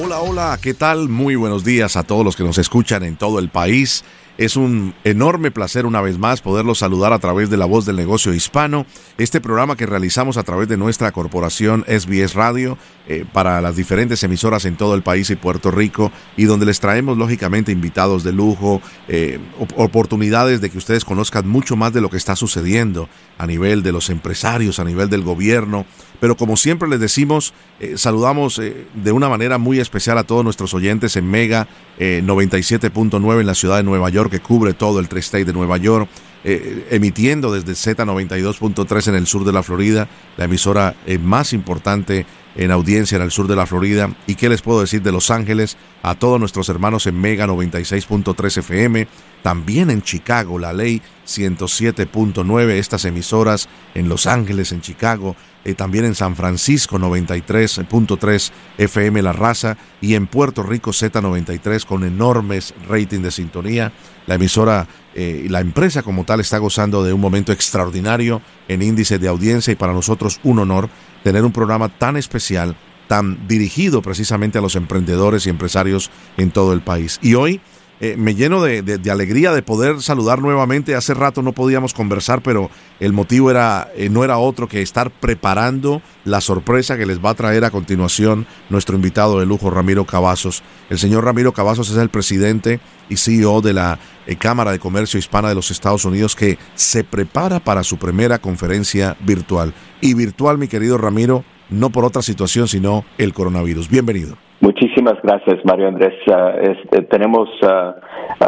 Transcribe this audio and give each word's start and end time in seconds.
Hola, 0.00 0.20
hola, 0.20 0.58
¿qué 0.62 0.74
tal? 0.74 1.08
Muy 1.08 1.34
buenos 1.34 1.64
días 1.64 1.96
a 1.96 2.04
todos 2.04 2.24
los 2.24 2.36
que 2.36 2.44
nos 2.44 2.56
escuchan 2.56 3.02
en 3.02 3.16
todo 3.16 3.40
el 3.40 3.48
país. 3.48 4.04
Es 4.38 4.54
un 4.54 4.94
enorme 5.02 5.50
placer 5.50 5.86
una 5.86 6.00
vez 6.00 6.18
más 6.18 6.40
poderlos 6.40 6.78
saludar 6.78 7.12
a 7.12 7.18
través 7.18 7.50
de 7.50 7.56
la 7.56 7.64
voz 7.64 7.84
del 7.84 7.96
negocio 7.96 8.32
hispano, 8.32 8.86
este 9.18 9.40
programa 9.40 9.74
que 9.74 9.86
realizamos 9.86 10.36
a 10.36 10.44
través 10.44 10.68
de 10.68 10.76
nuestra 10.76 11.10
corporación 11.10 11.84
SBS 11.88 12.34
Radio 12.34 12.78
eh, 13.08 13.24
para 13.32 13.60
las 13.60 13.74
diferentes 13.74 14.22
emisoras 14.22 14.64
en 14.66 14.76
todo 14.76 14.94
el 14.94 15.02
país 15.02 15.30
y 15.30 15.34
Puerto 15.34 15.72
Rico 15.72 16.12
y 16.36 16.44
donde 16.44 16.66
les 16.66 16.78
traemos 16.78 17.18
lógicamente 17.18 17.72
invitados 17.72 18.22
de 18.22 18.30
lujo, 18.30 18.80
eh, 19.08 19.40
oportunidades 19.74 20.60
de 20.60 20.70
que 20.70 20.78
ustedes 20.78 21.04
conozcan 21.04 21.48
mucho 21.48 21.74
más 21.74 21.92
de 21.92 22.00
lo 22.00 22.08
que 22.08 22.18
está 22.18 22.36
sucediendo 22.36 23.08
a 23.36 23.48
nivel 23.48 23.82
de 23.82 23.90
los 23.90 24.08
empresarios, 24.08 24.78
a 24.78 24.84
nivel 24.84 25.10
del 25.10 25.22
gobierno. 25.22 25.84
Pero 26.20 26.36
como 26.36 26.56
siempre 26.56 26.88
les 26.88 27.00
decimos, 27.00 27.54
eh, 27.80 27.94
saludamos 27.96 28.60
de 28.60 29.12
una 29.12 29.28
manera 29.28 29.58
muy 29.58 29.78
especial 29.80 30.18
a 30.18 30.24
todos 30.24 30.44
nuestros 30.44 30.74
oyentes 30.74 31.16
en 31.16 31.30
Mega 31.30 31.68
97.9 31.98 33.40
en 33.40 33.46
la 33.46 33.54
ciudad 33.54 33.76
de 33.76 33.82
Nueva 33.82 34.08
York 34.10 34.30
que 34.30 34.40
cubre 34.40 34.72
todo 34.72 35.00
el 35.00 35.08
tri-state 35.08 35.44
de 35.44 35.52
Nueva 35.52 35.76
York, 35.76 36.08
eh, 36.44 36.86
emitiendo 36.90 37.52
desde 37.52 37.72
Z92.3 37.72 39.08
en 39.08 39.14
el 39.16 39.26
sur 39.26 39.44
de 39.44 39.52
la 39.52 39.64
Florida, 39.64 40.08
la 40.36 40.44
emisora 40.44 40.94
eh, 41.04 41.18
más 41.18 41.52
importante 41.52 42.26
en 42.54 42.70
audiencia 42.70 43.16
en 43.16 43.22
el 43.22 43.32
sur 43.32 43.48
de 43.48 43.56
la 43.56 43.66
Florida. 43.66 44.14
¿Y 44.26 44.36
qué 44.36 44.48
les 44.48 44.62
puedo 44.62 44.80
decir 44.80 45.02
de 45.02 45.10
Los 45.10 45.32
Ángeles? 45.32 45.76
A 46.02 46.14
todos 46.14 46.38
nuestros 46.38 46.68
hermanos 46.68 47.08
en 47.08 47.20
Mega 47.20 47.46
96.3 47.46 48.58
FM, 48.58 49.08
también 49.42 49.90
en 49.90 50.00
Chicago, 50.02 50.60
la 50.60 50.72
ley 50.72 51.02
107.9, 51.26 52.70
estas 52.70 53.04
emisoras 53.04 53.68
en 53.94 54.08
Los 54.08 54.26
Ángeles, 54.26 54.70
en 54.70 54.80
Chicago, 54.80 55.34
eh, 55.68 55.74
también 55.74 56.06
en 56.06 56.14
San 56.14 56.34
Francisco 56.34 56.98
93.3 56.98 58.52
FM 58.78 59.20
La 59.20 59.34
Raza 59.34 59.76
y 60.00 60.14
en 60.14 60.26
Puerto 60.26 60.62
Rico 60.62 60.92
Z93 60.92 61.84
con 61.84 62.04
enormes 62.04 62.72
rating 62.88 63.20
de 63.20 63.30
sintonía. 63.30 63.92
La 64.26 64.36
emisora 64.36 64.88
eh, 65.14 65.46
la 65.50 65.60
empresa 65.60 66.02
como 66.02 66.24
tal 66.24 66.40
está 66.40 66.56
gozando 66.56 67.04
de 67.04 67.12
un 67.12 67.20
momento 67.20 67.52
extraordinario 67.52 68.40
en 68.66 68.80
índice 68.80 69.18
de 69.18 69.28
audiencia 69.28 69.70
y 69.70 69.76
para 69.76 69.92
nosotros 69.92 70.40
un 70.42 70.58
honor 70.58 70.88
tener 71.22 71.44
un 71.44 71.52
programa 71.52 71.90
tan 71.90 72.16
especial, 72.16 72.74
tan 73.06 73.46
dirigido 73.46 74.00
precisamente 74.00 74.56
a 74.56 74.62
los 74.62 74.74
emprendedores 74.74 75.46
y 75.46 75.50
empresarios 75.50 76.10
en 76.38 76.50
todo 76.50 76.72
el 76.72 76.80
país. 76.80 77.18
Y 77.20 77.34
hoy 77.34 77.60
eh, 78.00 78.16
me 78.16 78.34
lleno 78.34 78.62
de, 78.62 79.00
alegría 79.10 79.52
de 79.52 79.62
poder 79.62 80.02
saludar 80.02 80.40
nuevamente. 80.40 80.94
Hace 80.94 81.14
rato 81.14 81.42
no 81.42 81.52
podíamos 81.52 81.94
conversar, 81.94 82.42
pero 82.42 82.70
el 83.00 83.12
motivo 83.12 83.50
era 83.50 83.90
eh, 83.96 84.08
no 84.08 84.24
era 84.24 84.38
otro 84.38 84.68
que 84.68 84.82
estar 84.82 85.10
preparando 85.10 86.00
la 86.24 86.40
sorpresa 86.40 86.96
que 86.96 87.06
les 87.06 87.24
va 87.24 87.30
a 87.30 87.34
traer 87.34 87.64
a 87.64 87.70
continuación 87.70 88.46
nuestro 88.70 88.94
invitado 88.94 89.40
de 89.40 89.46
lujo, 89.46 89.70
Ramiro 89.70 90.04
Cavazos. 90.04 90.62
El 90.90 90.98
señor 90.98 91.24
Ramiro 91.24 91.52
Cavazos 91.52 91.90
es 91.90 91.96
el 91.96 92.08
presidente 92.08 92.80
y 93.08 93.16
CEO 93.16 93.60
de 93.62 93.72
la 93.72 93.98
eh, 94.26 94.36
Cámara 94.36 94.70
de 94.70 94.78
Comercio 94.78 95.18
Hispana 95.18 95.48
de 95.48 95.56
los 95.56 95.70
Estados 95.70 96.04
Unidos 96.04 96.36
que 96.36 96.58
se 96.76 97.02
prepara 97.02 97.58
para 97.58 97.82
su 97.82 97.98
primera 97.98 98.38
conferencia 98.38 99.16
virtual. 99.20 99.74
Y 100.00 100.14
virtual, 100.14 100.58
mi 100.58 100.68
querido 100.68 100.98
Ramiro, 100.98 101.44
no 101.68 101.90
por 101.90 102.04
otra 102.04 102.22
situación, 102.22 102.68
sino 102.68 103.04
el 103.18 103.34
coronavirus. 103.34 103.88
Bienvenido. 103.88 104.47
Muchísimas 104.60 105.20
gracias, 105.22 105.64
Mario 105.64 105.88
Andrés. 105.88 106.14
Este, 106.62 107.02
tenemos 107.02 107.48
ah, 107.62 107.94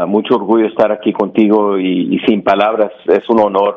mucho 0.06 0.34
orgullo 0.34 0.66
estar 0.66 0.91
aquí 0.91 1.12
contigo 1.12 1.78
y, 1.78 2.19
sin 2.26 2.43
palabras 2.43 2.93
es 3.06 3.28
un 3.28 3.41
honor 3.41 3.76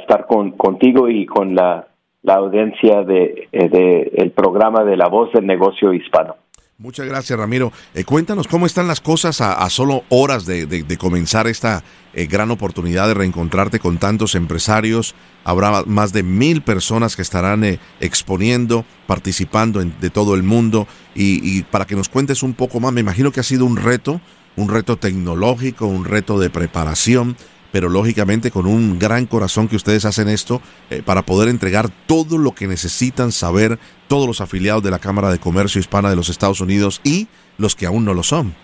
estar 0.00 0.26
con, 0.26 0.52
contigo 0.52 1.08
y 1.08 1.26
con 1.26 1.54
la, 1.54 1.86
audiencia 2.26 3.02
de, 3.02 3.48
eh, 3.52 3.68
de, 3.68 4.12
el 4.16 4.30
programa 4.30 4.84
de 4.84 4.96
La 4.96 5.08
Voz 5.08 5.32
del 5.32 5.46
Negocio 5.46 5.92
Hispano. 5.92 6.36
Muchas 6.76 7.06
gracias, 7.06 7.38
Ramiro. 7.38 7.72
Eh, 7.94 8.02
cuéntanos 8.02 8.48
cómo 8.48 8.66
están 8.66 8.88
las 8.88 9.00
cosas 9.00 9.40
a, 9.40 9.70
solo 9.70 10.02
horas 10.08 10.44
de, 10.44 10.96
comenzar 10.98 11.46
esta 11.46 11.84
eh, 12.14 12.26
gran 12.26 12.50
oportunidad 12.50 13.06
de 13.06 13.14
reencontrarte 13.14 13.78
con 13.78 13.98
tantos 13.98 14.34
empresarios. 14.34 15.14
Habrá 15.44 15.84
más 15.86 16.12
de 16.12 16.24
mil 16.24 16.62
personas 16.62 17.14
que 17.14 17.22
estarán 17.22 17.62
eh, 17.62 17.78
exponiendo, 18.00 18.84
participando 19.06 19.84
de 19.84 20.10
todo 20.10 20.34
el 20.34 20.42
mundo. 20.42 20.88
Y, 21.14 21.62
para 21.62 21.84
que 21.84 21.94
nos 21.94 22.08
cuentes 22.08 22.42
un 22.42 22.54
poco 22.54 22.80
más, 22.80 22.92
me 22.92 23.02
imagino 23.02 23.30
que 23.30 23.38
ha 23.38 23.44
sido 23.44 23.66
un 23.66 23.76
reto, 23.76 24.20
un 24.56 24.68
reto 24.68 24.96
tecnológico, 24.96 25.86
un 25.86 26.04
reto 26.04 26.40
de 26.40 26.50
preparación 26.50 27.36
pero 27.74 27.88
lógicamente 27.88 28.52
con 28.52 28.66
un 28.66 29.00
gran 29.00 29.26
corazón 29.26 29.66
que 29.66 29.74
ustedes 29.74 30.04
hacen 30.04 30.28
esto 30.28 30.60
eh, 30.90 31.02
para 31.04 31.22
poder 31.22 31.48
entregar 31.48 31.86
todo 32.06 32.38
lo 32.38 32.52
que 32.52 32.68
necesitan 32.68 33.32
saber 33.32 33.78
todos 34.06 34.28
los 34.28 34.40
afiliados 34.40 34.84
de 34.84 34.92
la 34.92 35.00
Cámara 35.00 35.28
de 35.32 35.40
Comercio 35.40 35.80
Hispana 35.80 36.08
de 36.08 36.14
los 36.14 36.28
Estados 36.28 36.60
Unidos 36.60 37.00
y 37.02 37.26
los 37.58 37.74
que 37.74 37.86
aún 37.86 38.04
no 38.04 38.14
lo 38.14 38.22
son. 38.22 38.54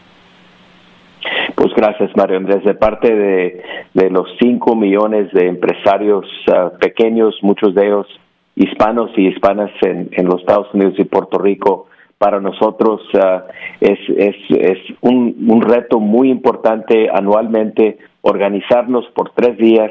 Pues 1.56 1.74
gracias, 1.74 2.12
Mario 2.16 2.36
Andrés. 2.36 2.62
De 2.62 2.74
parte 2.74 3.12
de, 3.12 4.10
los 4.10 4.28
5 4.40 4.76
millones 4.76 5.32
de 5.32 5.48
empresarios 5.48 6.24
ah, 6.54 6.70
pequeños, 6.80 7.34
muchos 7.42 7.74
de 7.74 7.86
ellos 7.86 8.06
hispanos 8.54 9.10
y 9.16 9.26
hispanas 9.26 9.72
en, 9.82 10.24
los 10.24 10.38
Estados 10.38 10.68
Unidos 10.72 10.94
y 10.98 11.04
Puerto 11.04 11.36
Rico, 11.38 11.88
para 12.16 12.38
nosotros 12.40 13.00
ah, 13.20 13.42
es, 13.80 13.98
es, 14.16 14.36
es 14.50 14.78
un, 15.00 15.34
un, 15.48 15.62
reto 15.62 15.98
muy 15.98 16.30
importante 16.30 17.08
anualmente 17.12 17.98
organizarnos 18.22 19.06
por 19.14 19.30
tres 19.30 19.56
días 19.58 19.90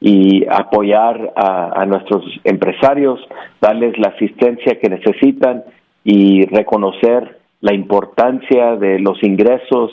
y 0.00 0.46
apoyar 0.48 1.32
a, 1.34 1.84
nuestros 1.86 2.24
empresarios, 2.44 3.20
darles 3.60 3.98
la 3.98 4.08
asistencia 4.08 4.78
que 4.78 4.88
necesitan 4.88 5.64
y 6.04 6.46
reconocer 6.46 7.38
la 7.60 7.74
importancia 7.74 8.76
de 8.76 9.00
los 9.00 9.22
ingresos 9.24 9.90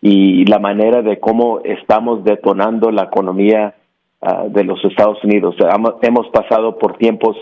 y 0.00 0.44
la 0.44 0.60
manera 0.60 1.02
de 1.02 1.18
cómo 1.18 1.60
estamos 1.64 2.22
detonando 2.22 2.92
la 2.92 3.04
economía 3.04 3.74
ah, 4.22 4.44
de 4.48 4.62
los 4.62 4.84
Estados 4.84 5.22
Unidos. 5.24 5.56
Hemos 6.02 6.28
pasado 6.28 6.78
por 6.78 6.96
tiempos 6.96 7.36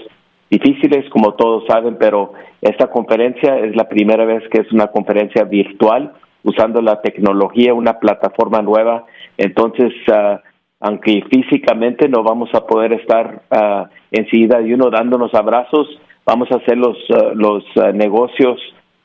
difíciles, 0.50 1.08
como 1.10 1.34
todos 1.34 1.64
saben, 1.68 1.96
pero 1.98 2.32
esta 2.62 2.86
conferencia 2.86 3.58
es 3.58 3.76
la 3.76 3.88
primera 3.88 4.24
vez 4.24 4.42
que 4.50 4.62
es 4.62 4.72
una 4.72 4.86
conferencia 4.86 5.44
virtual 5.44 6.14
usando 6.46 6.80
la 6.80 7.02
tecnología, 7.02 7.74
una 7.74 7.98
plataforma 7.98 8.62
nueva. 8.62 9.04
Entonces, 9.36 9.92
uh, 10.08 10.38
aunque 10.80 11.22
físicamente 11.30 12.08
no 12.08 12.22
vamos 12.22 12.48
a 12.54 12.66
poder 12.66 12.92
estar 12.92 13.42
uh, 13.50 13.86
enseguida 14.10 14.62
y 14.62 14.72
uno 14.72 14.88
dándonos 14.90 15.34
abrazos, 15.34 15.86
vamos 16.24 16.48
a 16.52 16.56
hacer 16.56 16.78
los, 16.78 16.96
uh, 17.10 17.34
los 17.34 17.64
negocios 17.94 18.58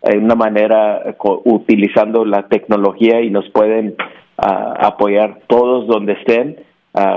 en 0.03 0.23
una 0.23 0.35
manera 0.35 1.15
utilizando 1.45 2.25
la 2.25 2.47
tecnología 2.47 3.21
y 3.21 3.29
nos 3.29 3.47
pueden 3.51 3.95
apoyar 4.35 5.41
todos 5.45 5.85
donde 5.85 6.13
estén. 6.13 6.57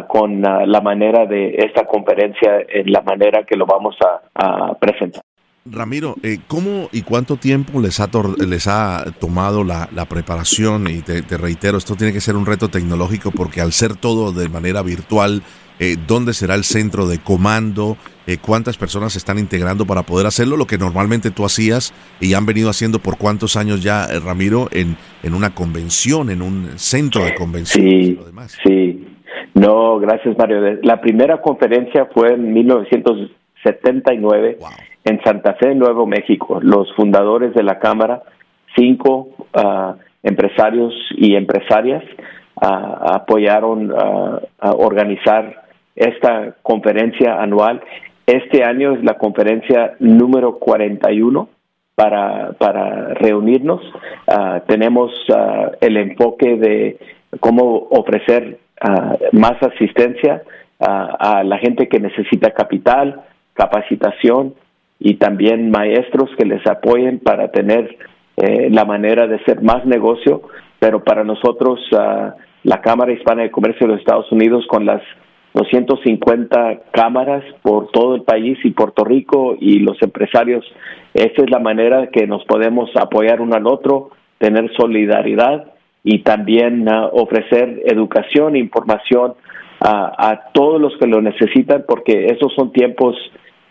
con 0.06 0.42
la 0.42 0.80
manera 0.82 1.24
de 1.24 1.54
esta 1.66 1.86
conferencia, 1.86 2.60
en 2.68 2.92
la 2.92 3.00
manera 3.00 3.44
que 3.44 3.56
lo 3.56 3.64
vamos 3.64 3.96
a 4.34 4.74
presentar. 4.78 5.22
Ramiro, 5.66 6.16
eh, 6.22 6.40
¿cómo 6.46 6.90
y 6.92 7.00
cuánto 7.02 7.36
tiempo 7.36 7.80
les 7.80 7.98
ha, 7.98 8.10
les 8.46 8.66
ha 8.66 9.06
tomado 9.18 9.64
la, 9.64 9.88
preparación? 10.08 10.86
Y 10.88 11.00
te, 11.00 11.22
reitero, 11.38 11.78
esto 11.78 11.94
tiene 11.94 12.12
que 12.12 12.20
ser 12.20 12.36
un 12.36 12.44
reto 12.44 12.68
tecnológico 12.68 13.30
porque 13.30 13.62
al 13.62 13.72
ser 13.72 13.96
todo 13.96 14.32
de 14.32 14.50
manera 14.50 14.82
virtual, 14.82 15.42
eh, 15.78 15.96
¿dónde 16.06 16.34
será 16.34 16.54
el 16.54 16.64
centro 16.64 17.06
de 17.06 17.18
comando? 17.18 17.96
Eh, 18.26 18.36
¿Cuántas 18.36 18.76
personas 18.76 19.14
se 19.14 19.18
están 19.18 19.38
integrando 19.38 19.86
para 19.86 20.02
poder 20.02 20.26
hacerlo? 20.26 20.58
Lo 20.58 20.66
que 20.66 20.76
normalmente 20.76 21.30
tú 21.30 21.46
hacías 21.46 21.94
y 22.20 22.34
han 22.34 22.44
venido 22.44 22.68
haciendo 22.68 22.98
por 22.98 23.16
cuántos 23.16 23.56
años 23.56 23.82
ya, 23.82 24.04
eh, 24.04 24.20
Ramiro, 24.20 24.68
en, 24.70 24.98
en 25.22 25.32
una 25.32 25.54
convención, 25.54 26.28
en 26.28 26.42
un 26.42 26.78
centro 26.78 27.24
de 27.24 27.34
convención. 27.34 27.82
Sí, 27.82 28.20
sí. 28.62 29.08
No, 29.54 29.98
gracias 29.98 30.36
Mario. 30.36 30.60
La 30.82 31.00
primera 31.00 31.40
conferencia 31.40 32.06
fue 32.12 32.34
en 32.34 32.52
1979 32.52 34.58
en 35.04 35.22
Santa 35.22 35.54
Fe, 35.54 35.74
Nuevo 35.74 36.06
México. 36.06 36.58
Los 36.62 36.92
fundadores 36.94 37.54
de 37.54 37.62
la 37.62 37.78
Cámara, 37.78 38.22
cinco 38.74 39.28
ah, 39.52 39.96
empresarios 40.22 40.94
y 41.16 41.36
empresarias, 41.36 42.02
ah, 42.60 43.12
apoyaron 43.14 43.92
ah, 43.96 44.40
a 44.58 44.72
organizar 44.72 45.64
esta 45.94 46.56
conferencia 46.62 47.40
anual. 47.40 47.82
Este 48.26 48.64
año 48.64 48.94
es 48.94 49.04
la 49.04 49.18
conferencia 49.18 49.94
número 49.98 50.58
41 50.58 51.48
para, 51.94 52.52
para 52.52 53.14
reunirnos. 53.14 53.80
Tenemos 54.66 55.12
el 55.80 55.96
enfoque 55.98 56.56
de 56.56 56.98
cómo 57.38 57.86
ofrecer 57.90 58.58
más 59.32 59.62
asistencia 59.62 60.42
a 60.80 61.44
la 61.44 61.58
gente 61.58 61.86
que 61.86 62.00
necesita 62.00 62.50
capital, 62.50 63.22
capacitación 63.52 64.54
y 64.98 65.14
también 65.14 65.70
maestros 65.70 66.30
que 66.38 66.46
les 66.46 66.66
apoyen 66.66 67.18
para 67.18 67.48
tener 67.48 67.96
eh, 68.36 68.68
la 68.70 68.84
manera 68.84 69.26
de 69.26 69.42
ser 69.44 69.62
más 69.62 69.84
negocio, 69.84 70.42
pero 70.78 71.04
para 71.04 71.24
nosotros 71.24 71.80
la 72.62 72.80
Cámara 72.80 73.12
Hispana 73.12 73.42
de 73.42 73.50
Comercio 73.50 73.86
de 73.86 73.92
los 73.92 74.00
Estados 74.00 74.30
Unidos 74.32 74.66
con 74.68 74.86
las 74.86 75.02
250 75.54 76.80
cámaras 76.90 77.44
por 77.62 77.88
todo 77.92 78.16
el 78.16 78.22
país 78.22 78.58
y 78.64 78.72
Puerto 78.72 79.04
Rico 79.04 79.56
y 79.58 79.78
los 79.78 80.00
empresarios. 80.02 80.64
Esa 81.14 81.42
es 81.42 81.50
la 81.50 81.60
manera 81.60 82.08
que 82.08 82.26
nos 82.26 82.44
podemos 82.44 82.90
apoyar 82.96 83.40
uno 83.40 83.54
al 83.54 83.66
otro, 83.66 84.10
tener 84.38 84.70
solidaridad 84.76 85.72
y 86.02 86.18
también 86.18 86.88
uh, 86.88 87.06
ofrecer 87.12 87.82
educación 87.86 88.56
información 88.56 89.34
a 89.86 90.50
todos 90.54 90.80
los 90.80 90.96
que 90.96 91.06
lo 91.06 91.20
necesitan, 91.20 91.84
porque 91.86 92.26
esos 92.26 92.54
son 92.54 92.72
tiempos 92.72 93.14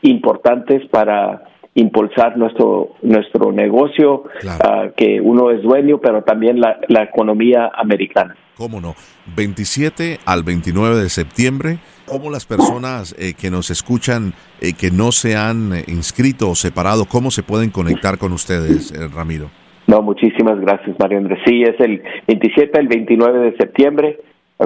importantes 0.03 0.87
para 0.89 1.43
impulsar 1.75 2.37
nuestro 2.37 2.91
nuestro 3.01 3.51
negocio, 3.51 4.23
uh, 4.43 4.91
que 4.95 5.19
uno 5.19 5.49
es 5.51 5.61
dueño, 5.63 5.99
pero 5.99 6.23
también 6.23 6.59
la, 6.59 6.79
la 6.87 7.03
economía 7.03 7.71
americana. 7.75 8.35
¿Cómo 8.55 8.79
no? 8.79 8.93
27 9.35 10.19
al 10.25 10.43
29 10.43 10.97
de 10.97 11.09
septiembre. 11.09 11.79
¿Cómo 12.05 12.29
las 12.29 12.45
personas 12.45 13.15
eh, 13.17 13.33
que 13.33 13.49
nos 13.49 13.71
escuchan, 13.71 14.33
eh, 14.61 14.73
que 14.79 14.91
no 14.91 15.11
se 15.11 15.35
han 15.35 15.73
eh, 15.73 15.83
inscrito 15.87 16.49
o 16.49 16.55
separado, 16.55 17.05
cómo 17.05 17.31
se 17.31 17.41
pueden 17.41 17.71
conectar 17.71 18.17
con 18.17 18.31
ustedes, 18.31 18.93
Ramiro? 19.13 19.49
No, 19.87 20.01
muchísimas 20.01 20.59
gracias, 20.59 20.95
Mario 20.99 21.17
Andrés. 21.17 21.39
Sí, 21.45 21.63
es 21.63 21.79
el 21.79 22.03
27 22.27 22.79
al 22.79 22.87
29 22.87 23.39
de 23.39 23.57
septiembre, 23.57 24.19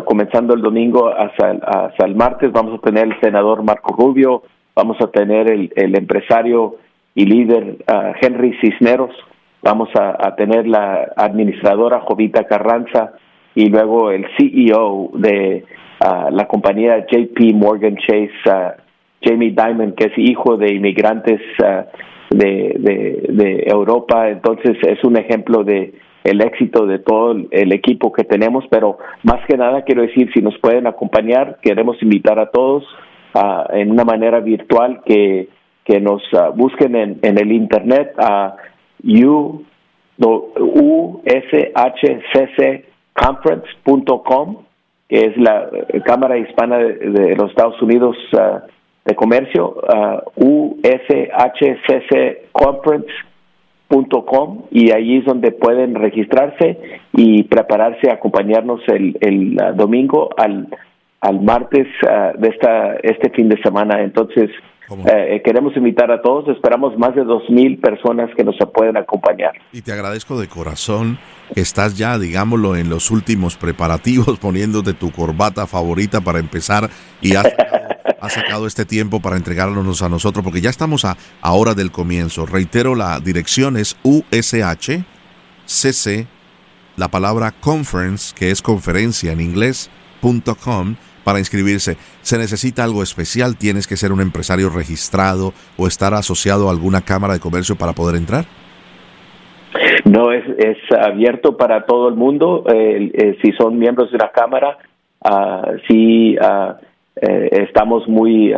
comenzando 0.06 0.54
el 0.54 0.62
domingo 0.62 1.08
hasta, 1.08 1.52
hasta, 1.52 2.06
el 2.06 2.16
martes. 2.16 2.52
Vamos 2.52 2.80
a 2.80 2.82
tener 2.84 3.06
el 3.06 3.20
senador 3.22 3.64
Marco 3.64 3.96
Rubio, 3.96 4.44
vamos 4.78 4.98
a 5.02 5.08
tener 5.08 5.52
el, 5.52 5.74
el 5.76 5.98
empresario 5.98 6.76
y 7.16 7.26
líder 7.26 7.78
ah, 7.88 8.14
Henry 8.22 8.56
Cisneros, 8.62 9.10
vamos 9.64 9.90
a, 9.96 10.36
tener 10.36 10.68
la 10.68 11.14
administradora 11.16 12.02
Jovita 12.02 12.44
Carranza, 12.44 13.14
y 13.56 13.70
luego 13.70 14.12
el 14.12 14.28
CEO 14.38 15.10
de 15.16 15.66
ah, 16.00 16.30
la 16.32 16.46
compañía 16.48 17.08
JP 17.12 17.56
Morgan 17.56 17.98
Chase, 17.98 18.30
uh, 18.46 18.80
Jamie 19.24 19.56
Dimon, 19.58 19.94
que 19.94 20.10
es 20.10 20.14
hijo 20.18 20.58
de 20.58 20.76
inmigrantes 20.76 21.42
ah, 21.64 21.86
de, 22.30 22.76
de, 22.78 23.64
Europa. 23.66 24.30
Entonces 24.30 24.78
es 24.84 25.04
un 25.04 25.18
ejemplo 25.18 25.64
de 25.64 25.96
el 26.24 26.40
éxito 26.42 26.86
de 26.86 27.00
todo 27.00 27.36
el 27.50 27.74
equipo 27.74 28.14
que 28.14 28.26
tenemos, 28.26 28.64
pero 28.70 29.00
más 29.24 29.44
que 29.48 29.58
nada 29.58 29.82
quiero 29.82 30.04
decir, 30.04 30.30
si 30.36 30.42
nos 30.42 30.56
pueden 30.60 30.86
acompañar, 30.86 31.58
queremos 31.64 31.98
invitar 32.04 32.38
a 32.38 32.52
todos 32.52 32.84
en 33.72 33.92
una 33.92 34.04
manera 34.04 34.40
virtual 34.40 35.02
que, 35.06 35.50
que 35.84 36.00
nos 36.00 36.24
busquen 36.56 36.96
en, 36.96 37.20
en 37.22 37.40
el 37.40 37.52
internet 37.52 38.14
a 38.18 38.56
U, 39.04 39.64
USHCC 41.00 42.86
conference.com, 43.14 44.58
que 45.10 45.26
es 45.26 45.36
la 45.38 45.70
eh, 45.90 46.02
Cámara 46.06 46.38
Hispana 46.38 46.78
de, 46.78 47.36
los 47.36 47.50
Estados 47.50 47.82
Unidos 47.82 48.16
uh, 48.34 48.60
de 49.06 49.16
Comercio, 49.16 49.76
uh, 49.76 50.22
Conference.com 52.52 54.64
y 54.70 54.92
ahí 54.92 55.18
es 55.18 55.26
donde 55.26 55.52
pueden 55.52 55.96
registrarse 55.96 57.00
y 57.14 57.44
prepararse 57.44 58.10
a 58.10 58.16
acompañarnos 58.16 58.82
el, 58.88 59.18
el 59.22 59.56
domingo 59.76 60.30
al, 60.38 60.68
al 61.22 61.42
martes 61.42 61.88
de 62.38 62.48
esta 62.48 62.96
este 63.04 63.30
fin 63.32 63.50
de 63.50 63.62
semana. 63.62 64.02
Entonces, 64.02 64.50
eh, 64.90 65.36
eh, 65.36 65.42
queremos 65.44 65.76
invitar 65.76 66.10
a 66.12 66.22
todos, 66.22 66.48
esperamos 66.48 66.98
más 66.98 67.14
de 67.14 67.26
dos 67.26 67.44
mil 67.50 67.78
personas 67.78 68.30
que 68.38 68.44
nos 68.46 68.56
pueden 68.74 68.96
acompañar. 68.96 69.52
Y 69.74 69.82
te 69.82 69.92
agradezco 69.92 70.40
de 70.40 70.48
corazón 70.48 71.18
que 71.54 71.60
estás 71.60 71.98
ya, 71.98 72.18
digámoslo, 72.18 72.78
en 72.78 72.90
los 72.90 73.12
últimos 73.12 73.58
preparativos, 73.58 74.40
poniéndote 74.42 74.94
tu 74.94 75.12
corbata 75.12 75.68
favorita 75.68 76.22
para 76.22 76.40
empezar 76.40 76.90
y 77.22 77.36
has 77.36 77.54
sacado, 78.30 78.66
este 78.66 78.86
tiempo 78.86 79.22
para 79.22 79.36
entregárnoslos 79.36 80.02
a 80.02 80.10
nosotros, 80.10 80.44
porque 80.44 80.62
ya 80.62 80.70
estamos 80.70 81.04
a, 81.04 81.18
a 81.42 81.54
hora 81.54 81.74
del 81.74 81.92
comienzo. 81.92 82.46
Reitero, 82.46 82.96
la 82.96 83.20
dirección 83.20 83.76
es 83.76 83.98
USH 84.04 85.04
CC, 85.66 86.28
la 86.96 87.10
palabra 87.10 87.52
conference, 87.52 88.34
que 88.34 88.52
es 88.52 88.62
conferencia 88.62 89.34
en 89.34 89.42
inglés, 89.42 89.90
punto 90.22 90.56
com, 90.56 90.96
para 91.28 91.40
inscribirse. 91.40 91.98
¿Se 92.22 92.38
necesita 92.38 92.86
algo 92.86 93.04
especial? 93.04 93.58
¿Tienes 93.58 93.86
que 93.86 93.98
ser 93.98 94.14
un 94.14 94.22
empresario 94.22 94.70
registrado 94.70 95.52
o 95.78 95.86
estar 95.86 96.14
asociado 96.14 96.70
a 96.70 96.72
alguna 96.72 97.02
cámara 97.02 97.34
de 97.34 97.42
comercio 97.42 97.76
para 97.76 97.92
poder 97.92 98.16
entrar? 98.16 98.46
No, 100.06 100.32
es, 100.32 100.46
es 100.58 100.78
abierto 100.98 101.58
para 101.58 101.86
todo 101.86 102.08
el 102.08 102.16
mundo. 102.16 102.64
Eh, 102.74 103.38
si 103.42 103.52
son 103.60 103.78
miembros 103.78 104.10
de 104.14 104.20
la 104.20 104.32
cámara, 104.32 104.78
uh, 105.26 105.76
sí 105.90 106.38
uh, 106.38 106.76
estamos 107.20 108.08
muy 108.08 108.54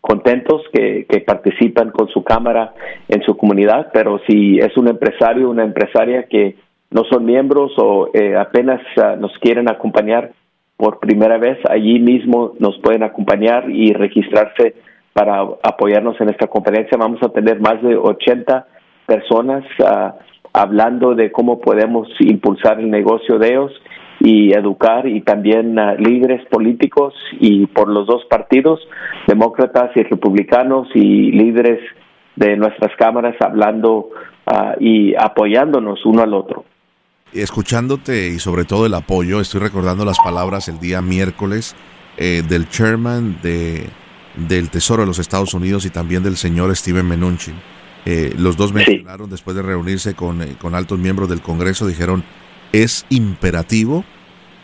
contentos 0.00 0.62
que, 0.72 1.06
que, 1.08 1.22
participan 1.22 1.90
con 1.90 2.06
su 2.06 2.22
cámara 2.22 2.72
en 3.08 3.20
su 3.22 3.36
comunidad, 3.36 3.88
pero 3.92 4.20
si 4.28 4.58
es 4.58 4.76
un 4.76 4.86
empresario, 4.86 5.50
una 5.50 5.64
empresaria 5.64 6.28
que 6.30 6.54
no 6.90 7.02
son 7.10 7.24
miembros 7.24 7.72
o 7.78 8.10
eh, 8.14 8.36
apenas 8.36 8.80
nos 9.18 9.36
quieren 9.38 9.68
acompañar, 9.68 10.30
por 10.76 10.98
primera 10.98 11.38
vez, 11.38 11.58
allí 11.70 11.98
mismo 12.00 12.54
nos 12.58 12.78
pueden 12.78 13.02
acompañar 13.02 13.70
y 13.70 13.92
registrarse 13.92 14.74
para 15.12 15.40
apoyarnos 15.62 16.20
en 16.20 16.30
esta 16.30 16.48
conferencia. 16.48 16.98
Vamos 16.98 17.22
a 17.22 17.28
tener 17.28 17.60
más 17.60 17.80
de 17.82 17.96
80 17.96 18.66
personas 19.06 19.64
ah, 19.84 20.16
hablando 20.52 21.14
de 21.14 21.30
cómo 21.30 21.60
podemos 21.60 22.08
impulsar 22.20 22.80
el 22.80 22.90
negocio 22.90 23.38
de 23.38 23.48
ellos 23.48 23.72
y 24.20 24.52
educar 24.52 25.06
y 25.06 25.20
también 25.20 25.78
uh, 25.78 25.96
líderes 25.98 26.46
políticos 26.46 27.14
y 27.40 27.66
por 27.66 27.88
los 27.88 28.06
dos 28.06 28.24
partidos, 28.26 28.80
demócratas 29.26 29.90
y 29.96 30.02
republicanos 30.04 30.88
y 30.94 31.32
líderes 31.32 31.80
de 32.36 32.56
nuestras 32.56 32.94
cámaras 32.96 33.34
hablando 33.40 34.10
ah, 34.46 34.74
y 34.78 35.14
apoyándonos 35.14 36.04
uno 36.06 36.22
al 36.22 36.34
otro 36.34 36.64
escuchándote 37.42 38.28
y 38.28 38.38
sobre 38.38 38.64
todo 38.64 38.86
el 38.86 38.94
apoyo, 38.94 39.40
estoy 39.40 39.60
recordando 39.60 40.04
las 40.04 40.18
palabras 40.18 40.68
el 40.68 40.78
día 40.78 41.02
miércoles 41.02 41.74
eh, 42.16 42.42
del 42.48 42.68
chairman 42.68 43.38
de, 43.42 43.88
del 44.36 44.70
Tesoro 44.70 45.02
de 45.02 45.06
los 45.08 45.18
Estados 45.18 45.52
Unidos 45.54 45.84
y 45.84 45.90
también 45.90 46.22
del 46.22 46.36
señor 46.36 46.74
Steven 46.76 47.06
Mnuchin. 47.06 47.54
Eh, 48.06 48.34
los 48.38 48.56
dos 48.56 48.72
mencionaron 48.72 49.30
después 49.30 49.56
de 49.56 49.62
reunirse 49.62 50.14
con, 50.14 50.42
eh, 50.42 50.56
con 50.60 50.74
altos 50.74 50.98
miembros 50.98 51.28
del 51.28 51.40
Congreso, 51.40 51.86
dijeron, 51.86 52.22
es 52.72 53.06
imperativo 53.08 54.04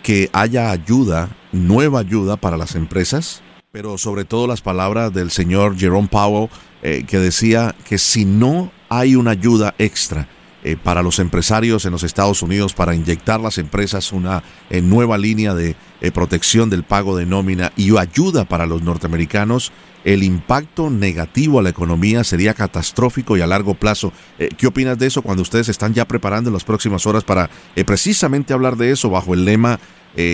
que 0.03 0.31
haya 0.33 0.71
ayuda, 0.71 1.29
nueva 1.53 2.01
ayuda 2.01 2.37
para 2.37 2.57
las 2.57 2.75
empresas, 2.75 3.43
pero 3.73 3.99
sobre 3.99 4.25
todo 4.25 4.47
las 4.47 4.63
palabras 4.63 5.13
del 5.13 5.31
señor 5.31 5.77
Jerome 5.79 6.09
Powell, 6.09 6.49
que 6.83 7.19
decía 7.19 7.75
que 7.85 7.99
si 7.99 8.25
no 8.25 8.73
hay 8.89 9.15
una 9.15 9.33
ayuda 9.33 9.75
extra, 9.79 10.27
eh, 10.63 10.77
para 10.83 11.03
los 11.03 11.19
empresarios 11.21 11.87
en 11.87 11.93
los 11.93 12.03
Estados 12.03 12.43
Unidos 12.43 12.75
para 12.75 12.95
inyectar 12.95 13.41
las 13.41 13.57
empresas 13.57 14.13
una 14.13 14.43
eh, 14.69 14.83
nueva 14.83 15.17
línea 15.17 15.55
de 15.55 15.75
eh, 16.03 16.11
protección 16.11 16.69
del 16.69 16.85
pago 16.85 17.17
de 17.17 17.25
nómina 17.25 17.73
y 17.77 17.97
ayuda 17.97 18.45
para 18.45 18.67
los 18.67 18.83
norteamericanos, 18.83 19.73
el 20.05 20.23
impacto 20.23 20.91
negativo 20.91 21.59
a 21.59 21.63
la 21.63 21.71
economía 21.71 22.25
sería 22.25 22.53
catastrófico 22.53 23.39
y 23.39 23.41
a 23.41 23.47
largo 23.47 23.75
plazo. 23.75 24.13
¿Qué 24.57 24.67
opinas 24.67 24.99
de 24.99 25.07
eso 25.07 25.21
cuando 25.21 25.43
ustedes 25.43 25.69
están 25.69 25.93
ya 25.93 26.07
preparando 26.07 26.49
en 26.49 26.55
las 26.55 26.65
próximas 26.65 27.07
horas 27.07 27.23
para 27.23 27.51
precisamente 27.85 28.55
hablar 28.55 28.77
de 28.77 28.93
eso 28.93 29.11
bajo 29.11 29.35
el 29.35 29.45
lema 29.45 29.79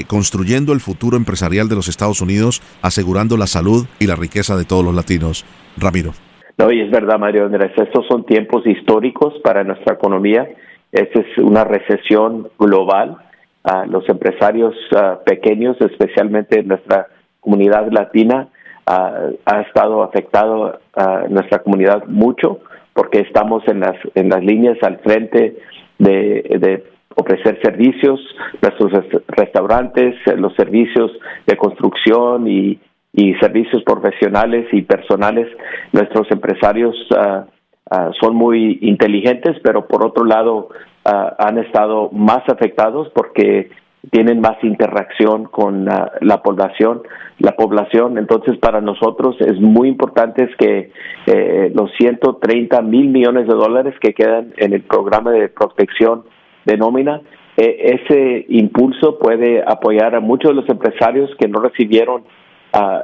construyendo 0.06 0.72
el 0.72 0.80
futuro 0.80 1.16
empresarial 1.16 1.68
de 1.68 1.74
los 1.74 1.88
Estados 1.88 2.20
Unidos, 2.20 2.62
asegurando 2.80 3.36
la 3.36 3.48
salud 3.48 3.86
y 3.98 4.06
la 4.06 4.14
riqueza 4.14 4.56
de 4.56 4.64
todos 4.64 4.84
los 4.84 4.94
latinos? 4.94 5.44
Ramiro. 5.76 6.25
No, 6.58 6.72
y 6.72 6.80
es 6.80 6.90
verdad, 6.90 7.18
Mario 7.18 7.44
Andrés, 7.44 7.72
estos 7.76 8.06
son 8.06 8.24
tiempos 8.24 8.66
históricos 8.66 9.34
para 9.44 9.62
nuestra 9.62 9.94
economía. 9.94 10.48
Esta 10.90 11.20
es 11.20 11.38
una 11.38 11.64
recesión 11.64 12.48
global. 12.58 13.18
a 13.64 13.84
los 13.84 14.08
empresarios 14.08 14.74
ah, 14.94 15.18
pequeños, 15.26 15.76
especialmente 15.80 16.60
en 16.60 16.68
nuestra 16.68 17.08
comunidad 17.40 17.90
latina, 17.90 18.48
ah, 18.86 19.30
ha 19.44 19.60
estado 19.62 20.04
afectado 20.04 20.78
a 20.94 21.24
nuestra 21.28 21.58
comunidad 21.58 22.04
mucho 22.06 22.60
porque 22.94 23.18
estamos 23.20 23.66
en 23.66 23.80
las, 23.80 23.96
en 24.14 24.28
las 24.28 24.42
líneas 24.42 24.78
al 24.82 24.98
frente 25.00 25.58
de, 25.98 26.42
de 26.60 26.84
ofrecer 27.16 27.58
servicios, 27.62 28.20
nuestros 28.62 28.92
restaurantes, 29.28 30.14
los 30.36 30.54
servicios 30.54 31.10
de 31.46 31.56
construcción 31.56 32.46
y 32.46 32.78
y 33.16 33.34
servicios 33.36 33.82
profesionales 33.82 34.66
y 34.72 34.82
personales, 34.82 35.48
nuestros 35.92 36.30
empresarios 36.30 36.94
uh, 37.10 37.46
ah, 37.90 38.10
son 38.20 38.36
muy 38.36 38.78
inteligentes, 38.82 39.56
pero 39.64 39.88
por 39.88 40.06
otro 40.06 40.24
lado 40.24 40.68
ah, 41.04 41.34
han 41.38 41.58
estado 41.58 42.10
más 42.12 42.42
afectados 42.48 43.10
porque 43.14 43.70
tienen 44.10 44.40
más 44.40 44.62
interacción 44.62 45.46
con 45.46 45.84
la 45.84 46.42
población, 46.42 47.02
la 47.38 47.52
población. 47.52 48.18
Entonces, 48.18 48.56
para 48.58 48.80
nosotros 48.80 49.34
es 49.40 49.60
muy 49.60 49.88
importante 49.88 50.48
que 50.58 50.92
eh, 51.26 51.72
los 51.74 51.90
130 51.98 52.82
mil 52.82 53.08
millones 53.08 53.48
de 53.48 53.54
dólares 53.54 53.94
que 54.00 54.14
quedan 54.14 54.52
en 54.58 54.74
el 54.74 54.82
programa 54.82 55.32
de 55.32 55.48
protección 55.48 56.22
de 56.66 56.76
nómina, 56.76 57.20
eh, 57.56 58.00
ese 58.00 58.46
impulso 58.48 59.18
puede 59.18 59.64
apoyar 59.66 60.14
a 60.14 60.20
muchos 60.20 60.50
de 60.50 60.60
los 60.60 60.68
empresarios 60.68 61.30
que 61.38 61.48
no 61.48 61.60
recibieron 61.60 62.22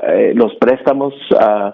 eh, 0.09 0.33
los 0.35 0.55
préstamos 0.57 1.15
uh, 1.33 1.73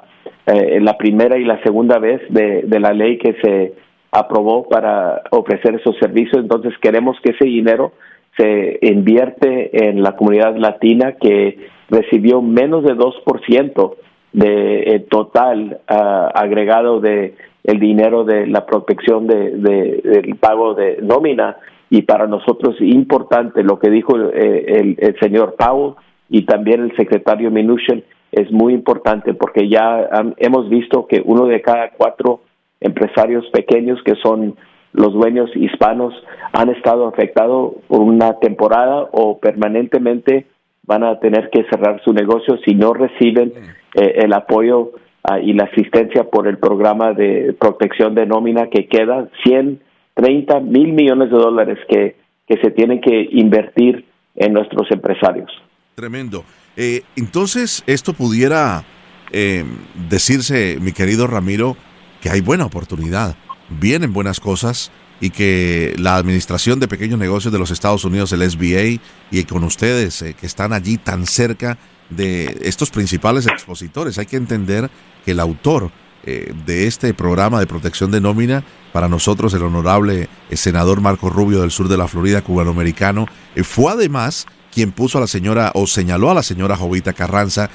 la 0.80 0.96
primera 0.96 1.36
y 1.36 1.44
la 1.44 1.62
segunda 1.62 1.98
vez 1.98 2.22
de, 2.30 2.62
de 2.62 2.80
la 2.80 2.92
ley 2.92 3.18
que 3.18 3.34
se 3.42 3.74
aprobó 4.10 4.66
para 4.68 5.22
ofrecer 5.30 5.74
esos 5.74 5.96
servicios. 5.98 6.42
Entonces, 6.42 6.72
queremos 6.80 7.18
que 7.22 7.32
ese 7.32 7.44
dinero 7.44 7.92
se 8.38 8.78
invierte 8.82 9.88
en 9.88 10.02
la 10.02 10.16
comunidad 10.16 10.56
latina 10.56 11.16
que 11.20 11.68
recibió 11.90 12.40
menos 12.40 12.84
de 12.84 12.94
2% 12.94 13.94
de 14.32 14.82
el 14.82 15.04
total 15.06 15.80
agregado 15.86 17.00
de 17.00 17.34
el 17.64 17.80
dinero 17.80 18.24
de 18.24 18.46
la 18.46 18.64
protección 18.64 19.26
de, 19.26 19.50
del 19.50 20.36
pago 20.36 20.74
de 20.74 20.98
nómina 21.02 21.56
y 21.90 22.02
para 22.02 22.26
nosotros 22.26 22.76
importante 22.80 23.62
lo 23.62 23.78
que 23.78 23.90
dijo 23.90 24.16
eh, 24.18 24.96
el, 24.98 25.16
señor 25.20 25.54
Powell 25.58 25.94
y 26.28 26.42
también 26.42 26.82
el 26.82 26.96
secretario 26.96 27.50
Minuchin 27.50 28.04
es 28.32 28.50
muy 28.50 28.74
importante 28.74 29.34
porque 29.34 29.68
ya 29.68 30.08
hemos 30.36 30.68
visto 30.68 31.06
que 31.06 31.22
uno 31.24 31.46
de 31.46 31.62
cada 31.62 31.90
cuatro 31.90 32.40
empresarios 32.80 33.46
pequeños 33.50 34.00
que 34.04 34.14
son 34.16 34.56
los 34.92 35.12
dueños 35.12 35.50
hispanos 35.54 36.14
han 36.52 36.70
estado 36.70 37.06
afectados 37.06 37.74
por 37.88 38.00
una 38.00 38.38
temporada 38.38 39.08
o 39.12 39.38
permanentemente 39.38 40.46
van 40.84 41.04
a 41.04 41.18
tener 41.20 41.50
que 41.50 41.64
cerrar 41.64 42.00
su 42.02 42.12
negocio 42.12 42.58
si 42.64 42.74
no 42.74 42.92
reciben 42.94 43.52
eh, 43.94 44.12
el 44.16 44.32
apoyo 44.32 44.92
ah, 45.24 45.38
y 45.38 45.52
la 45.52 45.64
asistencia 45.64 46.24
por 46.24 46.48
el 46.48 46.58
programa 46.58 47.12
de 47.12 47.54
protección 47.58 48.14
de 48.14 48.26
nómina 48.26 48.68
que 48.68 48.86
queda 48.86 49.28
130 49.44 50.60
mil 50.60 50.92
millones 50.92 51.30
de 51.30 51.36
dólares 51.36 51.78
que 51.88 52.14
se 52.46 52.70
tienen 52.70 53.00
que 53.00 53.28
invertir 53.32 54.06
en 54.36 54.54
nuestros 54.54 54.90
empresarios. 54.90 55.50
Tremendo. 55.98 56.44
Eh, 56.76 57.02
entonces, 57.16 57.82
esto 57.88 58.12
pudiera 58.12 58.84
eh, 59.32 59.64
decirse, 60.08 60.78
mi 60.80 60.92
querido 60.92 61.26
Ramiro, 61.26 61.76
que 62.20 62.30
hay 62.30 62.40
buena 62.40 62.66
oportunidad 62.66 63.36
vienen 63.68 64.12
buenas 64.12 64.38
cosas 64.38 64.92
y 65.20 65.30
que 65.30 65.96
la 65.98 66.14
Administración 66.14 66.78
de 66.78 66.86
Pequeños 66.86 67.18
Negocios 67.18 67.52
de 67.52 67.58
los 67.58 67.72
Estados 67.72 68.04
Unidos, 68.04 68.30
el 68.30 68.48
SBA, 68.48 69.02
y 69.32 69.44
con 69.44 69.64
ustedes 69.64 70.22
eh, 70.22 70.34
que 70.34 70.46
están 70.46 70.72
allí 70.72 70.98
tan 70.98 71.26
cerca 71.26 71.78
de 72.10 72.60
estos 72.62 72.90
principales 72.90 73.48
expositores, 73.48 74.18
hay 74.18 74.26
que 74.26 74.36
entender 74.36 74.88
que 75.24 75.32
el 75.32 75.40
autor 75.40 75.90
de 76.24 76.86
este 76.86 77.14
programa 77.14 77.58
de 77.58 77.66
protección 77.66 78.10
de 78.10 78.20
nómina, 78.20 78.62
para 78.92 79.08
nosotros 79.08 79.54
el 79.54 79.62
honorable 79.62 80.28
senador 80.52 81.00
Marco 81.00 81.30
Rubio 81.30 81.62
del 81.62 81.70
sur 81.70 81.88
de 81.88 81.96
la 81.96 82.06
Florida, 82.06 82.42
cubanoamericano, 82.42 83.26
fue 83.62 83.92
además 83.92 84.46
quien 84.72 84.92
puso 84.92 85.18
a 85.18 85.20
la 85.22 85.26
señora 85.26 85.72
o 85.74 85.86
señaló 85.86 86.30
a 86.30 86.34
la 86.34 86.42
señora 86.42 86.76
Jovita 86.76 87.12
Carranza 87.12 87.70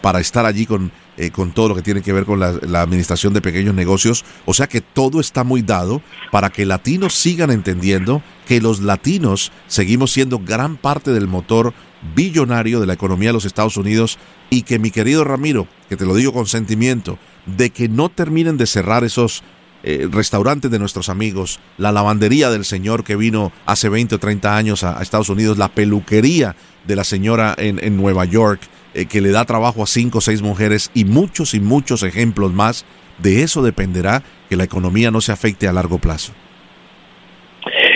para 0.00 0.20
estar 0.20 0.46
allí 0.46 0.66
con 0.66 0.90
eh, 1.20 1.30
con 1.30 1.52
todo 1.52 1.68
lo 1.68 1.74
que 1.74 1.82
tiene 1.82 2.00
que 2.00 2.14
ver 2.14 2.24
con 2.24 2.40
la, 2.40 2.80
administración 2.80 3.34
de 3.34 3.42
pequeños 3.42 3.74
negocios. 3.74 4.24
O 4.46 4.54
sea 4.54 4.68
que 4.68 4.80
todo 4.80 5.20
está 5.20 5.44
muy 5.44 5.60
dado 5.60 6.00
para 6.30 6.48
que 6.48 6.64
latinos 6.64 7.12
sigan 7.14 7.50
entendiendo 7.50 8.22
que 8.48 8.62
los 8.62 8.80
latinos 8.80 9.52
seguimos 9.66 10.12
siendo 10.12 10.38
gran 10.38 10.78
parte 10.78 11.12
del 11.12 11.26
motor 11.26 11.74
billonario 12.14 12.80
de 12.80 12.86
la 12.86 12.94
economía 12.94 13.28
de 13.28 13.34
los 13.34 13.44
Estados 13.44 13.76
Unidos 13.76 14.18
y 14.48 14.62
que 14.62 14.78
mi 14.78 14.90
querido 14.90 15.22
Ramiro, 15.24 15.68
que 15.90 15.98
te 15.98 16.06
lo 16.06 16.14
digo 16.14 16.32
con 16.32 16.46
sentimiento, 16.46 17.18
de 17.44 17.68
que 17.68 17.90
no 17.90 18.08
terminen 18.08 18.56
de 18.56 18.66
cerrar 18.66 19.04
esos 19.04 19.42
eh, 19.82 20.08
restaurantes 20.10 20.70
de 20.70 20.78
nuestros 20.78 21.08
amigos, 21.08 21.60
la 21.78 21.92
lavandería 21.92 22.50
del 22.50 22.64
señor 22.64 23.04
que 23.04 23.16
vino 23.16 23.52
hace 23.66 23.88
20 23.88 24.16
o 24.16 24.18
30 24.18 24.56
años 24.56 24.84
a, 24.84 25.00
Estados 25.02 25.28
Unidos, 25.28 25.58
la 25.58 25.68
peluquería 25.68 26.54
de 26.86 26.96
la 26.96 27.04
señora 27.04 27.54
en, 27.56 27.82
en 27.82 27.96
Nueva 27.96 28.24
York, 28.24 28.60
eh, 28.94 29.06
que 29.06 29.20
le 29.20 29.30
da 29.30 29.44
trabajo 29.44 29.82
a 29.82 29.86
cinco 29.86 30.18
o 30.18 30.20
seis 30.20 30.42
mujeres 30.42 30.90
y 30.94 31.04
muchos 31.04 31.54
y 31.54 31.60
muchos 31.60 32.02
ejemplos 32.02 32.52
más. 32.52 32.84
De 33.18 33.42
eso 33.42 33.62
dependerá 33.62 34.22
que 34.48 34.56
la 34.56 34.64
economía 34.64 35.10
no 35.10 35.20
se 35.20 35.32
afecte 35.32 35.68
a 35.68 35.72
largo 35.72 35.98
plazo. 35.98 36.32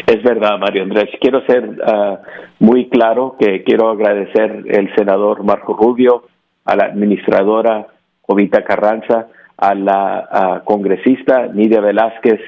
Es 0.07 0.23
verdad, 0.23 0.59
Mario 0.59 0.83
Andrés. 0.83 1.09
Quiero 1.21 1.45
ser 1.47 1.79
ah, 1.87 2.21
muy 2.59 2.89
claro 2.89 3.37
que 3.39 3.65
quiero 3.65 3.91
agradecer 3.91 4.65
el 4.69 4.95
senador 4.95 5.43
Marco 5.45 5.75
Rubio, 5.75 6.27
a 6.65 6.77
la 6.77 6.85
administradora 6.87 7.89
Jovita 8.23 8.65
Carranza, 8.65 9.29
a 9.65 9.75
la 9.75 10.63
congresista 10.65 11.47
Nidia 11.47 11.81
Velázquez 11.81 12.41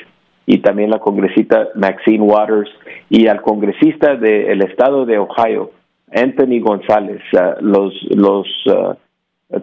y 0.45 0.59
también 0.59 0.91
la 0.91 0.99
congresista 0.99 1.69
Maxine 1.75 2.23
Waters 2.23 2.71
y 3.09 3.27
al 3.27 3.41
congresista 3.41 4.17
del 4.17 4.63
estado 4.63 5.07
de 5.07 5.19
Ohio, 5.19 5.71
Anthony 6.15 6.61
González, 6.61 7.23
los, 7.61 7.95
los, 8.11 8.47
uh, 8.67 8.95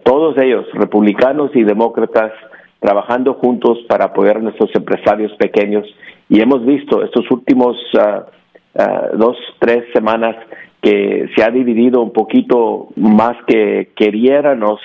todos 0.03 0.37
ellos, 0.39 0.65
republicanos 0.73 1.51
y 1.55 1.63
demócratas, 1.63 2.31
trabajando 2.79 3.35
juntos 3.35 3.79
para 3.87 4.05
apoyar 4.05 4.37
a 4.37 4.41
nuestros 4.41 4.71
empresarios 4.75 5.31
pequeños. 5.33 5.85
Y 6.29 6.41
hemos 6.41 6.65
visto 6.65 7.03
estos 7.03 7.29
últimos 7.31 7.77
uh, 7.93 9.17
dos, 9.17 9.37
tres 9.59 9.85
semanas 9.93 10.35
que 10.81 11.29
se 11.35 11.43
ha 11.43 11.49
dividido 11.49 12.01
un 12.01 12.11
poquito 12.11 12.89
más 12.97 13.37
que 13.47 13.91
queriéramos 13.95 14.81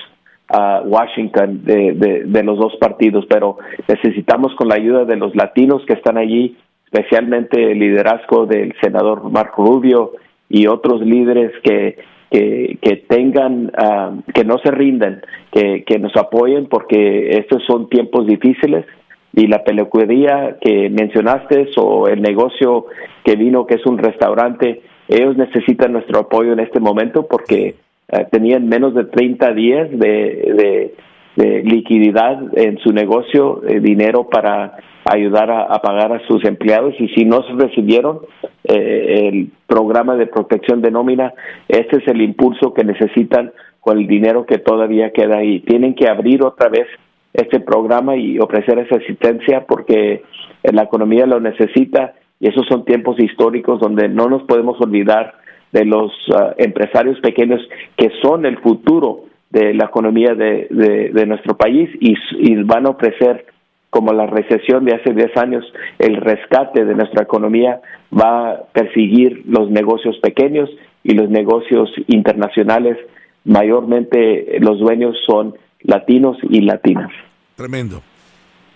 a 0.49 0.81
Washington 0.83 1.63
de, 1.63 2.23
de, 2.25 2.43
los 2.43 2.57
dos 2.57 2.75
partidos, 2.77 3.25
pero 3.29 3.57
necesitamos 3.87 4.55
con 4.55 4.67
la 4.67 4.75
ayuda 4.75 5.05
de 5.05 5.15
los 5.15 5.35
latinos 5.35 5.83
que 5.85 5.93
están 5.93 6.17
allí, 6.17 6.57
especialmente 6.85 7.71
el 7.71 7.79
liderazgo 7.79 8.45
del 8.47 8.73
senador 8.81 9.29
Marco 9.29 9.63
Rubio 9.63 10.13
y 10.49 10.65
otros 10.65 11.01
líderes 11.01 11.51
que, 11.63 11.99
que, 12.31 13.05
tengan, 13.07 13.71
ah, 13.77 14.11
que 14.33 14.43
no 14.43 14.57
se 14.57 14.71
rindan, 14.71 15.21
que, 15.51 15.83
que 15.85 15.99
nos 15.99 16.15
apoyen 16.15 16.65
porque 16.65 17.37
estos 17.37 17.63
son 17.65 17.87
tiempos 17.89 18.25
difíciles 18.25 18.85
y 19.33 19.45
la 19.47 19.63
peluquería 19.63 20.57
que 20.59 20.89
mencionaste 20.89 21.69
o 21.77 22.07
el 22.07 22.21
negocio 22.21 22.87
que 23.23 23.35
vino 23.35 23.67
que 23.67 23.75
es 23.75 23.85
un 23.85 23.99
restaurante, 23.99 24.81
ellos 25.07 25.37
necesitan 25.37 25.93
nuestro 25.93 26.21
apoyo 26.21 26.53
en 26.53 26.59
este 26.59 26.79
momento 26.79 27.27
porque 27.27 27.75
ah, 28.11 28.25
tenían 28.25 28.67
menos 28.67 28.93
de 28.93 29.05
30 29.05 29.53
días 29.53 29.89
de, 29.91 30.93
de, 31.37 31.63
liquididad 31.63 32.37
en 32.57 32.79
su 32.79 32.91
negocio, 32.91 33.61
eh, 33.65 33.79
dinero 33.79 34.27
para 34.29 34.77
ayudar 35.05 35.49
a, 35.49 35.81
pagar 35.81 36.11
a 36.11 36.27
sus 36.27 36.43
empleados 36.43 36.93
y 36.99 37.07
si 37.09 37.23
no 37.23 37.43
se 37.43 37.53
recibieron 37.53 38.19
eh, 38.65 39.29
el 39.29 39.49
programa 39.65 40.15
de 40.15 40.27
protección 40.27 40.81
de 40.81 40.91
nómina, 40.91 41.33
este 41.69 41.97
es 41.97 42.07
el 42.07 42.21
impulso 42.21 42.73
que 42.73 42.83
necesitan 42.83 43.53
con 43.79 43.97
el 43.97 44.07
dinero 44.07 44.45
que 44.45 44.57
todavía 44.57 45.11
queda 45.11 45.37
ahí. 45.37 45.61
Tienen 45.61 45.95
que 45.95 46.09
abrir 46.09 46.43
otra 46.43 46.67
vez 46.67 46.87
este 47.33 47.61
programa 47.61 48.17
y 48.17 48.37
ofrecer 48.39 48.77
esa 48.79 48.97
asistencia 48.97 49.65
porque 49.65 50.23
la 50.63 50.83
economía 50.83 51.25
lo 51.25 51.39
necesita 51.39 52.15
y 52.39 52.49
esos 52.49 52.65
son 52.67 52.85
tiempos 52.85 53.19
históricos 53.19 53.79
donde 53.79 54.09
no 54.09 54.27
nos 54.27 54.43
podemos 54.43 54.79
olvidar 54.81 55.35
de 55.71 55.85
los 55.85 56.11
ah, 56.35 56.53
empresarios 56.57 57.19
pequeños 57.19 57.61
que 57.95 58.09
son 58.21 58.45
el 58.45 58.57
futuro 58.59 59.25
de 59.49 59.73
la 59.73 59.85
economía 59.85 60.35
de, 60.35 60.67
de, 61.11 61.25
nuestro 61.25 61.57
país 61.57 61.89
y, 61.99 62.15
van 62.63 62.85
a 62.85 62.91
ofrecer 62.91 63.45
como 63.89 64.13
la 64.13 64.27
recesión 64.27 64.85
de 64.85 64.93
hace 64.93 65.13
10 65.13 65.35
años, 65.37 65.65
el 65.97 66.17
rescate 66.17 66.85
de 66.85 66.93
nuestra 66.93 67.23
economía 67.23 67.81
va 68.13 68.51
a 68.51 68.63
perseguir 68.71 69.43
los 69.47 69.71
negocios 69.71 70.17
pequeños 70.21 70.69
y 71.03 71.15
los 71.15 71.29
negocios 71.29 71.89
internacionales. 72.05 72.97
Mayormente 73.45 74.59
los 74.59 74.79
dueños 74.79 75.17
son 75.25 75.55
latinos 75.81 76.37
y 76.47 76.61
latinas. 76.61 77.09
Tremendo. 77.55 78.03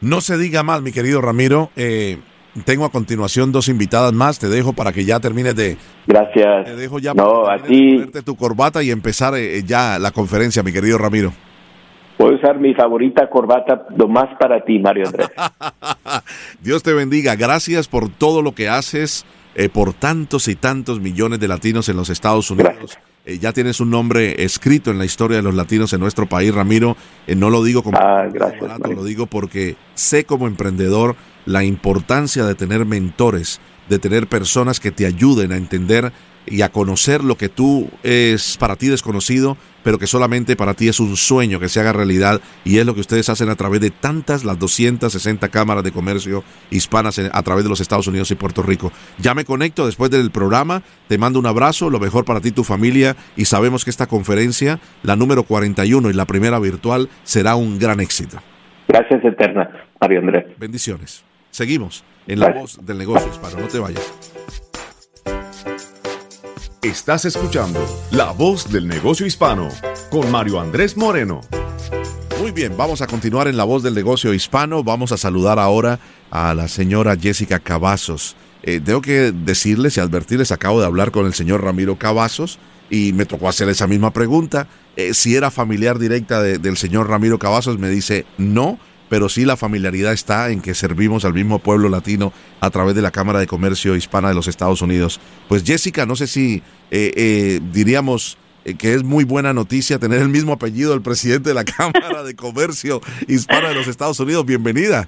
No 0.02 0.20
se 0.20 0.38
diga 0.40 0.64
más, 0.64 0.82
mi 0.82 0.92
querido 0.92 1.22
Ramiro. 1.22 1.70
Eh, 1.76 2.18
tengo 2.66 2.86
a 2.86 2.92
continuación 2.92 3.52
dos 3.52 3.68
invitadas 3.68 4.14
más. 4.14 4.40
Te 4.40 4.48
dejo 4.48 4.74
para 4.74 4.92
que 4.92 5.06
ya 5.06 5.20
termines 5.20 5.56
de. 5.56 5.78
Gracias. 6.08 6.66
Te 6.66 6.76
dejo 6.76 7.00
ya 7.00 7.14
no, 7.14 7.44
para 7.44 7.64
ponerte 7.64 8.22
tu 8.22 8.36
corbata 8.36 8.84
y 8.84 8.92
empezar 8.92 9.34
eh, 9.36 9.64
ya 9.64 9.98
la 10.00 10.12
conferencia, 10.12 10.64
mi 10.64 10.72
querido 10.72 10.98
Ramiro. 10.98 11.34
Voy 12.18 12.34
a 12.34 12.36
usar 12.36 12.60
mi 12.60 12.74
favorita 12.74 13.30
corbata, 13.30 13.88
lo 13.98 14.08
más 14.08 14.30
para 14.40 14.64
ti, 14.64 14.80
Mario 14.80 15.08
Andrés. 15.08 15.32
Dios 16.62 16.84
te 16.84 16.94
bendiga. 16.94 17.36
Gracias 17.36 17.88
por 17.88 18.10
todo 18.10 18.42
lo 18.42 18.54
que 18.54 18.70
haces, 18.70 19.26
eh, 19.56 19.68
por 19.70 19.94
tantos 19.94 20.48
y 20.48 20.56
tantos 20.56 21.00
millones 21.00 21.40
de 21.40 21.48
latinos 21.48 21.90
en 21.90 21.98
los 21.98 22.10
Estados 22.10 22.52
Unidos. 22.52 22.98
eh, 23.26 23.40
ya 23.40 23.52
tienes 23.52 23.80
un 23.80 23.90
nombre 23.90 24.44
escrito 24.44 24.92
en 24.92 25.00
la 25.00 25.06
historia 25.06 25.38
de 25.38 25.44
los 25.44 25.56
latinos 25.56 25.92
en 25.94 26.02
nuestro 26.02 26.28
país, 26.28 26.54
Ramiro. 26.54 26.96
Eh, 27.26 27.36
no 27.36 27.50
lo 27.50 27.64
digo 27.64 27.82
como 27.82 27.98
ah, 27.98 28.28
gracias, 28.32 28.80
lo 28.80 29.04
digo 29.04 29.26
porque 29.26 29.76
sé 29.96 30.24
como 30.24 30.48
emprendedor 30.48 31.16
la 31.46 31.64
importancia 31.64 32.46
de 32.46 32.56
tener 32.56 32.86
mentores, 32.86 33.60
de 33.90 34.00
tener 34.00 34.28
personas 34.28 34.80
que 34.80 34.92
te 34.92 35.06
ayuden 35.06 35.52
a 35.52 35.58
entender 35.58 36.12
y 36.46 36.62
a 36.62 36.70
conocer 36.70 37.24
lo 37.24 37.38
que 37.38 37.50
tú 37.50 37.90
es 38.04 38.58
para 38.58 38.76
ti 38.76 38.88
desconocido, 38.88 39.58
pero 39.84 39.98
que 39.98 40.08
solamente 40.08 40.56
para 40.56 40.74
ti 40.74 40.88
es 40.88 41.00
un 41.00 41.16
sueño 41.16 41.60
que 41.60 41.70
se 41.70 41.80
haga 41.80 41.94
realidad 41.94 42.42
y 42.64 42.80
es 42.80 42.86
lo 42.86 42.94
que 42.94 43.02
ustedes 43.02 43.30
hacen 43.30 43.50
a 43.50 43.56
través 43.56 43.82
de 43.82 43.92
tantas, 43.92 44.44
las 44.44 44.60
260 44.60 45.48
cámaras 45.50 45.84
de 45.84 45.92
comercio 45.92 46.44
hispanas 46.70 47.20
a 47.20 47.44
través 47.44 47.64
de 47.64 47.70
los 47.70 47.82
Estados 47.82 48.08
Unidos 48.08 48.32
y 48.32 48.36
Puerto 48.36 48.62
Rico. 48.62 48.92
Ya 49.20 49.34
me 49.34 49.46
conecto 49.46 49.86
después 49.86 50.12
del 50.12 50.32
programa, 50.32 50.84
te 51.08 51.18
mando 51.18 51.40
un 51.40 51.46
abrazo, 51.46 51.90
lo 51.90 52.00
mejor 52.00 52.26
para 52.26 52.42
ti 52.42 52.50
y 52.50 52.52
tu 52.52 52.64
familia 52.64 53.16
y 53.36 53.46
sabemos 53.46 53.84
que 53.84 53.90
esta 53.90 54.08
conferencia, 54.08 54.80
la 55.04 55.16
número 55.16 55.44
41 55.44 56.10
y 56.10 56.14
la 56.14 56.26
primera 56.26 56.60
virtual, 56.60 57.10
será 57.24 57.56
un 57.56 57.80
gran 57.80 58.00
éxito. 58.00 58.38
Gracias 58.88 59.24
eterna, 59.24 59.70
Mario 60.00 60.20
Andrés. 60.20 60.46
Bendiciones. 60.58 61.24
Seguimos 61.54 62.04
en 62.26 62.40
la 62.40 62.52
voz 62.52 62.84
del 62.84 62.98
negocio 62.98 63.30
hispano, 63.30 63.60
no 63.60 63.68
te 63.68 63.78
vayas. 63.78 64.12
Estás 66.82 67.26
escuchando 67.26 67.80
La 68.10 68.32
Voz 68.32 68.72
del 68.72 68.88
Negocio 68.88 69.28
Hispano 69.28 69.70
con 70.10 70.32
Mario 70.32 70.60
Andrés 70.60 70.98
Moreno. 70.98 71.42
Muy 72.40 72.50
bien, 72.50 72.76
vamos 72.76 73.04
a 73.04 73.08
continuar 73.08 73.48
en 73.48 73.56
La 73.56 73.66
Voz 73.66 73.84
del 73.84 73.94
Negocio 73.94 74.34
Hispano. 74.34 74.84
Vamos 74.84 75.12
a 75.12 75.18
saludar 75.18 75.60
ahora 75.60 76.00
a 76.32 76.56
la 76.56 76.68
señora 76.68 77.16
Jessica 77.16 77.60
Cavazos. 77.60 78.36
Eh, 78.64 78.82
tengo 78.84 79.02
que 79.02 79.32
decirles 79.32 79.98
y 79.98 80.00
advertirles, 80.00 80.52
acabo 80.52 80.80
de 80.80 80.88
hablar 80.88 81.12
con 81.12 81.28
el 81.28 81.36
señor 81.36 81.64
Ramiro 81.64 82.00
Cavazos 82.00 82.58
y 82.90 83.14
me 83.14 83.28
tocó 83.28 83.48
hacer 83.48 83.70
esa 83.70 83.86
misma 83.86 84.12
pregunta. 84.12 84.68
Eh, 84.96 85.14
si 85.14 85.36
era 85.36 85.52
familiar 85.52 86.00
directa 86.00 86.42
del 86.42 86.78
señor 86.78 87.10
Ramiro 87.10 87.38
Cavazos, 87.38 87.78
me 87.78 87.90
dice 87.90 88.26
no 88.40 88.80
pero 89.10 89.30
sí 89.30 89.46
la 89.46 89.58
familiaridad 89.58 90.14
está 90.14 90.50
en 90.50 90.62
que 90.62 90.74
servimos 90.74 91.26
al 91.26 91.34
mismo 91.34 91.60
pueblo 91.60 91.90
latino 91.90 92.34
a 92.60 92.70
través 92.70 92.96
de 92.96 93.02
la 93.02 93.12
Cámara 93.12 93.40
de 93.40 93.48
Comercio 93.48 93.96
Hispana 93.96 94.30
de 94.30 94.36
los 94.36 94.48
Estados 94.48 94.82
Unidos. 94.82 95.20
Pues 95.48 95.64
Jessica, 95.64 96.06
no 96.06 96.16
sé 96.16 96.28
si 96.28 96.64
eh, 96.92 97.12
eh, 97.16 97.60
diríamos 97.72 98.38
eh, 98.66 98.76
que 98.76 98.94
es 98.94 99.04
muy 99.04 99.24
buena 99.24 99.54
noticia 99.54 100.00
tener 100.00 100.22
el 100.22 100.30
mismo 100.30 100.54
apellido 100.54 100.92
del 100.92 101.02
presidente 101.02 101.50
de 101.50 101.56
la 101.56 101.64
Cámara 101.78 102.24
de 102.24 102.36
Comercio 102.36 103.02
Hispana 103.28 103.70
de 103.70 103.76
los 103.76 103.88
Estados 103.88 104.20
Unidos. 104.20 104.46
Bienvenida. 104.46 105.08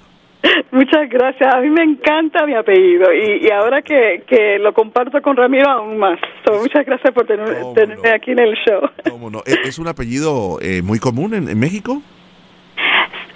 Muchas 0.72 1.10
gracias. 1.10 1.54
A 1.54 1.62
mí 1.62 1.70
me 1.70 1.84
encanta 1.84 2.46
mi 2.46 2.54
apellido 2.54 3.12
y, 3.14 3.50
ahora 3.50 3.82
que, 3.82 4.24
que, 4.28 4.60
lo 4.60 4.74
comparto 4.74 5.22
con 5.22 5.36
Ramiro 5.36 5.68
aún 5.70 5.98
más. 5.98 6.20
muchas 6.60 6.86
gracias 6.86 7.14
por 7.14 7.26
tenerme 7.26 8.10
aquí 8.14 8.32
en 8.32 8.40
el 8.40 8.56
show. 8.56 8.82
¿Cómo 9.10 9.32
no? 9.32 9.42
¿Es, 9.46 9.80
un 9.80 9.88
apellido 9.88 10.60
muy 10.84 11.00
común 11.00 11.34
en 11.34 11.58
México? 11.58 12.02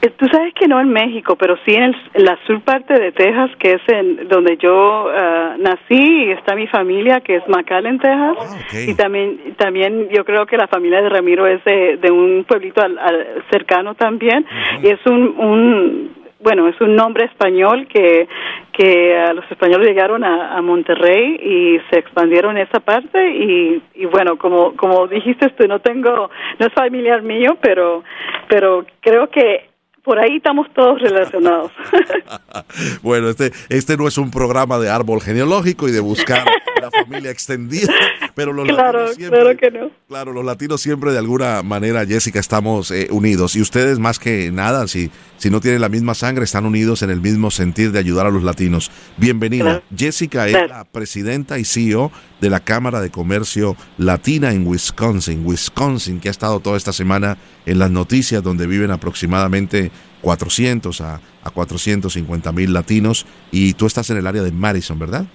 Eh, 0.02 0.12
tú 0.18 0.28
sabes 0.32 0.54
que 0.54 0.68
no 0.68 0.80
en 0.80 0.90
México, 0.90 1.36
pero 1.36 1.58
sí 1.66 1.74
en, 1.74 1.94
la 2.14 2.38
sur 2.46 2.62
parte 2.62 2.98
de 2.98 3.12
Texas, 3.12 3.52
que 3.60 3.74
es 3.74 3.82
en 3.88 4.30
donde 4.30 4.58
yo 4.58 5.08
uh, 5.08 5.62
nací 5.62 6.26
y 6.26 6.32
está 6.32 6.56
mi 6.56 6.68
familia, 6.68 7.20
que 7.20 7.36
es 7.36 7.48
McAllen, 7.50 8.00
Texas. 8.00 8.38
Ah, 8.40 8.80
y 8.88 8.94
también, 8.96 9.56
también 9.58 10.08
yo 10.10 10.24
creo 10.24 10.46
que 10.46 10.58
la 10.58 10.68
familia 10.68 11.02
de 11.02 11.10
Ramiro 11.10 11.48
es 11.48 11.64
de, 11.66 12.12
un 12.12 12.46
pueblito 12.48 12.82
al, 12.82 12.98
cercano 13.52 13.96
también. 13.96 14.46
Y 14.82 14.88
es 14.88 15.06
un, 15.06 15.36
un, 15.38 16.16
bueno, 16.40 16.70
es 16.70 16.80
un 16.80 16.96
nombre 16.96 17.26
español 17.26 17.88
que, 17.88 18.28
que 18.72 19.32
los 19.36 19.50
españoles 19.52 19.86
llegaron 19.86 20.24
a, 20.24 20.62
Monterrey 20.62 21.36
y 21.42 21.80
se 21.90 22.00
expandieron 22.00 22.58
esa 22.58 22.80
parte 22.80 23.32
y, 23.32 23.82
y 23.96 24.06
bueno, 24.06 24.38
como, 24.38 24.76
como 24.76 25.08
dijiste 25.08 25.50
tú, 25.50 25.68
no 25.68 25.80
tengo, 25.80 26.30
no 26.60 26.66
es 26.66 26.74
familiar 26.74 27.22
mío, 27.22 27.58
pero, 27.62 28.04
pero 28.48 28.86
creo 29.02 29.30
que 29.30 29.70
por 30.04 30.20
ahí 30.20 30.38
estamos 30.38 30.68
todos 30.74 31.02
relacionados. 31.02 31.72
bueno, 33.02 33.30
este, 33.30 33.52
este 33.70 33.98
no 33.98 34.08
es 34.08 34.18
un 34.18 34.32
programa 34.32 34.80
de 34.80 34.90
árbol 34.90 35.22
genealógico 35.22 35.88
y 35.88 35.92
de 35.92 36.00
buscar 36.00 36.46
la 36.82 36.92
familia 36.92 37.32
extendida, 37.32 37.94
pero 38.36 38.54
los 38.54 38.68
latinos 38.68 39.16
siempre, 39.16 39.40
claro 39.40 39.58
que 39.58 39.72
no. 39.72 39.92
Claro, 40.08 40.34
los 40.34 40.46
latinos 40.46 40.82
siempre 40.82 41.12
de 41.12 41.18
alguna 41.18 41.62
manera, 41.64 42.06
Jessica, 42.06 42.40
estamos 42.40 42.92
eh, 42.92 43.08
unidos. 43.12 43.56
Y 43.56 43.62
ustedes 43.62 44.00
más 44.00 44.20
que 44.20 44.52
nada, 44.52 44.88
si, 44.88 45.12
si 45.38 45.50
no 45.50 45.60
tienen 45.60 45.82
la 45.82 45.90
misma 45.90 46.14
sangre, 46.14 46.44
están 46.44 46.66
unidos 46.66 47.02
en 47.02 47.10
el 47.10 47.22
mismo 47.22 47.52
sentir 47.52 47.92
de 47.92 48.00
ayudar 48.00 48.26
a 48.26 48.30
los 48.30 48.44
latinos. 48.44 48.92
Bienvenida. 49.18 49.82
Jessica 49.96 50.48
es 50.48 50.70
la 50.70 50.86
presidenta 50.86 51.60
y 51.60 51.66
CEO 51.66 52.12
de 52.42 52.50
la 52.50 52.60
Cámara 52.60 53.02
de 53.02 53.10
Comercio 53.10 53.76
Latina 53.98 54.52
en 54.52 54.66
Wisconsin. 54.66 55.46
Wisconsin, 55.46 56.20
que 56.20 56.30
ha 56.30 56.32
estado 56.32 56.60
toda 56.60 56.78
esta 56.78 56.94
semana 56.94 57.38
en 57.66 57.80
las 57.80 57.92
noticias, 57.92 58.42
donde 58.44 58.68
viven 58.68 58.92
aproximadamente 58.92 59.92
400 60.22 61.02
a, 61.02 61.22
a 61.44 61.50
450 61.50 62.52
mil 62.52 62.74
latinos. 62.74 63.26
Y 63.52 63.74
tú 63.74 63.86
estás 63.86 64.10
en 64.10 64.18
el 64.18 64.28
área 64.28 64.42
de 64.42 64.52
Madison, 64.52 65.00
¿verdad? 65.00 65.26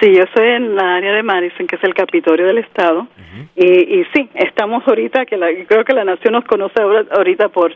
Sí, 0.00 0.12
yo 0.12 0.22
estoy 0.24 0.48
en 0.48 0.74
la 0.74 0.96
área 0.96 1.12
de 1.12 1.22
Madison, 1.22 1.66
que 1.66 1.76
es 1.76 1.84
el 1.84 1.94
Capitolio 1.94 2.46
del 2.46 2.58
Estado, 2.58 3.06
y, 3.54 4.00
y, 4.00 4.04
sí, 4.12 4.28
estamos 4.34 4.82
ahorita, 4.86 5.24
que 5.24 5.36
la, 5.36 5.46
creo 5.68 5.84
que 5.84 5.92
la 5.92 6.04
nación 6.04 6.32
nos 6.32 6.44
conoce 6.44 6.80
ahorita 6.80 7.48
por, 7.50 7.72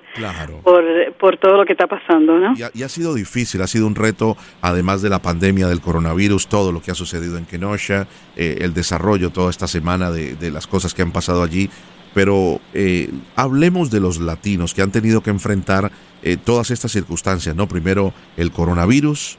por, 0.63 0.85
por, 1.19 1.37
todo 1.37 1.59
lo 1.59 1.65
que 1.65 1.73
está 1.73 1.87
pasando, 1.87 2.39
¿no? 2.39 2.55
Y 2.57 2.83
ha, 2.83 2.89
sido 2.89 3.15
difícil, 3.15 3.63
ha 3.63 3.67
sido 3.67 3.87
un 3.87 3.95
reto, 3.95 4.37
además 4.63 5.03
de 5.03 5.11
la 5.11 5.21
pandemia 5.21 5.69
del 5.69 5.81
coronavirus, 5.81 6.49
todo 6.49 6.73
lo 6.73 6.81
que 6.81 6.91
ha 6.91 6.95
sucedido 6.95 7.39
en 7.39 7.47
Kenosha, 7.47 8.07
eh, 8.37 8.59
el 8.63 8.75
desarrollo 8.75 9.31
toda 9.31 9.51
esta 9.51 9.69
semana 9.69 10.11
de, 10.11 10.35
de, 10.35 10.51
las 10.51 10.67
cosas 10.67 10.95
que 10.95 11.03
han 11.03 11.13
pasado 11.13 11.43
allí, 11.43 11.71
pero 12.15 12.61
eh, 12.75 13.11
hablemos 13.37 13.91
de 13.91 14.01
los 14.01 14.19
latinos 14.21 14.75
que 14.75 14.83
han 14.83 14.91
tenido 14.91 15.23
que 15.23 15.31
enfrentar 15.31 15.93
eh, 16.23 16.37
todas 16.37 16.71
estas 16.73 16.91
circunstancias, 16.91 17.55
¿no? 17.55 17.69
Primero 17.69 18.13
el 18.37 18.51
coronavirus, 18.51 19.39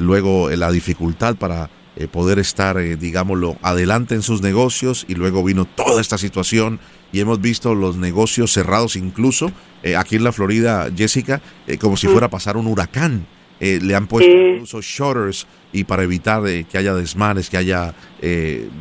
luego 0.00 0.50
la 0.50 0.72
dificultad 0.72 1.36
para 1.36 1.70
eh, 2.00 2.06
poder 2.06 2.38
estar, 2.38 2.78
eh, 2.78 2.94
digámoslo, 2.94 3.56
adelante 3.60 4.14
en 4.14 4.22
sus 4.22 4.40
negocios 4.40 5.04
y 5.08 5.16
luego 5.16 5.42
vino 5.42 5.64
toda 5.64 6.00
esta 6.00 6.16
situación 6.16 6.78
y 7.10 7.18
hemos 7.18 7.40
visto 7.40 7.74
los 7.74 7.96
negocios 7.96 8.52
cerrados 8.52 8.94
incluso 8.94 9.50
eh, 9.82 9.96
aquí 9.96 10.14
en 10.14 10.22
la 10.22 10.30
Florida, 10.30 10.88
Jessica, 10.96 11.42
como 11.80 11.96
si 11.96 12.06
fuera 12.06 12.26
a 12.26 12.30
pasar 12.30 12.56
un 12.56 12.68
huracán. 12.68 13.26
le 13.58 13.96
han 13.96 14.06
puesto 14.06 14.30
incluso 14.30 14.80
shutters 14.80 15.48
y 15.72 15.82
para 15.82 16.04
evitar 16.04 16.44
que 16.66 16.78
haya 16.78 16.94
desmanes, 16.94 17.50
que 17.50 17.56
haya, 17.56 17.92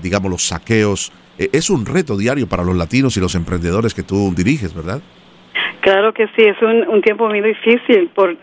digamos, 0.04 0.30
los 0.30 0.46
saqueos. 0.46 1.12
es 1.40 1.72
un 1.72 1.88
reto 1.88 2.18
diario 2.18 2.48
para 2.48 2.64
los 2.64 2.76
latinos 2.76 3.18
y 3.18 3.20
los 3.20 3.34
emprendedores 3.34 3.96
que 3.96 4.04
tú 4.04 4.32
diriges, 4.36 4.76
¿verdad? 4.76 5.02
Claro 5.88 6.12
que 6.12 6.28
sí, 6.36 6.44
es 6.44 6.62
un, 6.62 7.02
tiempo 7.02 7.30
muy 7.30 7.40
difícil, 7.40 8.10
por, 8.14 8.36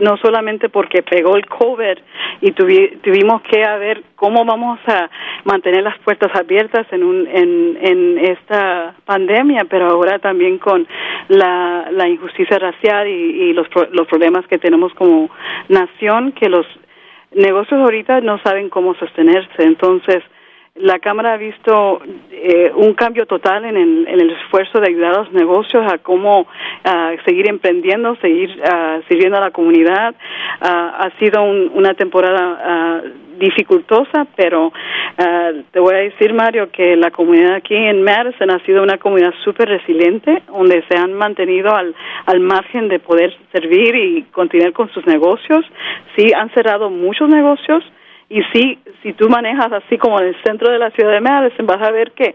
no 0.00 0.16
solamente 0.16 0.68
porque 0.68 1.04
pegó 1.04 1.36
el 1.36 1.46
COVID 1.46 1.96
y 2.40 2.50
tuvimos 2.50 3.40
que 3.42 3.58
ver 3.58 4.02
cómo 4.16 4.44
vamos 4.44 4.80
a 4.88 5.08
mantener 5.44 5.84
las 5.84 5.96
puertas 6.00 6.34
abiertas 6.34 6.88
en, 6.90 7.04
un, 7.04 7.28
en, 7.28 7.78
en 7.80 8.18
esta 8.18 8.96
pandemia, 9.04 9.66
pero 9.70 9.86
ahora 9.86 10.18
también 10.18 10.58
con 10.58 10.88
la, 11.28 11.86
la 11.92 12.08
injusticia 12.08 12.58
racial 12.58 13.06
y, 13.06 13.12
y 13.12 13.52
los, 13.52 13.68
los 13.92 14.08
problemas 14.08 14.44
que 14.48 14.58
tenemos 14.58 14.92
como 14.94 15.30
nación, 15.68 16.32
que 16.32 16.48
los 16.48 16.66
negocios 17.30 17.80
ahorita 17.80 18.22
no 18.22 18.40
saben 18.42 18.70
cómo 18.70 18.96
sostenerse. 18.96 19.62
Entonces, 19.62 20.24
la 20.80 20.98
Cámara 20.98 21.34
ha 21.34 21.36
visto 21.36 22.00
eh, 22.30 22.72
un 22.74 22.94
cambio 22.94 23.26
total 23.26 23.64
en 23.64 23.76
el, 23.76 24.08
en 24.08 24.20
el, 24.20 24.30
esfuerzo 24.30 24.80
de 24.80 24.88
ayudar 24.88 25.14
a 25.14 25.18
los 25.18 25.32
negocios 25.32 25.84
a 25.90 25.98
cómo 25.98 26.46
seguir 27.24 27.48
emprendiendo, 27.48 28.16
seguir 28.16 28.50
sirviendo 29.08 29.36
a 29.36 29.40
la 29.40 29.50
comunidad. 29.50 30.14
ha 30.60 31.10
sido 31.18 31.42
una 31.42 31.94
temporada 31.94 33.02
dificultosa, 33.38 34.26
pero 34.36 34.72
te 35.70 35.80
voy 35.80 35.94
a 35.94 35.98
decir, 35.98 36.32
Mario, 36.32 36.70
que 36.70 36.96
la 36.96 37.10
comunidad 37.10 37.54
aquí 37.54 37.74
en 37.74 38.02
Madison 38.02 38.50
ha 38.50 38.64
sido 38.64 38.82
una 38.82 38.98
comunidad 38.98 39.34
súper 39.44 39.68
resiliente, 39.68 40.42
donde 40.48 40.84
se 40.88 40.96
han 40.96 41.14
mantenido 41.14 41.74
al, 41.74 41.94
al 42.26 42.40
margen 42.40 42.88
de 42.88 42.98
poder 42.98 43.34
servir 43.52 43.94
y 43.94 44.22
continuar 44.32 44.72
con 44.72 44.90
sus 44.90 45.06
negocios. 45.06 45.64
Sí, 46.16 46.32
han 46.34 46.50
cerrado 46.50 46.90
muchos 46.90 47.28
negocios, 47.28 47.84
y 48.30 48.42
sí, 48.52 48.78
si 49.02 49.14
tú 49.14 49.28
manejas 49.28 49.72
así 49.72 49.96
como 49.96 50.20
en 50.20 50.28
el 50.28 50.42
centro 50.42 50.70
de 50.70 50.78
la 50.78 50.90
ciudad 50.90 51.12
de 51.12 51.20
Madison, 51.20 51.66
vas 51.66 51.82
a 51.82 51.90
ver 51.90 52.12
que 52.12 52.34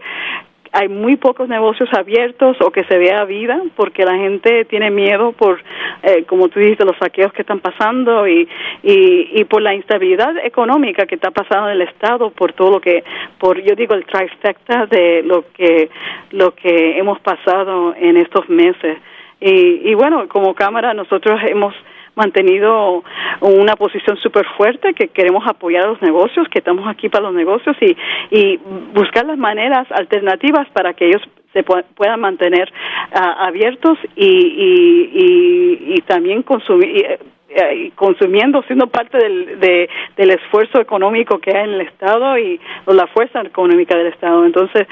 hay 0.72 0.88
muy 0.88 1.14
pocos 1.16 1.48
negocios 1.48 1.88
abiertos 1.96 2.56
o 2.60 2.72
que 2.72 2.82
se 2.84 2.98
vea 2.98 3.24
vida 3.24 3.62
porque 3.76 4.04
la 4.04 4.16
gente 4.16 4.64
tiene 4.64 4.90
miedo 4.90 5.30
por, 5.30 5.62
eh, 6.02 6.24
como 6.24 6.48
tú 6.48 6.58
dijiste, 6.58 6.84
los 6.84 6.96
saqueos 6.98 7.32
que 7.32 7.42
están 7.42 7.60
pasando 7.60 8.26
y, 8.26 8.48
y, 8.82 9.40
y 9.40 9.44
por 9.44 9.62
la 9.62 9.72
instabilidad 9.72 10.36
económica 10.44 11.06
que 11.06 11.14
está 11.14 11.30
pasando 11.30 11.68
en 11.68 11.80
el 11.80 11.82
Estado, 11.82 12.30
por 12.30 12.54
todo 12.54 12.72
lo 12.72 12.80
que, 12.80 13.04
por 13.38 13.62
yo 13.62 13.76
digo 13.76 13.94
el 13.94 14.04
trifecta 14.04 14.86
de 14.86 15.22
lo 15.22 15.44
que, 15.52 15.90
lo 16.32 16.56
que 16.56 16.98
hemos 16.98 17.20
pasado 17.20 17.94
en 17.96 18.16
estos 18.16 18.48
meses. 18.48 18.98
Y, 19.40 19.88
y 19.88 19.94
bueno, 19.94 20.26
como 20.26 20.54
Cámara 20.54 20.92
nosotros 20.92 21.40
hemos 21.46 21.72
mantenido 22.14 23.02
una 23.40 23.76
posición 23.76 24.16
súper 24.18 24.46
fuerte, 24.56 24.94
que 24.94 25.08
queremos 25.08 25.46
apoyar 25.46 25.84
a 25.84 25.88
los 25.88 26.02
negocios, 26.02 26.48
que 26.48 26.58
estamos 26.58 26.86
aquí 26.88 27.08
para 27.08 27.24
los 27.24 27.34
negocios 27.34 27.76
y, 27.80 27.96
y 28.30 28.56
buscar 28.92 29.26
las 29.26 29.38
maneras 29.38 29.86
alternativas 29.90 30.68
para 30.72 30.94
que 30.94 31.06
ellos 31.06 31.22
se 31.52 31.62
puedan 31.62 32.20
mantener 32.20 32.70
ah, 33.12 33.46
abiertos 33.46 33.96
y, 34.16 34.26
y, 34.26 35.94
y, 35.94 36.00
también 36.02 36.42
consumir 36.42 37.20
eh, 37.54 37.92
consumiendo, 37.94 38.62
siendo 38.64 38.88
parte 38.88 39.16
del, 39.16 39.60
del 40.16 40.30
esfuerzo 40.30 40.80
económico 40.80 41.38
que 41.38 41.56
hay 41.56 41.64
en 41.64 41.74
el 41.74 41.80
Estado 41.82 42.36
y 42.36 42.60
la 42.86 43.06
fuerza 43.06 43.42
económica 43.42 43.96
del 43.96 44.08
Estado. 44.08 44.44
Entonces, 44.44 44.88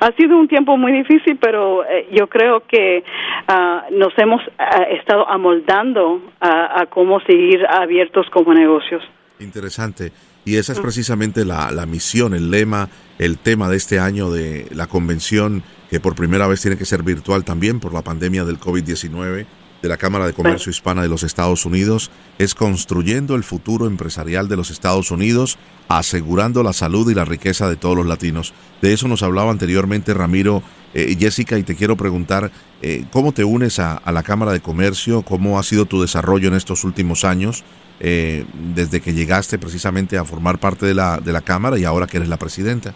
ha 0.00 0.12
sido 0.12 0.38
un 0.38 0.48
tiempo 0.48 0.76
muy 0.76 0.92
difícil, 0.92 1.36
pero 1.38 1.84
eh, 1.84 2.08
yo 2.12 2.26
creo 2.28 2.62
que 2.66 3.04
ah, 3.48 3.84
nos 3.90 4.16
hemos 4.18 4.40
ah, 4.58 4.84
estado 4.98 5.28
amoldando 5.28 6.22
a, 6.40 6.86
cómo 6.88 7.20
seguir 7.20 7.66
abiertos 7.66 8.26
como 8.30 8.54
negocios. 8.54 9.02
Interesante. 9.38 10.12
Y 10.44 10.56
esa 10.56 10.72
es 10.72 10.80
precisamente 10.80 11.44
la, 11.44 11.70
la 11.70 11.84
misión, 11.84 12.32
el 12.32 12.50
lema, 12.50 12.88
el 13.18 13.38
tema 13.38 13.68
de 13.68 13.76
este 13.76 13.98
año 13.98 14.30
de 14.30 14.66
la 14.70 14.86
convención, 14.86 15.62
que 15.90 16.00
por 16.00 16.14
primera 16.14 16.46
vez 16.46 16.62
tiene 16.62 16.78
que 16.78 16.84
ser 16.84 17.02
virtual 17.02 17.44
también 17.44 17.80
por 17.80 17.92
la 17.92 18.02
pandemia 18.02 18.44
del 18.44 18.58
COVID-19 18.58 19.46
de 19.82 19.88
la 19.88 19.96
Cámara 19.96 20.26
de 20.26 20.32
Comercio 20.32 20.70
Hispana 20.70 21.02
de 21.02 21.08
los 21.08 21.22
Estados 21.22 21.66
Unidos 21.66 22.10
es 22.38 22.54
construyendo 22.54 23.34
el 23.34 23.44
futuro 23.44 23.86
empresarial 23.86 24.48
de 24.48 24.56
los 24.56 24.70
Estados 24.70 25.10
Unidos, 25.10 25.58
asegurando 25.88 26.62
la 26.62 26.72
salud 26.72 27.10
y 27.10 27.14
la 27.14 27.24
riqueza 27.24 27.68
de 27.68 27.76
todos 27.76 27.96
los 27.96 28.06
latinos. 28.06 28.54
De 28.82 28.92
eso 28.92 29.08
nos 29.08 29.22
hablaba 29.22 29.50
anteriormente 29.50 30.14
Ramiro 30.14 30.62
eh, 30.94 31.14
Jessica 31.18 31.58
y 31.58 31.62
te 31.62 31.76
quiero 31.76 31.96
preguntar 31.96 32.50
eh, 32.82 33.04
cómo 33.12 33.32
te 33.32 33.44
unes 33.44 33.78
a, 33.78 34.00
la 34.10 34.22
Cámara 34.22 34.52
de 34.52 34.60
Comercio, 34.60 35.22
cómo 35.22 35.58
ha 35.58 35.62
sido 35.62 35.84
tu 35.84 36.00
desarrollo 36.00 36.48
en 36.48 36.54
estos 36.54 36.84
últimos 36.84 37.24
años, 37.24 37.64
eh, 38.00 38.44
desde 38.74 39.00
que 39.00 39.12
llegaste 39.12 39.58
precisamente 39.58 40.18
a 40.18 40.24
formar 40.24 40.58
parte 40.58 40.86
de 40.86 40.94
la, 40.94 41.18
de 41.18 41.32
la 41.32 41.42
Cámara 41.42 41.78
y 41.78 41.84
ahora 41.84 42.06
que 42.06 42.16
eres 42.16 42.28
la 42.28 42.36
presidenta. 42.36 42.94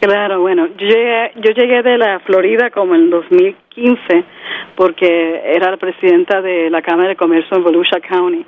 Claro, 0.00 0.40
bueno, 0.40 0.66
yo 0.66 0.86
llegué, 0.86 1.32
yo 1.36 1.50
llegué 1.52 1.82
de 1.82 1.96
la 1.96 2.20
Florida 2.20 2.70
como 2.70 2.94
en 2.94 3.08
2015 3.08 4.24
porque 4.76 5.42
era 5.44 5.70
la 5.70 5.76
presidenta 5.76 6.42
de 6.42 6.70
la 6.70 6.82
Cámara 6.82 7.10
de 7.10 7.16
Comercio 7.16 7.56
en 7.56 7.64
Volusia 7.64 8.00
County, 8.00 8.44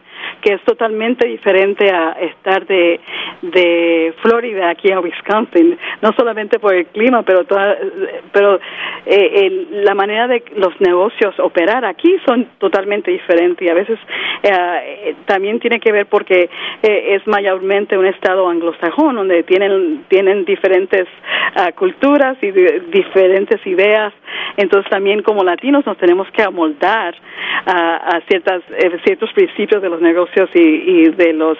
que 0.47 0.55
es 0.55 0.63
totalmente 0.63 1.27
diferente 1.27 1.91
a 1.91 2.13
estar 2.21 2.65
de, 2.67 3.01
de 3.43 4.15
Florida 4.23 4.71
aquí 4.71 4.93
a 4.93 5.01
Wisconsin, 5.01 5.77
no 6.01 6.13
solamente 6.17 6.61
por 6.61 6.73
el 6.73 6.87
clima, 6.87 7.25
pero 7.25 7.45
toda, 7.47 7.77
pero 8.31 8.61
eh, 9.07 9.67
la 9.73 9.97
manera 9.97 10.29
de 10.29 10.45
los 10.55 10.81
negocios 10.81 11.35
operar 11.41 11.85
aquí 11.85 12.17
son 12.25 12.47
totalmente 12.59 13.11
diferentes 13.11 13.67
y 13.67 13.69
a 13.69 13.75
veces 13.75 13.99
eh, 14.45 15.17
también 15.25 15.59
tiene 15.59 15.81
que 15.81 15.91
ver 15.91 16.07
porque 16.07 16.49
eh, 16.81 17.17
es 17.17 17.27
mayormente 17.27 17.99
un 17.99 18.07
estado 18.07 18.49
anglosajón 18.49 19.17
donde 19.17 19.43
tienen 19.43 20.05
tienen 20.07 20.45
diferentes 20.45 21.09
ah, 21.57 21.73
culturas 21.73 22.37
y 22.41 22.53
diferentes 22.53 23.67
ideas, 23.67 24.13
entonces 24.57 24.89
también 24.91 25.23
como 25.23 25.43
latinos 25.43 25.85
nos 25.85 25.99
tenemos 25.99 26.31
que 26.31 26.45
amoldar 26.45 27.17
a, 27.67 28.21
ciertas, 28.29 28.63
eh, 28.79 28.99
ciertos 29.05 29.33
principios 29.33 29.83
de 29.83 29.89
los 29.89 30.01
negocios 30.01 30.36
y, 30.55 31.11
de 31.11 31.33
los 31.33 31.59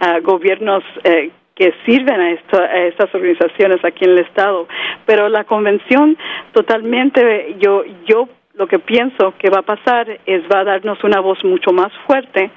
ah, 0.00 0.18
gobiernos 0.20 0.84
eh, 1.04 1.30
que 1.54 1.72
sirven 1.84 2.20
a, 2.20 2.56
a, 2.58 2.78
estas 2.86 3.14
organizaciones 3.14 3.84
aquí 3.84 4.04
en 4.04 4.12
el 4.12 4.18
estado. 4.18 4.68
Pero 5.06 5.28
la 5.28 5.44
convención 5.44 6.16
totalmente 6.52 7.56
yo 7.58 7.84
yo 8.06 8.28
lo 8.54 8.66
que 8.66 8.78
pienso 8.78 9.34
que 9.38 9.50
va 9.50 9.60
a 9.60 9.62
pasar 9.62 10.08
es 10.26 10.42
va 10.52 10.60
a 10.60 10.64
darnos 10.64 11.02
una 11.04 11.20
voz 11.20 11.42
mucho 11.44 11.72
más 11.72 11.92
fuerte 12.06 12.50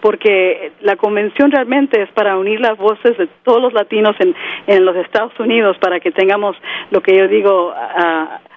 porque 0.00 0.72
la 0.80 0.96
convención 0.96 1.50
realmente 1.50 2.02
es 2.02 2.10
para 2.10 2.36
unir 2.36 2.60
las 2.60 2.76
voces 2.76 3.16
de 3.16 3.28
todos 3.42 3.60
los 3.60 3.72
latinos 3.72 4.16
en, 4.20 4.34
en 4.66 4.84
los 4.84 4.96
Estados 4.96 5.32
Unidos 5.38 5.76
para 5.78 6.00
que 6.00 6.10
tengamos 6.10 6.56
lo 6.90 7.00
que 7.02 7.16
yo 7.16 7.28
digo 7.28 7.74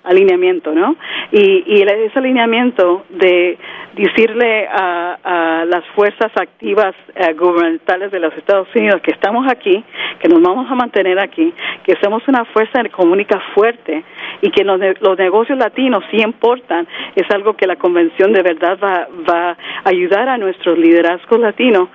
alineamiento, 0.07 0.73
¿no? 0.73 0.95
Y, 1.31 1.63
y 1.67 1.81
ese 1.81 2.19
alineamiento 2.19 3.05
de 3.09 3.57
decirle 3.93 4.67
a, 4.67 5.17
a 5.23 5.65
las 5.65 5.83
fuerzas 5.95 6.31
activas 6.39 6.93
eh, 7.15 7.33
gubernamentales 7.33 8.11
de 8.11 8.19
los 8.19 8.33
Estados 8.35 8.67
Unidos 8.75 9.01
que 9.01 9.11
estamos 9.11 9.45
aquí, 9.51 9.83
que 10.19 10.29
nos 10.29 10.41
vamos 10.41 10.69
a 10.69 10.75
mantener 10.75 11.19
aquí, 11.19 11.53
que 11.83 11.95
somos 12.01 12.21
una 12.27 12.45
fuerza 12.45 12.81
económica 12.81 13.41
fuerte 13.55 14.03
y 14.41 14.51
que 14.51 14.63
los, 14.63 14.79
los 15.01 15.17
negocios 15.17 15.57
latinos 15.57 16.03
sí 16.11 16.17
importan, 16.21 16.87
es 17.15 17.29
algo 17.31 17.55
que 17.55 17.65
la 17.65 17.75
convención 17.75 18.31
de 18.33 18.43
verdad 18.43 18.77
va, 18.81 19.07
va 19.27 19.51
a 19.51 19.57
ayudar 19.89 20.29
a 20.29 20.37
nuestros 20.37 20.77
liderazgos 21.07 21.39
latinos 21.39 21.89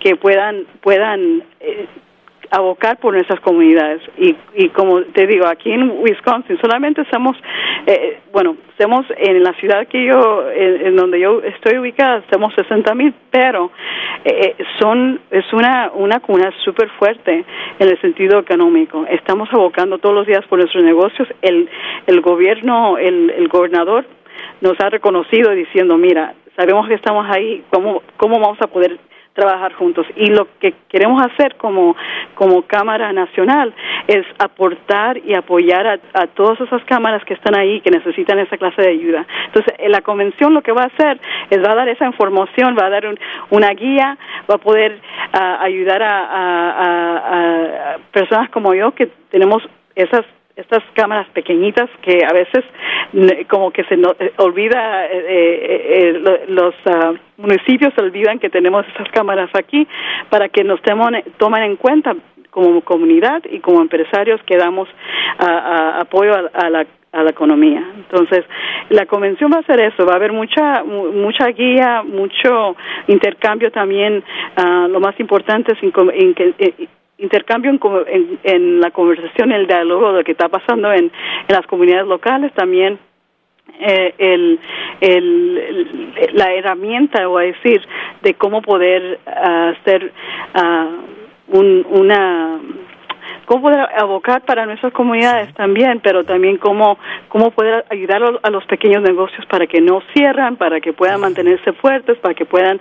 que 0.00 0.16
puedan 0.16 0.64
puedan 0.80 1.42
eh, 1.60 1.86
abocar 2.52 2.98
por 2.98 3.14
nuestras 3.14 3.40
comunidades. 3.40 4.02
Y, 4.18 4.36
y 4.54 4.68
como 4.68 5.02
te 5.04 5.26
digo, 5.26 5.46
aquí 5.46 5.72
en 5.72 5.90
Wisconsin 6.02 6.58
solamente 6.60 7.02
somos, 7.10 7.34
eh, 7.86 8.20
bueno, 8.30 8.56
somos 8.78 9.06
en 9.16 9.42
la 9.42 9.54
ciudad 9.54 9.88
que 9.88 10.04
yo, 10.04 10.50
en, 10.52 10.94
donde 10.94 11.18
yo 11.18 11.40
estoy 11.40 11.78
ubicada, 11.78 12.22
somos 12.30 12.52
60 12.54 12.94
mil, 12.94 13.14
pero 13.30 13.70
eh, 14.24 14.54
son 14.78 15.20
es 15.30 15.50
una, 15.54 15.92
una 15.94 16.20
comunidad 16.20 16.52
súper 16.62 16.90
fuerte 16.90 17.42
en 17.78 17.88
el 17.88 17.98
sentido 18.02 18.40
económico. 18.40 19.06
Estamos 19.08 19.48
abocando 19.50 19.96
todos 19.96 20.14
los 20.14 20.26
días 20.26 20.44
por 20.46 20.58
nuestros 20.58 20.84
negocios. 20.84 21.28
El, 21.40 21.70
el 22.06 22.20
gobierno, 22.20 22.98
el, 22.98 23.30
el 23.30 23.48
gobernador 23.48 24.04
nos 24.60 24.78
ha 24.80 24.90
reconocido 24.90 25.52
diciendo, 25.52 25.96
mira, 25.96 26.34
sabemos 26.56 26.88
que 26.88 26.94
estamos 26.94 27.26
ahí, 27.30 27.64
¿cómo, 27.70 28.02
cómo 28.16 28.38
vamos 28.40 28.60
a 28.60 28.66
poder 28.66 28.98
trabajar 29.34 29.72
juntos. 29.74 30.06
Y 30.16 30.26
lo 30.26 30.46
que 30.58 30.74
queremos 30.88 31.22
hacer 31.22 31.56
como, 31.56 31.96
como 32.34 32.62
Cámara 32.62 33.12
Nacional 33.12 33.74
es 34.06 34.26
aportar 34.38 35.18
y 35.18 35.34
apoyar 35.34 36.00
a, 36.14 36.26
todas 36.28 36.60
esas 36.60 36.84
cámaras 36.84 37.24
que 37.24 37.34
están 37.34 37.58
ahí, 37.58 37.80
que 37.80 37.90
necesitan 37.90 38.38
esa 38.38 38.58
clase 38.58 38.82
de 38.82 38.90
ayuda. 38.90 39.26
Entonces, 39.46 39.74
la 39.88 40.00
convención 40.02 40.54
lo 40.54 40.62
que 40.62 40.72
va 40.72 40.82
a 40.82 40.86
hacer 40.86 41.20
es 41.50 41.62
va 41.62 41.72
a 41.72 41.76
dar 41.76 41.88
esa 41.88 42.06
información, 42.06 42.76
va 42.78 42.86
a 42.86 42.90
dar 42.90 43.04
una 43.50 43.70
guía, 43.70 44.18
va 44.50 44.56
a 44.56 44.58
poder 44.58 45.00
ayudar 45.32 46.02
a, 46.02 47.94
a 47.94 47.98
personas 48.12 48.50
como 48.50 48.74
yo 48.74 48.92
que 48.92 49.08
tenemos 49.30 49.62
esas 49.94 50.24
estas 50.56 50.82
cámaras 50.94 51.28
pequeñitas 51.30 51.88
que 52.02 52.24
a 52.24 52.32
veces 52.32 52.64
como 53.48 53.70
que 53.70 53.84
se 53.84 53.94
eh, 53.94 54.32
olvida, 54.38 55.06
eh, 55.06 55.22
eh, 55.28 56.46
los 56.48 56.74
ah, 56.86 57.12
municipios 57.36 57.92
olvidan 57.98 58.38
que 58.38 58.50
tenemos 58.50 58.86
esas 58.94 59.08
cámaras 59.10 59.50
aquí 59.54 59.86
para 60.30 60.48
que 60.48 60.64
nos 60.64 60.80
tomen 60.82 61.62
en 61.62 61.76
cuenta 61.76 62.14
como 62.50 62.82
comunidad 62.82 63.42
y 63.50 63.60
como 63.60 63.80
empresarios 63.80 64.40
que 64.44 64.58
damos 64.58 64.88
apoyo 65.38 66.34
a, 66.52 66.68
la 66.68 66.86
a 67.12 67.22
la 67.22 67.30
economía. 67.30 67.82
Entonces, 67.96 68.44
la 68.88 69.06
convención 69.06 69.50
va 69.52 69.58
a 69.58 69.62
ser 69.64 69.80
eso, 69.80 70.06
va 70.06 70.14
a 70.14 70.16
haber 70.16 70.32
mucha 70.32 70.82
mucha 70.84 71.48
guía, 71.48 72.02
mucho 72.02 72.76
intercambio 73.06 73.70
también. 73.70 74.22
Ah, 74.56 74.86
lo 74.90 75.00
más 75.00 75.18
importante 75.20 75.72
es 75.72 75.82
intercambio 77.22 77.70
en, 77.70 78.38
en, 78.42 78.80
la 78.80 78.90
conversación, 78.90 79.52
el 79.52 79.66
diálogo 79.66 80.12
de 80.12 80.18
lo 80.18 80.24
que 80.24 80.32
está 80.32 80.48
pasando 80.48 80.92
en, 80.92 81.04
en 81.04 81.12
las 81.48 81.66
comunidades 81.66 82.06
locales, 82.06 82.52
también 82.52 82.98
eh, 83.80 84.14
el, 84.18 84.60
el, 85.00 86.12
la 86.34 86.52
herramienta, 86.52 87.28
o 87.28 87.38
a 87.38 87.42
decir, 87.42 87.80
de 88.22 88.34
cómo 88.34 88.60
poder 88.62 89.20
ah, 89.26 89.74
hacer 89.76 90.12
uh, 90.54 91.58
un, 91.58 91.86
una 91.88 92.60
cómo 93.46 93.62
poder 93.62 93.86
abocar 93.96 94.42
para 94.42 94.66
nuestras 94.66 94.92
comunidades 94.92 95.52
también, 95.54 96.00
pero 96.00 96.24
también 96.24 96.56
cómo, 96.58 96.98
cómo 97.28 97.50
poder 97.50 97.84
ayudar 97.90 98.22
a 98.42 98.50
los 98.50 98.64
pequeños 98.66 99.02
negocios 99.02 99.44
para 99.46 99.66
que 99.66 99.80
no 99.80 100.02
cierran, 100.14 100.56
para 100.56 100.80
que 100.80 100.92
puedan 100.92 101.20
mantenerse 101.20 101.72
fuertes, 101.74 102.18
para 102.18 102.34
que 102.34 102.44
puedan 102.44 102.80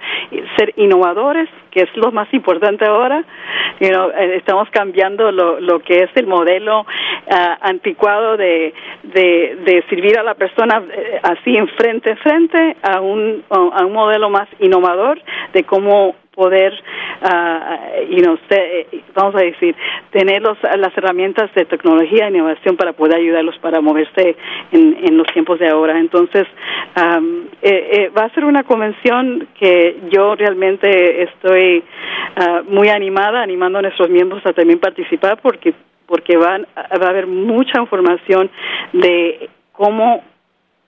ser 0.58 0.74
innovadores, 0.78 1.50
que 1.72 1.82
es 1.82 1.90
lo 1.96 2.12
más 2.12 2.32
importante 2.34 2.86
ahora. 2.86 3.24
Eh, 3.80 4.36
estamos 4.36 4.70
cambiando 4.70 5.32
lo, 5.32 5.60
lo 5.60 5.80
que 5.80 6.04
es 6.04 6.10
el 6.16 6.28
modelo 6.28 6.86
ah, 7.32 7.58
anticuado 7.62 8.38
de, 8.38 8.74
de, 9.04 9.58
de, 9.66 9.84
servir 9.90 10.18
a 10.20 10.24
la 10.24 10.36
persona 10.36 10.84
eh, 10.92 11.20
así 11.24 11.56
en 11.56 11.68
frente, 11.70 12.16
frente 12.18 12.78
a 12.84 13.02
un, 13.02 13.44
a 13.50 13.86
un 13.86 13.94
modelo 13.94 14.30
más 14.30 14.48
innovador 14.60 15.20
de 15.54 15.64
cómo 15.64 16.16
poder, 16.34 16.74
uh, 17.22 18.06
you 18.10 18.22
know, 18.22 18.38
vamos 19.14 19.36
a 19.36 19.40
decir, 19.40 19.76
tener 20.12 20.42
los, 20.42 20.58
las 20.64 20.98
herramientas 20.98 21.54
de 21.54 21.66
tecnología 21.66 22.26
e 22.26 22.30
innovación 22.30 22.78
para 22.78 22.94
poder 22.94 23.18
ayudarlos 23.18 23.58
para 23.60 23.82
moverse 23.82 24.36
en, 24.72 24.98
en 25.04 25.18
los 25.18 25.28
tiempos 25.34 25.60
de 25.60 25.70
ahora. 25.70 26.00
Entonces, 26.00 26.48
um, 26.96 27.48
eh, 27.62 27.90
eh, 27.92 28.12
va 28.18 28.26
a 28.26 28.34
ser 28.34 28.46
una 28.46 28.64
convención 28.64 29.48
que 29.60 29.98
yo 30.10 30.36
realmente 30.36 31.24
estoy 31.24 31.84
uh, 32.38 32.64
muy 32.64 32.90
animada, 32.90 33.42
animando 33.42 33.80
a 33.80 33.82
nuestros 33.82 34.10
miembros 34.10 34.46
a 34.46 34.54
también 34.54 34.80
participar 34.80 35.40
porque 35.42 35.74
porque 36.08 36.36
van, 36.36 36.68
va 36.76 37.08
a 37.08 37.10
haber 37.10 37.26
mucha 37.26 37.80
información 37.80 38.50
de 38.92 39.50
cómo 39.72 40.22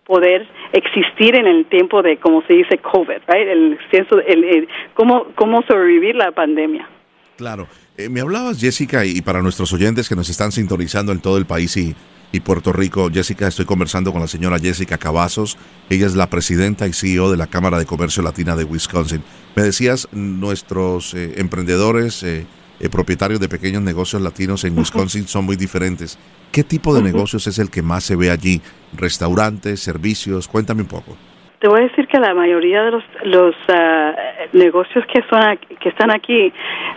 poder 0.05 0.47
existir 0.73 1.35
en 1.35 1.47
el 1.47 1.65
tiempo 1.65 2.01
de, 2.01 2.17
como 2.17 2.41
se 2.43 2.53
dice, 2.53 2.77
COVID, 2.77 3.21
right? 3.27 3.47
el, 3.47 3.79
el, 4.27 4.67
cómo, 4.93 5.27
cómo 5.35 5.61
sobrevivir 5.63 6.15
la 6.15 6.31
pandemia. 6.31 6.89
Claro. 7.37 7.67
Eh, 7.97 8.09
me 8.09 8.21
hablabas, 8.21 8.59
Jessica, 8.59 9.05
y 9.05 9.21
para 9.21 9.41
nuestros 9.41 9.71
oyentes 9.73 10.09
que 10.09 10.15
nos 10.15 10.29
están 10.29 10.51
sintonizando 10.51 11.11
en 11.11 11.21
todo 11.21 11.37
el 11.37 11.45
país 11.45 11.77
y, 11.77 11.95
y 12.31 12.39
Puerto 12.39 12.73
Rico, 12.73 13.09
Jessica, 13.13 13.47
estoy 13.47 13.65
conversando 13.65 14.11
con 14.11 14.19
la 14.19 14.27
señora 14.27 14.57
Jessica 14.57 14.97
Cavazos. 14.97 15.57
Ella 15.89 16.07
es 16.07 16.15
la 16.15 16.29
presidenta 16.29 16.87
y 16.87 16.93
CEO 16.93 17.29
de 17.29 17.37
la 17.37 17.45
Cámara 17.45 17.77
de 17.77 17.85
Comercio 17.85 18.23
Latina 18.23 18.55
de 18.55 18.63
Wisconsin. 18.63 19.23
Me 19.55 19.61
decías, 19.61 20.07
nuestros 20.11 21.13
eh, 21.13 21.35
emprendedores, 21.37 22.23
eh, 22.23 22.47
propietarios 22.91 23.39
de 23.39 23.47
pequeños 23.47 23.81
negocios 23.81 24.21
latinos 24.21 24.63
en 24.65 24.77
Wisconsin 24.77 25.27
son 25.27 25.45
muy 25.45 25.55
diferentes. 25.55 26.17
¿Qué 26.51 26.63
tipo 26.63 26.93
de 26.93 27.01
negocios 27.01 27.47
es 27.47 27.57
el 27.59 27.71
que 27.71 27.81
más 27.81 28.03
se 28.03 28.15
ve 28.15 28.29
allí? 28.29 28.62
¿Restaurantes, 28.95 29.79
servicios? 29.79 30.47
Cuéntame 30.47 30.81
un 30.81 30.88
poco. 30.88 31.17
Te 31.59 31.69
voy 31.69 31.79
a 31.79 31.83
decir 31.83 32.07
que 32.07 32.19
la 32.19 32.33
mayoría 32.33 32.83
de 32.83 32.91
los, 32.91 33.03
los 33.23 33.55
ah, 33.69 34.13
negocios 34.51 35.05
que 35.05 35.23
son 35.29 35.57
que 35.79 35.89
están 35.89 36.12
aquí 36.12 36.51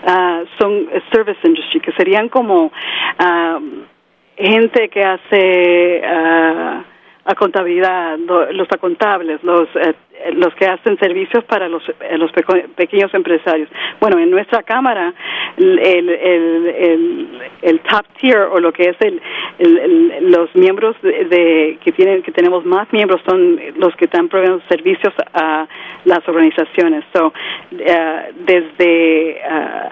ah, 0.05 0.43
son 0.59 0.89
service 1.13 1.39
industry, 1.45 1.81
que 1.81 1.93
serían 1.93 2.29
como 2.29 2.73
ah, 3.19 3.61
gente 4.37 4.89
que 4.89 5.05
hace 5.05 6.03
a 7.27 7.35
contabilidad, 7.35 8.19
los 8.19 8.69
contables, 8.81 9.43
los 9.43 9.69
eh, 9.75 9.95
los 10.33 10.55
que 10.55 10.67
hacen 10.67 10.99
servicios 10.99 11.45
para 11.45 11.69
los, 11.69 11.83
eh, 11.89 12.17
los 12.17 12.31
pequeños 12.75 13.13
empresarios. 13.13 13.69
Bueno, 14.01 14.19
en 14.19 14.31
nuestra 14.31 14.63
cámara 14.63 15.13
el, 15.57 15.79
el, 16.09 17.41
el, 17.63 17.81
top 17.81 18.07
tier 18.19 18.39
o 18.51 18.59
lo 18.59 18.73
que 18.73 18.91
es 18.91 18.97
el, 19.01 19.21
los 20.31 20.55
miembros 20.55 20.97
de, 21.03 21.79
que 21.83 21.93
tienen 21.93 22.23
que 22.23 22.33
tenemos 22.33 22.65
más 22.65 22.91
miembros 22.93 23.21
son 23.27 23.61
los 23.77 23.95
que 23.97 24.07
están 24.07 24.29
proveyendo 24.29 24.63
servicios 24.69 25.13
a 25.35 25.67
las 26.05 26.27
organizaciones. 26.29 27.05
So, 27.15 27.33
eh, 27.79 28.33
desde 28.47 29.41
uh, 29.45 29.89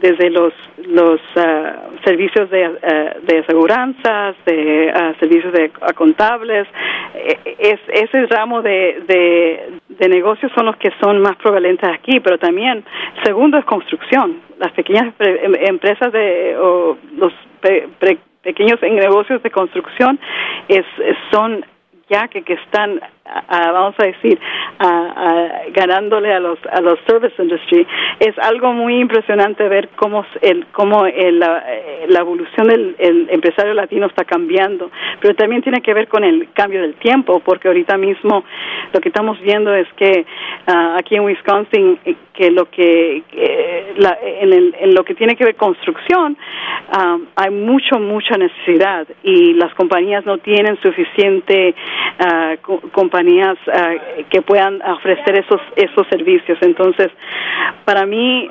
desde 0.00 0.30
los 0.30 0.52
los 0.86 1.20
ah, 1.36 1.88
servicios 2.04 2.50
de, 2.50 2.68
uh, 2.68 3.26
de 3.26 3.38
aseguranzas, 3.40 4.34
de 4.44 4.90
ah, 4.94 5.12
servicios 5.20 5.52
de 5.52 5.70
contables, 5.94 6.66
e, 7.14 7.56
es, 7.58 7.80
ese 7.88 8.26
ramo 8.26 8.62
de, 8.62 9.70
de, 9.98 10.08
negocios 10.08 10.50
son 10.54 10.66
los 10.66 10.76
que 10.76 10.90
son 11.00 11.20
más 11.20 11.36
prevalentes 11.36 11.88
aquí, 11.88 12.20
pero 12.20 12.38
también 12.38 12.82
segundo 13.22 13.58
es 13.58 13.64
construcción. 13.64 14.40
Las 14.58 14.72
pequeñas 14.72 15.14
em, 15.20 15.54
empresas 15.68 16.12
de 16.12 16.56
o 16.58 16.96
los 17.16 17.32
pequeños 18.42 18.80
negocios 18.82 19.42
de 19.42 19.50
construcción 19.50 20.18
es, 20.68 20.84
son 21.30 21.64
ya 22.10 22.28
que, 22.28 22.42
están, 22.52 23.00
vamos 23.48 23.94
a 23.98 24.06
decir, 24.06 24.38
ganándole 25.72 26.32
a 26.32 26.40
los 26.40 26.58
a 26.66 26.80
los 26.80 26.98
service 27.06 27.40
industry, 27.40 27.86
es 28.18 28.36
algo 28.38 28.72
muy 28.72 28.98
impresionante 28.98 29.68
ver 29.68 29.88
cómo 29.96 30.26
el 30.42 30.66
cómo 30.72 31.06
el, 31.06 31.38
la, 31.38 31.62
evolución 32.20 32.66
del 32.66 33.28
empresario 33.30 33.74
latino 33.74 34.06
está 34.06 34.24
cambiando, 34.24 34.90
pero 35.20 35.34
también 35.34 35.62
tiene 35.62 35.80
que 35.80 35.94
ver 35.94 36.08
con 36.08 36.24
el 36.24 36.48
cambio 36.52 36.82
del 36.82 36.94
tiempo, 36.94 37.40
porque 37.40 37.68
ahorita 37.68 37.96
mismo 37.96 38.44
lo 38.92 39.00
que 39.00 39.08
estamos 39.08 39.40
viendo 39.40 39.72
es 39.74 39.86
que 39.94 40.26
ah, 40.66 40.96
aquí 40.98 41.14
en 41.14 41.22
Wisconsin 41.22 41.98
eh, 42.04 42.16
que 42.34 42.50
lo 42.50 42.70
que 42.70 43.22
la, 44.00 44.18
en, 44.22 44.52
el, 44.52 44.74
en, 44.80 44.94
lo 44.94 45.04
que 45.04 45.14
tiene 45.14 45.36
que 45.36 45.44
ver 45.44 45.56
construcción 45.56 46.36
ah, 46.90 47.18
hay 47.36 47.50
mucho 47.50 47.98
mucha 47.98 48.36
necesidad 48.36 49.06
y 49.22 49.54
las 49.54 49.72
compañías 49.74 50.24
no 50.26 50.38
tienen 50.38 50.78
suficiente 50.82 51.74
compañías 52.92 53.56
que 54.28 54.42
puedan 54.42 54.82
ofrecer 54.82 55.38
esos 55.38 55.60
esos 55.76 56.06
servicios. 56.08 56.58
Entonces, 56.60 57.10
para 57.84 58.04
mí 58.06 58.48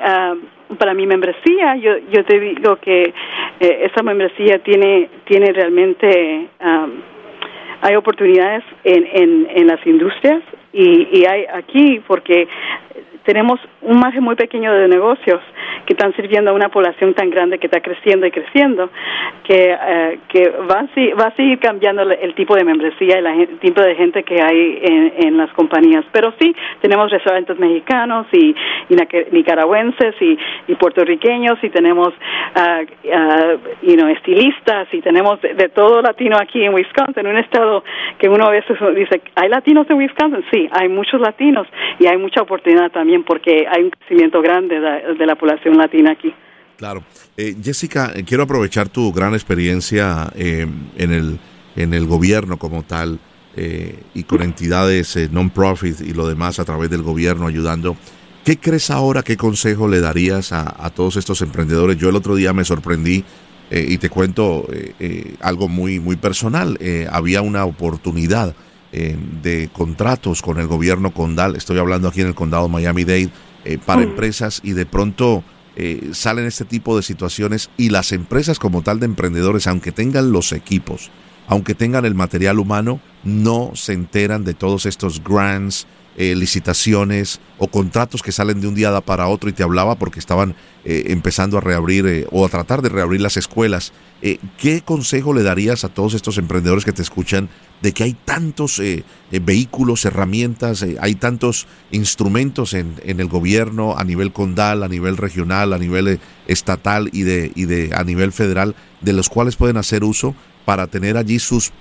para 0.78 0.94
mi 0.94 1.06
membresía, 1.06 1.76
yo, 1.76 1.98
yo 2.10 2.24
te 2.24 2.38
digo 2.38 2.76
que 2.76 3.12
eh, 3.60 3.88
esa 3.90 4.02
membresía 4.02 4.58
tiene 4.60 5.08
tiene 5.24 5.52
realmente 5.52 6.48
hay 7.82 7.94
oportunidades 7.96 8.62
en, 8.84 9.06
en, 9.12 9.48
en 9.54 9.66
las 9.66 9.84
industrias 9.86 10.42
y, 10.72 11.18
y 11.18 11.24
hay 11.24 11.46
aquí 11.52 12.00
porque 12.06 12.46
tenemos 13.30 13.60
un 13.82 14.00
margen 14.00 14.24
muy 14.24 14.34
pequeño 14.34 14.72
de 14.72 14.88
negocios 14.88 15.40
que 15.86 15.92
están 15.92 16.12
sirviendo 16.16 16.50
a 16.50 16.54
una 16.54 16.68
población 16.68 17.14
tan 17.14 17.30
grande 17.30 17.60
que 17.60 17.68
está 17.68 17.80
creciendo 17.80 18.26
y 18.26 18.32
creciendo, 18.32 18.90
que, 19.44 19.78
eh, 19.80 20.18
que 20.28 20.50
va, 20.68 20.80
a, 20.80 21.14
va 21.14 21.28
a 21.28 21.36
seguir 21.36 21.60
cambiando 21.60 22.02
el 22.02 22.34
tipo 22.34 22.56
de 22.56 22.64
membresía 22.64 23.20
y 23.20 23.42
el 23.42 23.58
tipo 23.60 23.80
de 23.80 23.94
gente 23.94 24.24
que 24.24 24.42
hay 24.42 24.80
en, 24.82 25.36
las 25.36 25.52
compañías. 25.52 26.04
Pero 26.10 26.34
sí, 26.40 26.54
tenemos 26.80 27.10
restaurantes 27.10 27.56
mexicanos 27.58 28.26
y, 28.32 28.54
nicaragüenses 29.30 30.16
y, 30.20 30.74
puertorriqueños 30.74 31.62
y 31.62 31.68
tenemos 31.68 32.08
uh, 32.08 34.08
estilistas 34.08 34.88
y 34.92 35.00
tenemos 35.02 35.40
de, 35.40 35.68
todo 35.68 36.02
latino 36.02 36.36
aquí 36.40 36.64
en 36.64 36.74
Wisconsin, 36.74 37.26
un 37.26 37.36
estado 37.36 37.84
que 38.18 38.28
uno 38.28 38.46
a 38.46 38.50
veces 38.50 38.76
dice, 38.96 39.20
¿hay 39.36 39.48
latinos 39.48 39.88
en 39.88 39.98
Wisconsin? 39.98 40.44
Sí, 40.50 40.68
hay 40.72 40.88
muchos 40.88 41.20
latinos 41.20 41.68
y 41.98 42.06
hay 42.06 42.16
mucha 42.16 42.42
oportunidad 42.42 42.90
también 42.90 43.19
porque 43.24 43.66
hay 43.70 43.84
un 43.84 43.90
crecimiento 43.90 44.40
grande 44.42 44.80
de 44.80 45.26
la 45.26 45.36
población 45.36 45.76
latina 45.76 46.12
aquí. 46.12 46.34
Claro. 46.80 47.04
Eh, 47.36 47.56
Jessica, 47.62 48.10
eh, 48.14 48.24
quiero 48.24 48.44
aprovechar 48.44 48.88
tu 48.88 49.12
gran 49.12 49.34
experiencia 49.34 50.32
eh, 50.34 50.66
en, 50.96 51.12
el, 51.12 51.38
en 51.76 51.92
el 51.92 52.06
gobierno 52.06 52.58
como 52.58 52.82
tal 52.84 53.20
y 54.14 54.22
con 54.22 54.40
entidades 54.40 55.18
non-profit 55.30 56.00
y 56.00 56.14
lo 56.14 56.26
demás 56.26 56.58
a 56.58 56.64
través 56.64 56.88
del 56.88 57.02
gobierno 57.02 57.46
ayudando. 57.46 57.94
¿Qué 58.42 58.56
crees 58.56 58.90
ahora, 58.90 59.22
qué 59.22 59.36
consejo 59.36 59.86
le 59.86 60.00
darías 60.00 60.52
a, 60.52 60.88
todos 60.94 61.16
estos 61.16 61.42
emprendedores? 61.42 61.98
Yo 61.98 62.08
el 62.08 62.16
otro 62.16 62.36
día 62.36 62.54
me 62.54 62.64
sorprendí 62.64 63.22
y 63.70 63.98
te 63.98 64.08
cuento 64.08 64.66
algo 65.42 65.68
muy, 65.68 66.00
muy 66.00 66.16
personal. 66.16 66.78
había 67.10 67.42
una 67.42 67.66
oportunidad 67.66 68.54
de 68.92 69.70
contratos 69.72 70.42
con 70.42 70.58
el 70.58 70.66
gobierno 70.66 71.14
condal, 71.14 71.54
estoy 71.54 71.78
hablando 71.78 72.08
aquí 72.08 72.22
en 72.22 72.26
el 72.26 72.34
condado 72.34 72.68
Miami-Dade, 72.68 73.30
para 73.86 74.00
mm. 74.00 74.04
empresas 74.04 74.60
y 74.64 74.72
de 74.72 74.86
pronto 74.86 75.44
eh, 75.76 76.10
salen 76.12 76.46
este 76.46 76.64
tipo 76.64 76.96
de 76.96 77.02
situaciones 77.02 77.70
y 77.76 77.90
las 77.90 78.12
empresas 78.12 78.58
como 78.58 78.82
tal 78.82 79.00
de 79.00 79.06
emprendedores, 79.06 79.66
aunque 79.66 79.92
tengan 79.92 80.32
los 80.32 80.52
equipos, 80.52 81.10
aunque 81.46 81.74
tengan 81.74 82.04
el 82.04 82.14
material 82.14 82.58
humano, 82.58 83.00
no 83.22 83.70
se 83.74 83.92
enteran 83.92 84.44
de 84.44 84.54
todos 84.54 84.84
estos 84.84 85.22
grants, 85.22 85.86
eh, 86.22 86.34
licitaciones 86.36 87.40
o 87.56 87.68
contratos 87.68 88.22
que 88.22 88.30
salen 88.30 88.60
de 88.60 88.68
un 88.68 88.74
día 88.74 89.00
para 89.00 89.26
otro 89.28 89.48
y 89.48 89.54
te 89.54 89.62
hablaba 89.62 89.94
porque 89.94 90.18
estaban 90.18 90.54
eh, 90.84 91.04
empezando 91.06 91.56
a 91.56 91.62
reabrir 91.62 92.06
eh, 92.06 92.26
o 92.30 92.44
a 92.44 92.50
tratar 92.50 92.82
de 92.82 92.90
reabrir 92.90 93.22
las 93.22 93.38
escuelas. 93.38 93.94
¿Qué 94.58 94.82
consejo 94.84 95.32
le 95.32 95.42
darías 95.42 95.82
a 95.82 95.88
todos 95.88 96.12
estos 96.12 96.36
emprendedores 96.36 96.84
que 96.84 96.92
te 96.92 97.00
escuchan 97.00 97.48
de 97.80 97.92
que 97.92 98.04
hay 98.04 98.12
tantos 98.12 98.82
vehículos, 99.30 100.04
herramientas, 100.04 100.84
hay 101.00 101.14
tantos 101.14 101.66
instrumentos 101.90 102.74
en, 102.74 102.96
en, 103.02 103.20
el 103.20 103.28
gobierno 103.28 103.96
a 103.96 104.04
nivel 104.04 104.30
condal, 104.30 104.82
a 104.82 104.88
nivel 104.88 105.16
regional, 105.16 105.72
a 105.72 105.78
nivel 105.78 106.20
estatal 106.46 107.08
y 107.14 107.22
de, 107.22 107.50
y 107.54 107.64
de 107.64 107.94
a 107.94 108.04
nivel 108.04 108.32
federal, 108.32 108.74
de 109.00 109.14
los 109.14 109.30
cuales 109.30 109.56
pueden 109.56 109.78
hacer 109.78 110.04
uso 110.04 110.34
para 110.66 110.86
tener 110.86 111.16
allí 111.16 111.38
sus 111.38 111.72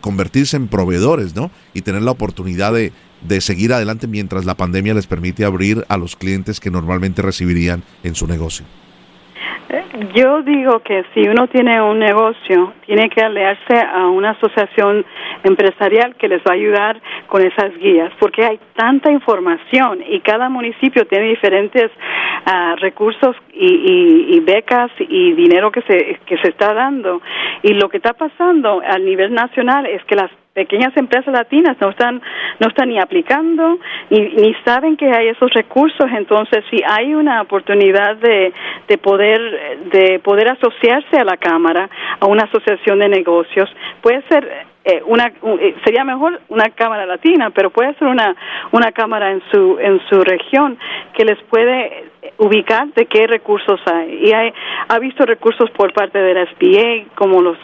convertirse 0.00 0.56
en 0.56 0.68
proveedores, 0.68 1.34
¿no? 1.34 1.50
Y 1.72 1.82
tener 1.82 2.02
la 2.02 2.10
oportunidad 2.10 2.72
de, 2.72 2.92
de 3.24 3.40
seguir 3.40 3.72
adelante 3.72 4.06
mientras 4.06 4.44
la 4.44 4.54
pandemia 4.54 4.94
les 4.94 5.06
permite 5.06 5.44
abrir 5.44 5.84
a 5.88 5.96
los 5.96 6.16
clientes 6.16 6.60
que 6.60 6.70
normalmente 6.70 7.22
recibirían 7.22 7.82
en 8.02 8.14
su 8.14 8.26
negocio? 8.26 8.64
Yo 10.14 10.42
digo 10.42 10.80
que 10.80 11.04
si 11.14 11.20
uno 11.28 11.46
tiene 11.48 11.80
un 11.80 11.98
negocio, 11.98 12.74
tiene 12.86 13.08
que 13.08 13.20
aliarse 13.20 13.80
a 13.80 14.08
una 14.08 14.30
asociación 14.30 15.04
empresarial 15.42 16.16
que 16.16 16.28
les 16.28 16.40
va 16.40 16.50
a 16.50 16.54
ayudar 16.54 17.00
con 17.26 17.42
esas 17.42 17.76
guías, 17.78 18.12
porque 18.18 18.44
hay 18.44 18.58
tanta 18.76 19.10
información 19.10 20.00
y 20.06 20.20
cada 20.20 20.48
municipio 20.48 21.06
tiene 21.06 21.28
diferentes 21.28 21.90
ah, 22.46 22.74
recursos 22.78 23.36
y, 23.52 24.36
y, 24.36 24.40
becas 24.40 24.90
y 24.98 25.32
dinero 25.32 25.70
que 25.70 25.82
se, 25.82 26.18
que 26.26 26.38
se 26.38 26.48
está 26.48 26.74
dando. 26.74 27.22
Y 27.62 27.74
lo 27.74 27.88
que 27.88 27.96
está 27.96 28.12
pasando 28.12 28.82
a 28.84 28.98
nivel 28.98 29.32
nacional 29.32 29.86
es 29.86 30.04
que 30.04 30.16
las 30.16 30.30
pequeñas 30.54 30.96
empresas 30.96 31.32
latinas 31.34 31.76
no 31.80 31.90
están 31.90 32.22
no 32.60 32.68
están 32.68 32.88
ni 32.88 32.98
aplicando 32.98 33.78
ni, 34.10 34.20
ni 34.20 34.54
saben 34.64 34.96
que 34.96 35.10
hay 35.10 35.28
esos 35.28 35.52
recursos 35.52 36.06
entonces 36.16 36.64
si 36.70 36.80
hay 36.86 37.14
una 37.14 37.42
oportunidad 37.42 38.16
de, 38.16 38.52
de 38.88 38.98
poder 38.98 39.40
de 39.90 40.20
poder 40.20 40.48
asociarse 40.48 41.16
a 41.18 41.24
la 41.24 41.36
Cámara, 41.36 41.88
a 42.20 42.26
una 42.26 42.44
asociación 42.44 43.00
de 43.00 43.08
negocios. 43.08 43.68
Puede 44.00 44.22
ser 44.28 44.66
eh, 44.84 45.02
una 45.06 45.26
eh, 45.26 45.74
sería 45.84 46.04
mejor 46.04 46.40
una 46.48 46.70
cámara 46.70 47.06
latina 47.06 47.50
pero 47.50 47.70
puede 47.70 47.94
ser 47.94 48.08
una 48.08 48.34
una 48.72 48.92
cámara 48.92 49.32
en 49.32 49.42
su 49.50 49.78
en 49.80 50.00
su 50.08 50.20
región 50.20 50.78
que 51.14 51.24
les 51.24 51.40
puede 51.44 52.12
ubicar 52.38 52.88
de 52.94 53.06
qué 53.06 53.26
recursos 53.26 53.80
hay. 53.86 54.26
Y 54.26 54.32
hay, 54.32 54.52
ha 54.88 54.98
visto 54.98 55.24
recursos 55.24 55.70
por 55.70 55.92
parte 55.92 56.18
de 56.18 56.34
la 56.34 56.46
SBA 56.46 57.14
como 57.14 57.42
los 57.42 57.56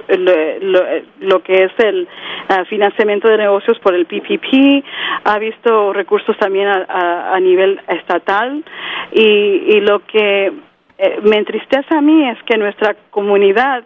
lo, 1.21 1.43
que 1.43 1.65
es 1.65 1.73
el 1.79 2.09
ah, 2.49 2.65
financiamiento 2.67 3.29
de 3.29 3.39
negocios 3.39 3.79
por 3.81 3.95
el 3.95 4.07
PPP 4.07 4.85
ha 5.25 5.39
visto 5.39 5.93
recursos 5.93 6.37
también 6.39 6.69
a, 6.69 7.35
a, 7.35 7.41
nivel 7.41 7.81
estatal. 7.89 8.63
Y, 9.13 9.23
y 9.23 9.81
lo 9.81 10.01
que 10.07 10.53
eh, 11.03 11.19
me 11.23 11.37
entristece 11.37 11.97
a 11.97 12.03
mí 12.03 12.29
es 12.29 12.37
que 12.45 12.59
nuestra 12.59 12.95
comunidad 13.11 13.83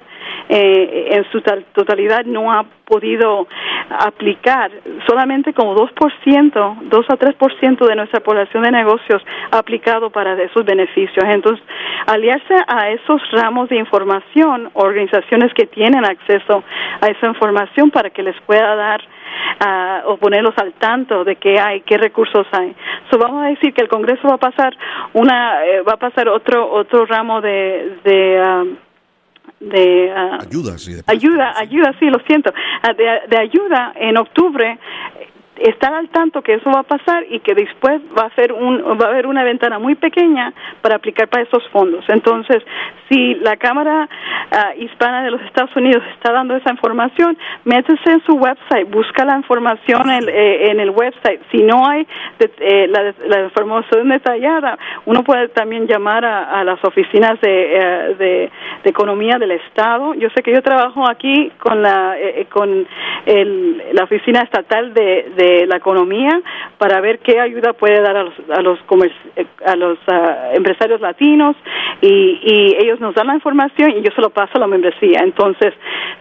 eh, 0.49 1.09
en 1.13 1.25
su 1.31 1.41
totalidad 1.73 2.25
no 2.25 2.53
ha 2.53 2.65
podido 2.85 3.47
aplicar. 3.89 4.71
Solamente 5.07 5.53
como 5.53 5.77
2%, 5.77 6.79
2 6.81 7.07
a 7.09 7.17
3% 7.17 7.87
de 7.87 7.95
nuestra 7.95 8.21
población 8.21 8.65
de 8.65 8.73
negocios 8.73 9.23
ha 9.53 9.59
aplicado 9.59 10.11
para 10.11 10.35
esos 10.43 10.65
beneficios. 10.65 11.25
Entonces, 11.29 11.65
aliarse 12.07 12.55
a 12.67 12.91
esos 12.91 13.23
ramos 13.31 13.69
de 13.69 13.77
información, 13.77 14.71
organizaciones 14.75 15.55
que 15.55 15.67
tienen 15.67 16.05
acceso 16.05 16.65
a 17.01 17.07
esa 17.07 17.29
información 17.29 17.93
para 17.93 18.11
que 18.11 18.25
les 18.25 18.39
pueda 18.43 18.75
dar 18.75 19.01
uh, 19.65 20.11
o 20.11 20.17
ponerlos 20.17 20.55
al 20.57 20.73
tanto 20.75 21.25
de 21.25 21.37
qué 21.37 21.59
hay, 21.59 21.81
qué 21.83 21.99
recursos 21.99 22.47
hay. 22.53 22.75
So, 23.11 23.19
vamos 23.19 23.45
a 23.45 23.49
decir 23.49 23.73
que 23.73 23.83
el 23.83 23.89
Congreso 23.89 24.29
va 24.29 24.35
a 24.35 24.39
pasar 24.39 24.77
una, 25.13 25.65
eh, 25.65 25.83
va 25.83 25.95
a 25.95 25.99
pasar 25.99 26.29
otro 26.29 26.71
otro 26.71 27.07
ramo 27.07 27.41
de, 27.41 27.99
de 28.05 28.43
uh, 28.43 28.77
de 29.61 30.13
ayuda, 30.13 30.77
sí, 30.77 30.93
ayuda, 31.07 31.55
ayuda, 31.57 31.95
sí, 31.99 32.07
lo 32.07 32.19
siento, 32.27 32.53
de, 32.97 33.21
de 33.29 33.39
ayuda 33.39 33.93
en 33.97 34.19
octubre 34.19 34.79
estar 35.57 35.95
al 35.95 36.09
tanto 36.09 36.43
que 36.43 36.55
eso 36.55 36.71
va 36.71 36.81
a 36.81 36.83
pasar 36.83 37.25
y 37.31 37.41
que 37.41 37.55
después 37.55 38.01
va 38.17 38.27
a 38.27 38.35
ser 38.35 38.53
un 38.53 38.83
va 39.01 39.07
a 39.07 39.11
haber 39.11 39.27
una 39.27 39.45
ventana 39.45 39.79
muy 39.79 39.95
pequeña 39.95 40.53
para 40.83 40.97
aplicar 40.97 41.29
para 41.29 41.45
esos 41.45 41.63
fondos. 41.69 42.05
Entonces, 42.09 42.63
si 43.15 43.35
la 43.37 43.57
Cámara 43.57 44.09
ah, 44.51 44.73
Hispana 44.77 45.23
de 45.23 45.31
los 45.31 45.41
Estados 45.43 45.75
Unidos 45.77 46.03
está 46.15 46.33
dando 46.33 46.57
esa 46.57 46.71
información, 46.71 47.37
métese 47.65 48.11
en 48.11 48.23
su 48.25 48.35
website, 48.35 48.91
busca 48.91 49.25
la 49.25 49.37
información 49.37 50.11
en, 50.11 50.29
eh, 50.29 50.71
el 50.71 50.91
website. 50.91 51.41
Si 51.53 51.63
no 51.63 51.89
hay 51.89 52.07
eh, 52.41 52.87
la, 52.89 53.15
la, 53.27 53.45
información 53.45 54.09
detallada, 54.09 54.77
uno 55.07 55.23
puede 55.23 55.49
también 55.49 55.87
llamar 55.87 56.25
a, 56.25 56.65
las 56.65 56.83
oficinas 56.85 57.41
de, 57.41 57.77
eh, 57.77 58.15
de, 58.19 58.51
de, 58.83 58.91
economía 58.91 59.39
del 59.39 59.53
Estado. 59.53 60.15
Yo 60.15 60.29
sé 60.31 60.43
que 60.43 60.53
yo 60.53 60.63
trabajo 60.63 61.09
aquí 61.09 61.53
con 61.59 61.83
la 61.83 62.17
con 62.51 62.87
el, 63.27 63.83
la 63.93 64.05
oficina 64.05 64.41
estatal 64.41 64.93
de 64.95 65.33
de 65.37 65.67
la 65.67 65.77
economía 65.77 66.41
para 66.79 67.01
ver 67.01 67.19
qué 67.21 67.41
ayuda 67.41 67.73
puede 67.75 68.01
dar 68.01 68.17
a 68.17 68.25
los 68.25 68.35
a 68.51 68.63
los, 68.63 68.79
a 69.67 69.77
los 69.77 69.99
ah, 70.09 70.51
empresarios 70.55 71.01
latinos 71.01 71.57
y, 72.01 72.41
y 72.43 72.77
ellos 72.83 73.01
nos 73.05 73.15
dan 73.15 73.27
la 73.27 73.35
información 73.35 73.91
y 73.91 74.03
yo 74.03 74.11
se 74.15 74.21
lo 74.21 74.31
paso 74.31 74.53
a 74.55 74.61
la 74.61 74.67
membresía. 74.67 75.21
Entonces, 75.23 75.75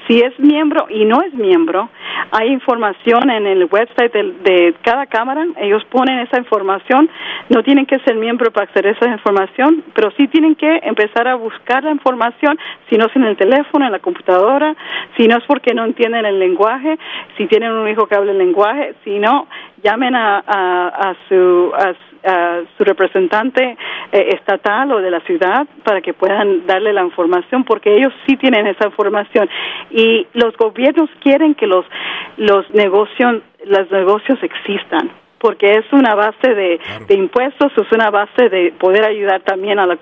si 0.08 0.20
es 0.20 0.38
miembro 0.38 0.86
y 0.90 1.06
no 1.06 1.22
es 1.22 1.34
miembro, 1.34 1.90
hay 2.32 2.50
información 2.50 3.30
en 3.30 3.48
el 3.48 3.66
website 3.72 4.12
de, 4.12 4.76
cada 4.82 5.06
cámara, 5.06 5.46
ellos 5.58 5.84
ponen 5.86 6.20
esa 6.20 6.38
información, 6.38 7.10
no 7.50 7.64
tienen 7.64 7.86
que 7.86 8.00
ser 8.00 8.16
miembro 8.16 8.52
para 8.52 8.66
acceder 8.66 8.88
a 8.88 8.98
esa 8.98 9.10
información, 9.12 9.84
pero 9.94 10.12
sí 10.18 10.28
tienen 10.28 10.56
que 10.56 10.82
empezar 10.84 11.28
a 11.28 11.36
buscar 11.36 11.84
la 11.84 11.92
información, 11.92 12.60
si 12.90 12.98
no 12.98 13.06
es 13.06 13.16
en 13.16 13.24
el 13.24 13.38
teléfono, 13.38 13.86
en 13.86 13.92
la 13.92 14.00
computadora, 14.00 14.76
si 15.18 15.28
no 15.28 15.38
es 15.38 15.44
porque 15.46 15.74
no 15.74 15.86
entienden 15.86 16.26
el 16.26 16.40
lenguaje, 16.40 16.98
si 17.38 17.48
tienen 17.48 17.72
un 17.72 17.88
hijo 17.88 18.08
que 18.08 18.16
habla 18.16 18.32
el 18.32 18.38
lenguaje, 18.38 18.96
si 19.04 19.20
no, 19.20 19.48
llamen 19.84 20.16
a, 20.16 20.40
a, 20.40 21.16
su, 21.28 21.72
a, 21.76 22.62
su 22.78 22.84
representante 22.84 23.78
eh, 24.12 24.30
estatal 24.34 24.92
o 24.94 25.02
de 25.02 25.12
la 25.12 25.20
ciudad 25.22 25.68
para 25.84 26.02
que 26.02 26.14
puedan 26.14 26.66
darle 26.66 26.94
la 26.94 27.04
información, 27.04 27.64
porque 27.64 27.94
ellos 27.94 28.14
sí 28.26 28.38
tienen 28.38 28.68
esa 28.68 28.86
información. 28.86 29.50
Y 29.92 30.26
los 30.34 30.56
gobiernos 30.58 31.10
quieren 31.22 31.54
que 31.56 31.68
los, 31.68 31.86
los 32.38 32.70
negocios, 32.74 33.42
los 33.66 33.92
negocios 33.92 34.40
existan 34.42 35.23
porque 35.44 35.72
es 35.72 35.84
una 35.92 36.16
base 36.16 36.56
de, 36.56 36.80
impuestos, 37.10 37.70
es 37.76 37.92
una 37.92 38.10
base 38.10 38.48
de 38.48 38.74
poder 38.80 39.04
ayudar 39.04 39.42
también 39.42 39.78
a 39.78 39.86
la 39.86 39.98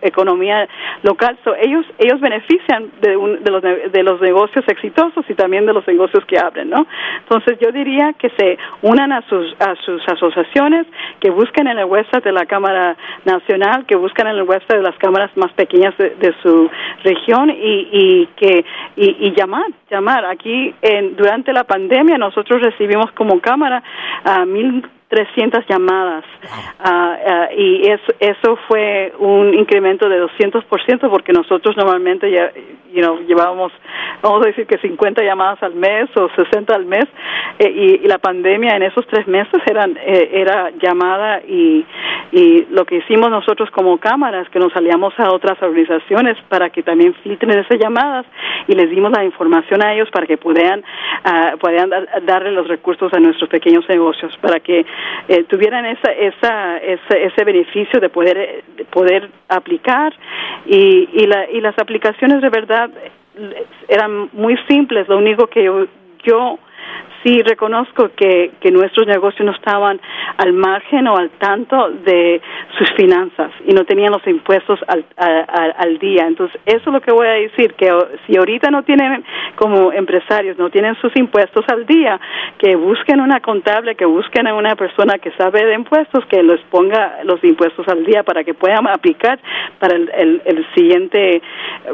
economía 0.00 0.68
local. 1.02 1.36
ellos 1.60 1.84
ellos 1.98 2.20
benefician 2.20 2.92
de, 3.00 3.10
de, 3.40 3.50
los, 3.50 3.62
de 3.62 4.02
los 4.04 4.20
negocios 4.20 4.64
exitosos 4.68 5.28
y 5.28 5.34
también 5.34 5.66
de 5.66 5.72
los 5.72 5.84
negocios 5.88 6.24
que 6.26 6.38
abren, 6.38 6.70
¿no? 6.70 6.86
Entonces 7.18 7.58
yo 7.58 7.72
diría 7.72 8.12
que 8.12 8.30
se 8.38 8.58
unan 8.82 9.10
a 9.10 9.22
sus 9.22 9.56
a 9.58 9.74
sus 9.84 10.06
asociaciones, 10.06 10.86
que 11.18 11.30
busquen 11.30 11.66
en 11.66 11.80
el 11.80 11.86
website 11.86 12.22
de 12.22 12.30
la 12.30 12.46
Cámara 12.46 12.96
Nacional, 13.24 13.86
que 13.86 13.96
busquen 13.96 14.28
en 14.28 14.36
el 14.36 14.44
website 14.44 14.78
de 14.78 14.82
las 14.82 14.96
cámaras 14.98 15.36
más 15.36 15.52
pequeñas 15.54 15.96
de, 15.98 16.32
su 16.44 16.70
región 17.02 17.50
y, 17.50 17.88
y 17.90 18.26
que 18.36 18.64
y, 18.94 19.32
llamar 19.36 19.66
llamar 19.90 20.24
aquí 20.26 20.72
en, 20.80 21.16
durante 21.16 21.52
la 21.52 21.64
pandemia 21.64 22.18
nosotros 22.18 22.62
recibimos 22.62 23.10
como 23.12 23.40
cámara 23.40 23.82
a 24.24 24.44
mil 24.44 24.75
300 25.08 25.64
llamadas. 25.68 26.24
Ah, 26.78 27.16
ah, 27.26 27.48
y 27.56 27.86
eso, 27.88 28.12
eso 28.18 28.58
fue 28.68 29.12
un 29.18 29.54
incremento 29.54 30.08
de 30.08 30.20
200% 30.22 31.08
porque 31.10 31.32
nosotros 31.32 31.76
normalmente 31.76 32.30
ya 32.30 32.50
you 32.96 33.02
know, 33.02 33.18
llevábamos, 33.26 33.72
vamos 34.22 34.42
a 34.42 34.48
decir 34.48 34.66
que 34.66 34.78
50 34.78 35.22
llamadas 35.22 35.62
al 35.62 35.74
mes 35.74 36.08
o 36.16 36.28
60 36.34 36.74
al 36.74 36.86
mes 36.86 37.04
eh, 37.58 38.00
y, 38.02 38.06
la 38.06 38.18
pandemia 38.18 38.76
en 38.76 38.84
esos 38.84 39.06
tres 39.06 39.26
meses 39.26 39.60
eran, 39.66 39.98
eh, 39.98 40.30
era 40.32 40.70
llamada 40.80 41.40
y, 41.46 41.84
y 42.32 42.66
lo 42.70 42.84
que 42.84 42.96
hicimos 42.96 43.30
nosotros 43.30 43.70
como 43.70 43.98
cámara 43.98 44.40
es 44.40 44.48
que 44.48 44.58
nos 44.58 44.72
salíamos 44.72 45.12
a 45.18 45.30
otras 45.32 45.60
organizaciones 45.60 46.38
para 46.48 46.70
que 46.70 46.82
también 46.82 47.14
filtren 47.22 47.58
esas 47.58 47.78
llamadas 47.78 48.24
y 48.66 48.74
les 48.74 48.88
dimos 48.90 49.12
la 49.12 49.24
información 49.24 49.82
a 49.82 49.92
ellos 49.92 50.08
para 50.10 50.26
que 50.26 50.38
puedan, 50.38 50.80
uh, 50.80 51.58
puedan 51.58 51.90
darle 52.24 52.52
los 52.52 52.68
recursos 52.68 53.12
a 53.12 53.20
nuestros 53.20 53.50
pequeños 53.50 53.86
negocios 53.88 54.36
para 54.40 54.60
que 54.60 54.86
eh, 55.28 55.44
tuvieran 55.44 55.86
esa, 55.86 56.12
esa, 56.12 56.78
ese, 56.78 57.44
beneficio 57.44 58.00
de 58.00 58.08
poder, 58.08 58.64
poder 58.90 59.30
aplicar 59.48 60.14
y, 60.66 61.08
y, 61.12 61.26
la, 61.26 61.50
y 61.50 61.60
las 61.60 61.78
aplicaciones 61.78 62.40
de 62.42 62.48
verdad 62.48 62.90
eran 63.88 64.30
muy 64.32 64.56
simples. 64.68 65.08
Lo 65.08 65.18
único 65.18 65.46
que 65.48 65.64
yo, 65.64 65.86
yo 66.24 66.58
sí 67.22 67.42
reconozco 67.42 68.10
que, 68.16 68.52
que 68.60 68.70
nuestros 68.70 69.06
negocios 69.06 69.44
no 69.44 69.52
estaban 69.52 70.00
al 70.36 70.52
margen 70.52 71.08
o 71.08 71.16
al 71.16 71.30
tanto 71.30 71.90
de 72.04 72.40
sus 72.78 72.90
finanzas 72.92 73.50
y 73.66 73.72
no 73.72 73.84
tenían 73.84 74.12
los 74.12 74.26
impuestos 74.26 74.78
al, 74.86 75.04
al, 75.16 75.98
día. 75.98 76.26
Entonces, 76.26 76.60
eso 76.66 76.82
es 76.86 76.92
lo 76.92 77.00
que 77.00 77.12
voy 77.12 77.26
a 77.26 77.32
decir, 77.32 77.74
que 77.74 77.90
si 78.26 78.36
ahorita 78.36 78.70
no 78.70 78.82
tienen, 78.82 79.24
como 79.56 79.92
empresarios, 79.92 80.58
no 80.58 80.70
tienen 80.70 80.94
sus 81.00 81.14
impuestos 81.16 81.64
al 81.68 81.86
día, 81.86 82.20
que 82.58 82.76
busquen 82.76 83.20
una 83.20 83.40
contable, 83.40 83.94
que 83.94 84.04
busquen 84.04 84.46
a 84.46 84.54
una 84.54 84.76
persona 84.76 85.18
que 85.18 85.30
sabe 85.32 85.64
de 85.64 85.74
impuestos, 85.74 86.24
que 86.26 86.42
les 86.42 86.60
ponga 86.70 87.22
los 87.24 87.42
impuestos 87.44 87.86
al 87.88 88.04
día 88.04 88.22
para 88.22 88.44
que 88.44 88.54
puedan 88.54 88.86
aplicar 88.86 89.38
para 89.78 89.96
el, 89.96 90.42
el, 90.44 90.66
siguiente 90.74 91.40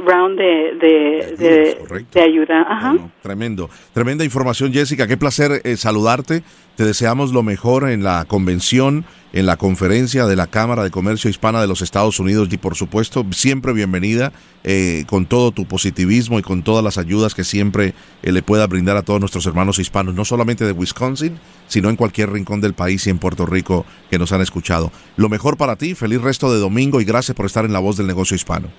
round 0.05 0.39
de, 0.39 0.75
de, 0.81 1.77
de, 2.13 2.21
ayuda. 2.21 2.67
Ajá. 2.69 2.95
tremendo. 3.23 3.69
Tremenda 3.93 4.25
información, 4.25 4.73
Jessica. 4.73 5.07
Qué 5.07 5.17
placer 5.23 5.63
eh, 5.63 5.77
saludarte. 5.77 6.43
Te 6.75 6.85
deseamos 6.85 7.33
lo 7.33 7.45
mejor 7.45 7.89
en 7.89 8.03
la 8.03 8.25
convención, 8.25 9.05
en 9.33 9.47
la 9.47 9.57
conferencia 9.57 10.27
de 10.27 10.35
la 10.35 10.49
Cámara 10.49 10.83
de 10.83 10.91
Comercio 10.91 11.31
Hispana 11.31 11.61
de 11.61 11.69
los 11.69 11.81
Estados 11.81 12.19
Unidos 12.19 12.49
y 12.51 12.57
por 12.57 12.75
supuesto 12.75 13.25
siempre 13.31 13.73
bienvenida 13.73 14.33
eh, 14.65 15.05
con 15.07 15.27
todo 15.27 15.53
tu 15.53 15.65
positivismo 15.65 16.41
y 16.41 16.43
con 16.43 16.65
todas 16.65 16.83
las 16.83 16.99
ayudas 16.99 17.37
que 17.37 17.45
siempre 17.45 17.95
eh, 18.25 18.33
le 18.33 18.43
pueda 18.43 18.67
brindar 18.67 18.97
a 18.97 19.03
todos 19.03 19.21
nuestros 19.21 19.47
hermanos 19.47 19.79
hispanos, 19.79 20.17
no 20.17 20.25
solamente 20.25 20.65
de 20.65 20.73
Wisconsin, 20.73 21.39
sino 21.69 21.89
en 21.89 21.95
cualquier 21.95 22.33
rincón 22.33 22.61
del 22.61 22.75
país 22.75 23.07
y 23.07 23.11
en 23.11 23.21
Puerto 23.21 23.47
Rico 23.47 23.87
que 24.11 24.19
nos 24.19 24.33
han 24.33 24.41
escuchado. 24.41 24.91
Lo 25.17 25.29
mejor 25.29 25.57
para 25.57 25.77
ti, 25.77 25.95
feliz 25.95 26.21
resto 26.21 26.53
de 26.53 26.59
domingo 26.59 27.01
y 27.01 27.05
gracias 27.05 27.37
por 27.37 27.47
estar 27.47 27.65
en 27.65 27.73
la 27.73 27.79
voz 27.79 27.97
del 27.97 28.09
negocio 28.09 28.35
hispano. 28.35 28.71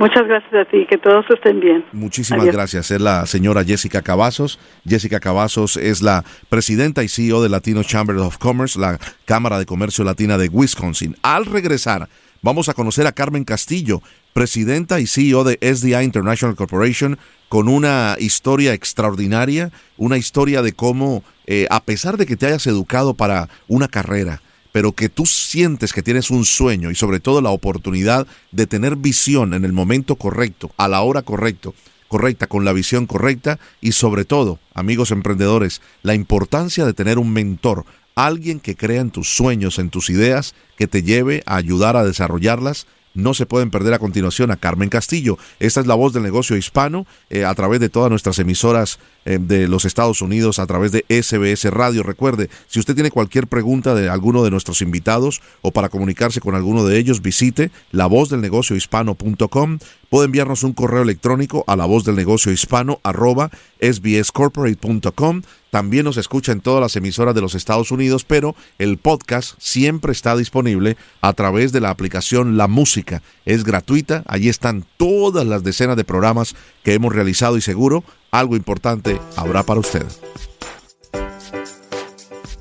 Muchas 0.00 0.26
gracias 0.26 0.54
a 0.54 0.64
ti, 0.64 0.86
que 0.88 0.96
todos 0.96 1.26
estén 1.28 1.60
bien. 1.60 1.84
Muchísimas 1.92 2.46
gracias. 2.46 2.90
Es 2.90 3.02
la 3.02 3.26
señora 3.26 3.62
Jessica 3.64 4.00
Cavazos. 4.00 4.58
Jessica 4.88 5.20
Cavazos 5.20 5.76
es 5.76 6.00
la 6.00 6.24
presidenta 6.48 7.04
y 7.04 7.08
CEO 7.08 7.42
de 7.42 7.50
Latino 7.50 7.82
Chamber 7.82 8.16
of 8.16 8.38
Commerce, 8.38 8.80
la 8.80 8.98
Cámara 9.26 9.58
de 9.58 9.66
Comercio 9.66 10.02
Latina 10.02 10.38
de 10.38 10.48
Wisconsin. 10.48 11.16
Al 11.20 11.44
regresar, 11.44 12.08
vamos 12.40 12.70
a 12.70 12.72
conocer 12.72 13.06
a 13.06 13.12
Carmen 13.12 13.44
Castillo, 13.44 14.00
presidenta 14.32 15.00
y 15.00 15.06
CEO 15.06 15.44
de 15.44 15.58
SDI 15.60 16.02
International 16.02 16.56
Corporation, 16.56 17.18
con 17.50 17.68
una 17.68 18.16
historia 18.18 18.72
extraordinaria, 18.72 19.70
una 19.98 20.16
historia 20.16 20.62
de 20.62 20.72
cómo, 20.72 21.24
eh, 21.46 21.66
a 21.68 21.82
pesar 21.82 22.16
de 22.16 22.24
que 22.24 22.36
te 22.36 22.46
hayas 22.46 22.66
educado 22.66 23.12
para 23.12 23.50
una 23.68 23.86
carrera, 23.86 24.40
pero 24.72 24.92
que 24.92 25.08
tú 25.08 25.26
sientes 25.26 25.92
que 25.92 26.02
tienes 26.02 26.30
un 26.30 26.44
sueño 26.44 26.90
y 26.90 26.94
sobre 26.94 27.20
todo 27.20 27.40
la 27.40 27.50
oportunidad 27.50 28.26
de 28.52 28.66
tener 28.66 28.96
visión 28.96 29.54
en 29.54 29.64
el 29.64 29.72
momento 29.72 30.16
correcto, 30.16 30.70
a 30.76 30.88
la 30.88 31.02
hora 31.02 31.22
correcta, 31.22 31.70
correcta, 32.08 32.46
con 32.46 32.64
la 32.64 32.72
visión 32.72 33.06
correcta 33.06 33.58
y 33.80 33.92
sobre 33.92 34.24
todo, 34.24 34.58
amigos 34.74 35.10
emprendedores, 35.10 35.80
la 36.02 36.14
importancia 36.14 36.84
de 36.84 36.94
tener 36.94 37.18
un 37.18 37.32
mentor, 37.32 37.84
alguien 38.14 38.60
que 38.60 38.76
crea 38.76 39.00
en 39.00 39.10
tus 39.10 39.28
sueños, 39.28 39.78
en 39.78 39.90
tus 39.90 40.10
ideas, 40.10 40.54
que 40.76 40.86
te 40.86 41.02
lleve 41.02 41.42
a 41.46 41.56
ayudar 41.56 41.96
a 41.96 42.04
desarrollarlas 42.04 42.86
no 43.14 43.34
se 43.34 43.46
pueden 43.46 43.70
perder 43.70 43.94
a 43.94 43.98
continuación 43.98 44.50
a 44.50 44.56
Carmen 44.56 44.88
Castillo. 44.88 45.38
Esta 45.58 45.80
es 45.80 45.86
la 45.86 45.94
voz 45.94 46.12
del 46.12 46.22
negocio 46.22 46.56
hispano 46.56 47.06
eh, 47.28 47.44
a 47.44 47.54
través 47.54 47.80
de 47.80 47.88
todas 47.88 48.10
nuestras 48.10 48.38
emisoras 48.38 48.98
de 49.24 49.68
los 49.68 49.84
Estados 49.84 50.22
Unidos, 50.22 50.58
a 50.58 50.66
través 50.66 50.92
de 50.92 51.04
SBS 51.08 51.70
Radio. 51.70 52.02
Recuerde, 52.02 52.48
si 52.68 52.78
usted 52.78 52.94
tiene 52.94 53.10
cualquier 53.10 53.46
pregunta 53.46 53.94
de 53.94 54.08
alguno 54.08 54.42
de 54.42 54.50
nuestros 54.50 54.82
invitados 54.82 55.42
o 55.62 55.72
para 55.72 55.88
comunicarse 55.88 56.40
con 56.40 56.54
alguno 56.54 56.84
de 56.84 56.98
ellos, 56.98 57.22
visite 57.22 57.70
lavozdelnegociohispano.com. 57.92 59.78
Puede 60.08 60.26
enviarnos 60.26 60.64
un 60.64 60.72
correo 60.72 61.02
electrónico 61.02 61.64
a 61.68 61.76
la 61.76 61.86
voz 61.86 62.04
del 62.04 62.16
negocio 62.16 62.50
hispano 62.50 62.98
arroba 63.04 63.50
sbscorporate.com. 63.80 65.42
También 65.70 66.04
nos 66.04 66.16
escucha 66.16 66.50
en 66.50 66.60
todas 66.60 66.80
las 66.80 66.96
emisoras 66.96 67.32
de 67.32 67.40
los 67.40 67.54
Estados 67.54 67.92
Unidos, 67.92 68.24
pero 68.24 68.56
el 68.78 68.98
podcast 68.98 69.54
siempre 69.58 70.10
está 70.10 70.36
disponible 70.36 70.96
a 71.20 71.32
través 71.32 71.70
de 71.70 71.80
la 71.80 71.90
aplicación 71.90 72.56
La 72.56 72.66
Música. 72.66 73.22
Es 73.44 73.62
gratuita, 73.62 74.24
allí 74.26 74.48
están 74.48 74.84
todas 74.96 75.46
las 75.46 75.62
decenas 75.62 75.96
de 75.96 76.04
programas 76.04 76.56
que 76.82 76.94
hemos 76.94 77.14
realizado 77.14 77.56
y 77.56 77.60
seguro 77.60 78.02
algo 78.30 78.56
importante 78.56 79.20
habrá 79.36 79.62
para 79.62 79.80
usted. 79.80 80.06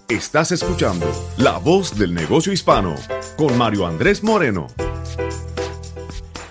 Estás 0.08 0.52
escuchando 0.52 1.06
La 1.38 1.58
Voz 1.58 1.98
del 1.98 2.14
Negocio 2.14 2.52
Hispano 2.52 2.96
con 3.38 3.58
Mario 3.58 3.86
Andrés 3.86 4.24
Moreno. 4.24 4.68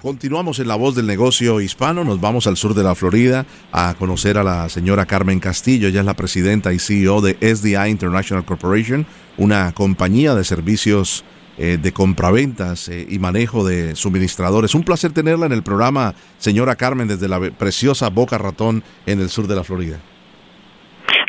Continuamos 0.00 0.60
en 0.60 0.68
la 0.68 0.76
voz 0.76 0.94
del 0.94 1.06
negocio 1.06 1.60
hispano, 1.60 2.04
nos 2.04 2.20
vamos 2.20 2.46
al 2.46 2.56
sur 2.56 2.72
de 2.72 2.84
la 2.84 2.94
Florida 2.94 3.46
a 3.72 3.94
conocer 3.98 4.38
a 4.38 4.44
la 4.44 4.68
señora 4.68 5.06
Carmen 5.06 5.40
Castillo, 5.40 5.88
ella 5.88 6.00
es 6.00 6.06
la 6.06 6.14
presidenta 6.14 6.72
y 6.72 6.78
CEO 6.78 7.20
de 7.20 7.36
SDI 7.40 7.90
International 7.90 8.44
Corporation, 8.44 9.06
una 9.36 9.72
compañía 9.72 10.36
de 10.36 10.44
servicios 10.44 11.24
eh, 11.60 11.76
de 11.76 11.92
compraventas 11.92 12.88
eh, 12.88 13.04
y 13.08 13.18
manejo 13.18 13.66
de 13.66 13.96
suministradores. 13.96 14.76
Un 14.76 14.84
placer 14.84 15.12
tenerla 15.12 15.46
en 15.46 15.52
el 15.52 15.64
programa, 15.64 16.14
señora 16.38 16.76
Carmen, 16.76 17.08
desde 17.08 17.26
la 17.26 17.40
preciosa 17.50 18.10
Boca 18.10 18.38
Ratón 18.38 18.84
en 19.06 19.18
el 19.20 19.28
sur 19.28 19.48
de 19.48 19.56
la 19.56 19.64
Florida. 19.64 19.98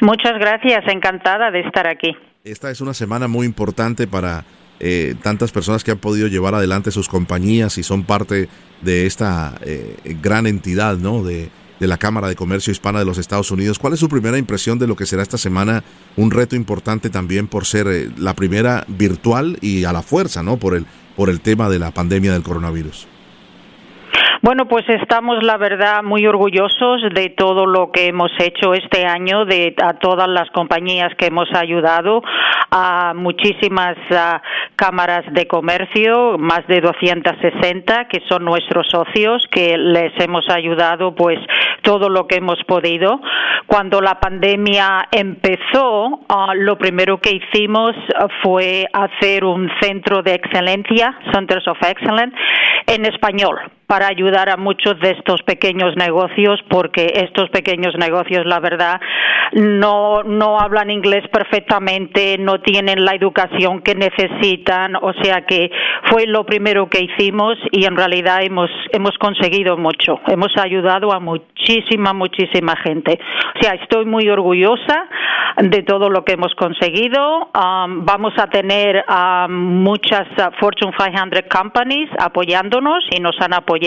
Muchas 0.02 0.34
gracias, 0.40 0.84
encantada 0.88 1.50
de 1.50 1.62
estar 1.62 1.88
aquí. 1.88 2.16
Esta 2.44 2.70
es 2.70 2.80
una 2.80 2.94
semana 2.94 3.28
muy 3.28 3.48
importante 3.48 4.06
para 4.06 4.46
eh, 4.80 5.16
tantas 5.24 5.52
personas 5.52 5.84
que 5.84 5.90
han 5.90 5.98
podido 5.98 6.28
llevar 6.28 6.54
adelante 6.54 6.92
sus 6.92 7.10
compañías 7.10 7.80
y 7.80 7.84
son 7.84 8.04
parte 8.04 8.50
de 8.82 9.08
esta 9.08 9.56
gran 10.22 10.46
entidad, 10.46 10.98
¿no? 10.98 11.24
De, 11.24 11.50
la 11.88 11.98
Cámara 11.98 12.28
de 12.28 12.36
Comercio 12.36 12.72
Hispana 12.72 13.00
de 13.00 13.06
los 13.06 13.18
Estados 13.18 13.52
Unidos. 13.52 13.80
¿Cuál 13.80 13.94
es 13.94 14.00
su 14.00 14.10
primera 14.10 14.38
impresión 14.38 14.80
de 14.80 14.88
lo 14.88 14.96
que 14.96 15.06
será 15.06 15.24
esta 15.24 15.38
semana? 15.38 15.84
Un 16.16 16.32
reto 16.32 16.56
importante 16.56 17.10
también 17.10 17.48
por 17.48 17.66
ser 17.66 17.88
eh, 17.88 18.12
la 18.18 18.34
primera 18.34 18.86
virtual 18.88 19.58
y 19.62 19.84
a 19.86 19.94
la 19.94 20.02
fuerza, 20.02 20.44
¿no? 20.44 20.58
Por 20.58 20.76
el, 20.76 20.86
por 21.16 21.30
el 21.30 21.42
tema 21.42 21.70
de 21.70 21.80
la 21.80 21.92
pandemia 21.92 22.34
del 22.34 22.44
coronavirus. 22.44 23.08
Bueno, 24.42 24.70
pues 24.70 24.88
estamos, 24.88 25.44
la 25.44 25.58
verdad, 25.58 26.02
muy 26.02 26.26
orgullosos 26.26 27.02
de 27.14 27.30
todo 27.30 27.66
lo 27.66 27.92
que 27.92 28.08
hemos 28.08 28.32
hecho 28.40 28.74
este 28.74 29.06
año, 29.06 29.44
de 29.44 29.76
a 29.84 29.96
todas 29.96 30.30
las 30.30 30.50
compañías 30.52 31.14
que 31.18 31.26
hemos 31.26 31.50
ayudado, 31.54 32.24
a 32.72 33.14
muchísimas 33.14 33.98
cámaras 34.78 35.26
de 35.34 35.46
comercio, 35.46 36.38
más 36.38 36.66
de 36.68 36.80
260 36.80 38.08
que 38.08 38.22
son 38.30 38.46
nuestros 38.46 38.88
socios, 38.90 39.46
que 39.52 39.78
les 39.78 40.14
hemos 40.22 40.46
ayudado, 40.50 41.14
pues 41.14 41.38
todo 41.82 42.08
lo 42.08 42.26
que 42.26 42.38
hemos 42.38 42.64
podido. 42.66 43.20
Cuando 43.68 44.00
la 44.00 44.22
pandemia 44.22 45.10
empezó, 45.12 46.22
ah, 46.30 46.54
lo 46.56 46.78
primero 46.78 47.20
que 47.20 47.42
hicimos 47.42 47.92
fue 48.42 48.88
hacer 48.94 49.44
un 49.44 49.70
centro 49.82 50.24
de 50.24 50.36
excelencia, 50.36 51.20
Centers 51.34 51.68
of 51.68 51.78
Excellence, 51.84 52.38
en 52.88 53.04
español 53.04 53.60
para 53.90 54.06
ayudar 54.06 54.52
a 54.52 54.56
muchos 54.56 55.00
de 55.00 55.10
estos 55.18 55.42
pequeños 55.42 55.96
negocios 55.98 56.60
porque 56.70 57.08
estos 57.26 57.50
pequeños 57.50 57.96
negocios 57.98 58.46
la 58.46 58.60
verdad 58.60 59.02
no 59.54 60.22
no 60.22 60.60
hablan 60.60 60.92
inglés 60.92 61.28
perfectamente, 61.32 62.38
no 62.38 62.62
tienen 62.62 63.04
la 63.04 63.16
educación 63.16 63.82
que 63.82 63.96
necesitan, 63.96 64.96
o 64.96 65.12
sea 65.24 65.42
que 65.48 65.72
fue 66.04 66.28
lo 66.28 66.46
primero 66.46 66.88
que 66.88 67.02
hicimos 67.02 67.58
y 67.72 67.86
en 67.86 67.96
realidad 67.96 68.44
hemos 68.44 68.70
hemos 68.92 69.18
conseguido 69.18 69.76
mucho. 69.76 70.20
Hemos 70.28 70.56
ayudado 70.58 71.12
a 71.12 71.20
muchísima 71.20 72.14
muchísima 72.14 72.76
gente. 72.84 73.18
O 73.56 73.60
sea, 73.60 73.74
estoy 73.74 74.06
muy 74.06 74.30
orgullosa 74.30 75.10
de 75.58 75.82
todo 75.82 76.10
lo 76.10 76.24
que 76.24 76.34
hemos 76.34 76.54
conseguido. 76.54 77.50
Um, 77.56 78.06
vamos 78.06 78.34
a 78.38 78.46
tener 78.48 79.04
um, 79.10 79.52
muchas 79.82 80.28
uh, 80.38 80.52
Fortune 80.60 80.94
500 80.96 81.42
companies 81.50 82.08
apoyándonos 82.20 83.04
y 83.10 83.20
nos 83.20 83.36
han 83.42 83.56
apoyado 83.56 83.79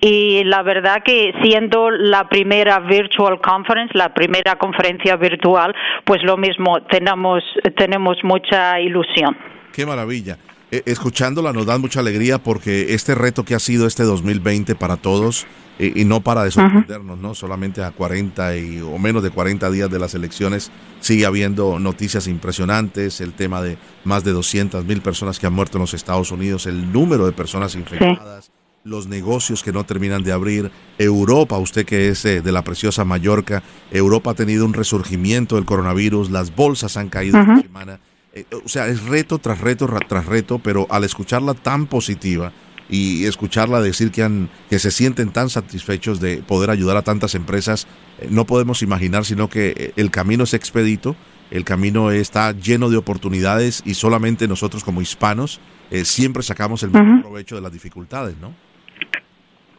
y 0.00 0.44
la 0.44 0.62
verdad 0.62 1.02
que 1.04 1.32
siendo 1.42 1.90
la 1.90 2.28
primera 2.28 2.78
virtual 2.80 3.40
conference, 3.40 3.96
la 3.96 4.14
primera 4.14 4.56
conferencia 4.56 5.16
virtual, 5.16 5.74
pues 6.04 6.22
lo 6.22 6.36
mismo, 6.36 6.82
tenemos, 6.90 7.42
tenemos 7.76 8.16
mucha 8.22 8.80
ilusión. 8.80 9.36
Qué 9.72 9.84
maravilla. 9.84 10.38
Eh, 10.70 10.82
escuchándola 10.84 11.52
nos 11.52 11.64
da 11.64 11.78
mucha 11.78 12.00
alegría 12.00 12.38
porque 12.38 12.92
este 12.92 13.14
reto 13.14 13.42
que 13.42 13.54
ha 13.54 13.58
sido 13.58 13.86
este 13.86 14.02
2020 14.02 14.74
para 14.74 14.98
todos 14.98 15.46
y, 15.78 16.04
no 16.04 16.20
para 16.20 16.42
de 16.42 16.50
sorprendernos, 16.50 17.18
¿no? 17.18 17.34
Solamente 17.34 17.82
a 17.82 17.92
40 17.92 18.56
y, 18.56 18.80
o 18.80 18.98
menos 18.98 19.22
de 19.22 19.30
40 19.30 19.70
días 19.70 19.88
de 19.88 19.98
las 19.98 20.14
elecciones 20.14 20.70
sigue 21.00 21.24
habiendo 21.24 21.78
noticias 21.78 22.26
impresionantes, 22.26 23.20
el 23.20 23.32
tema 23.32 23.62
de 23.62 23.78
más 24.04 24.24
de 24.24 24.32
200 24.32 24.84
mil 24.84 25.00
personas 25.00 25.38
que 25.38 25.46
han 25.46 25.52
muerto 25.52 25.78
en 25.78 25.82
los 25.82 25.94
Estados 25.94 26.32
Unidos, 26.32 26.66
el 26.66 26.92
número 26.92 27.24
de 27.26 27.32
personas 27.32 27.74
infectadas 27.76 28.50
los 28.88 29.06
negocios 29.06 29.62
que 29.62 29.72
no 29.72 29.84
terminan 29.84 30.22
de 30.22 30.32
abrir. 30.32 30.70
Europa, 30.98 31.58
usted 31.58 31.84
que 31.84 32.08
es 32.08 32.24
eh, 32.24 32.40
de 32.40 32.52
la 32.52 32.62
preciosa 32.62 33.04
Mallorca, 33.04 33.62
Europa 33.90 34.30
ha 34.30 34.34
tenido 34.34 34.64
un 34.64 34.72
resurgimiento 34.72 35.56
del 35.56 35.64
coronavirus, 35.64 36.30
las 36.30 36.54
bolsas 36.54 36.96
han 36.96 37.08
caído 37.08 37.38
esta 37.38 37.60
semana. 37.60 38.00
Eh, 38.32 38.44
o 38.64 38.68
sea, 38.68 38.88
es 38.88 39.04
reto 39.04 39.38
tras 39.38 39.60
reto 39.60 39.88
tras 40.08 40.26
reto, 40.26 40.58
pero 40.58 40.86
al 40.90 41.04
escucharla 41.04 41.54
tan 41.54 41.86
positiva 41.86 42.52
y 42.90 43.26
escucharla 43.26 43.82
decir 43.82 44.10
que, 44.10 44.22
han, 44.22 44.48
que 44.70 44.78
se 44.78 44.90
sienten 44.90 45.30
tan 45.30 45.50
satisfechos 45.50 46.20
de 46.20 46.38
poder 46.38 46.70
ayudar 46.70 46.96
a 46.96 47.02
tantas 47.02 47.34
empresas, 47.34 47.86
eh, 48.18 48.28
no 48.30 48.46
podemos 48.46 48.82
imaginar 48.82 49.24
sino 49.26 49.48
que 49.48 49.92
el 49.96 50.10
camino 50.10 50.44
es 50.44 50.54
expedito, 50.54 51.14
el 51.50 51.64
camino 51.64 52.10
está 52.10 52.52
lleno 52.52 52.88
de 52.90 52.96
oportunidades 52.96 53.82
y 53.84 53.94
solamente 53.94 54.48
nosotros 54.48 54.84
como 54.84 55.00
hispanos 55.00 55.60
siempre 56.04 56.42
sacamos 56.42 56.82
el 56.82 56.90
mejor 56.90 57.22
provecho 57.22 57.54
de 57.54 57.62
las 57.62 57.72
dificultades, 57.72 58.36
¿no? 58.38 58.52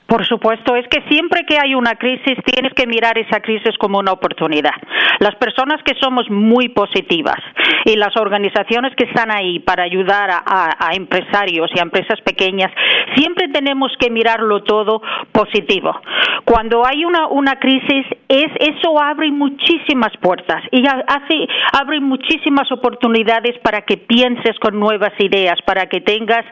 Por 0.09 0.25
supuesto, 0.25 0.75
es 0.75 0.87
que 0.87 1.03
siempre 1.07 1.45
que 1.45 1.59
hay 1.61 1.75
una 1.75 1.93
crisis 1.93 2.35
tienes 2.43 2.73
que 2.73 2.87
mirar 2.87 3.19
esa 3.19 3.41
crisis 3.41 3.77
como 3.77 3.99
una 3.99 4.11
oportunidad. 4.11 4.73
Las 5.19 5.35
personas 5.35 5.83
que 5.83 5.93
somos 6.01 6.27
muy 6.31 6.69
positivas 6.69 7.37
y 7.85 7.95
las 7.95 8.17
organizaciones 8.17 8.95
que 8.95 9.03
están 9.03 9.29
ahí 9.29 9.59
para 9.59 9.83
ayudar 9.83 10.31
a, 10.31 10.89
empresarios 10.93 11.69
y 11.75 11.79
a 11.79 11.83
empresas 11.83 12.19
pequeñas, 12.21 12.71
siempre 13.15 13.49
tenemos 13.49 13.91
que 13.99 14.09
mirarlo 14.09 14.63
todo 14.63 15.03
positivo. 15.31 15.95
Cuando 16.43 16.83
hay 16.85 17.05
una, 17.05 17.27
una 17.27 17.59
crisis, 17.59 18.05
es, 18.27 18.49
eso 18.59 18.99
abre 18.99 19.29
muchísimas 19.31 20.11
puertas 20.19 20.63
y 20.71 20.83
hace, 20.87 21.47
abre 21.79 21.99
muchísimas 21.99 22.71
oportunidades 22.71 23.59
para 23.59 23.81
que 23.81 23.97
pienses 23.97 24.57
con 24.59 24.79
nuevas 24.79 25.13
ideas, 25.19 25.59
para 25.65 25.85
que 25.85 26.01
tengas, 26.01 26.45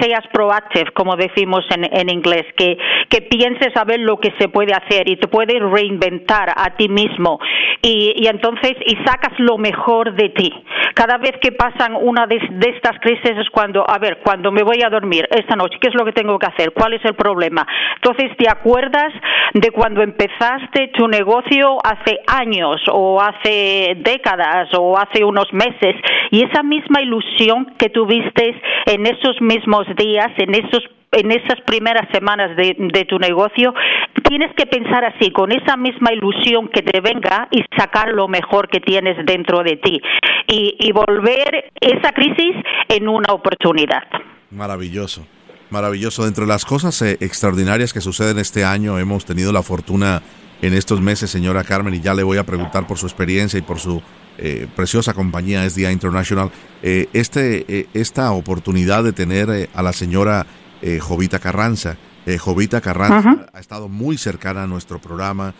seas 0.00 0.26
proactive, 0.30 0.90
como 0.92 1.16
decimos 1.16 1.64
en, 1.70 1.88
en 1.90 2.10
inglés, 2.10 2.44
que 2.56 2.76
que 3.08 3.22
pienses 3.22 3.76
a 3.76 3.84
ver 3.84 4.00
lo 4.00 4.18
que 4.18 4.32
se 4.38 4.48
puede 4.48 4.72
hacer 4.72 5.08
y 5.08 5.16
te 5.16 5.28
puedes 5.28 5.60
reinventar 5.60 6.52
a 6.56 6.76
ti 6.76 6.88
mismo 6.88 7.38
y, 7.82 8.14
y 8.16 8.26
entonces 8.26 8.74
y 8.84 8.96
sacas 9.04 9.38
lo 9.38 9.58
mejor 9.58 10.14
de 10.14 10.30
ti. 10.30 10.52
Cada 10.94 11.16
vez 11.18 11.32
que 11.40 11.52
pasan 11.52 11.94
una 11.94 12.26
de, 12.26 12.40
estas 12.76 12.98
crisis 13.00 13.30
es 13.38 13.50
cuando, 13.50 13.88
a 13.88 13.98
ver, 13.98 14.18
cuando 14.18 14.50
me 14.50 14.62
voy 14.62 14.82
a 14.84 14.90
dormir 14.90 15.28
esta 15.30 15.54
noche, 15.54 15.78
¿qué 15.80 15.88
es 15.88 15.94
lo 15.94 16.04
que 16.04 16.12
tengo 16.12 16.38
que 16.38 16.46
hacer? 16.46 16.72
¿Cuál 16.72 16.94
es 16.94 17.04
el 17.04 17.14
problema? 17.14 17.66
Entonces 17.94 18.36
te 18.36 18.50
acuerdas 18.50 19.12
de 19.54 19.70
cuando 19.70 20.02
empezaste 20.02 20.88
tu 20.88 21.06
negocio 21.06 21.78
hace 21.84 22.18
años 22.26 22.82
o 22.90 23.20
hace 23.20 23.96
décadas 23.98 24.68
o 24.76 24.98
hace 24.98 25.24
unos 25.24 25.52
meses 25.52 25.94
y 26.30 26.44
esa 26.44 26.62
misma 26.62 27.00
ilusión 27.00 27.74
que 27.78 27.90
tuviste 27.90 28.60
en 28.86 29.06
esos 29.06 29.40
mismos 29.40 29.86
días, 29.96 30.28
en 30.38 30.54
esos 30.54 30.82
en 31.12 31.32
esas 31.32 31.60
primeras 31.66 32.08
semanas 32.12 32.56
de, 32.56 33.04
tu 33.08 33.18
negocio 33.18 33.72
tienes 34.28 34.52
que 34.56 34.66
pensar 34.66 35.04
así, 35.04 35.30
con 35.30 35.52
esa 35.52 35.76
misma 35.76 36.12
ilusión 36.12 36.68
que 36.68 36.82
te 36.82 37.00
venga 37.00 37.48
y 37.50 37.64
sacar 37.76 38.08
lo 38.10 38.28
mejor 38.28 38.68
que 38.68 38.80
tienes 38.80 39.16
dentro 39.24 39.62
de 39.62 39.76
ti 39.76 40.00
y, 40.46 40.92
volver 40.92 41.70
esa 41.80 42.12
crisis 42.12 42.56
en 42.88 43.08
una 43.08 43.32
oportunidad. 43.32 44.02
Maravilloso. 44.50 45.26
Maravilloso. 45.70 46.24
Dentro 46.24 46.44
de 46.44 46.48
las 46.48 46.64
cosas 46.64 47.00
eh, 47.02 47.18
extraordinarias 47.20 47.92
que 47.92 48.00
suceden 48.00 48.38
este 48.38 48.64
año, 48.64 48.98
hemos 48.98 49.24
tenido 49.24 49.52
la 49.52 49.62
fortuna 49.62 50.22
en 50.60 50.74
estos 50.74 51.00
meses, 51.00 51.30
señora 51.30 51.62
Carmen, 51.62 51.94
y 51.94 52.00
ya 52.00 52.14
le 52.14 52.22
voy 52.22 52.38
a 52.38 52.44
preguntar 52.44 52.86
por 52.86 52.98
su 52.98 53.06
experiencia 53.06 53.58
y 53.58 53.62
por 53.62 53.78
su 53.78 54.02
eh, 54.38 54.66
preciosa 54.74 55.14
compañía 55.14 55.68
SDI 55.68 55.86
International, 55.86 56.50
eh, 56.82 57.06
este, 57.12 57.86
esta 57.94 58.32
oportunidad 58.32 59.04
de 59.04 59.12
tener 59.12 59.68
a 59.72 59.82
la 59.82 59.92
señora 59.92 60.46
Jovita 61.00 61.38
Carranza. 61.38 61.96
Jovita 62.38 62.80
Carranza 62.80 63.46
ha 63.52 63.58
estado 63.58 63.88
muy 63.88 64.18
cercana 64.18 64.64
a 64.64 64.66
nuestro 64.66 64.98
programa. 65.00 65.54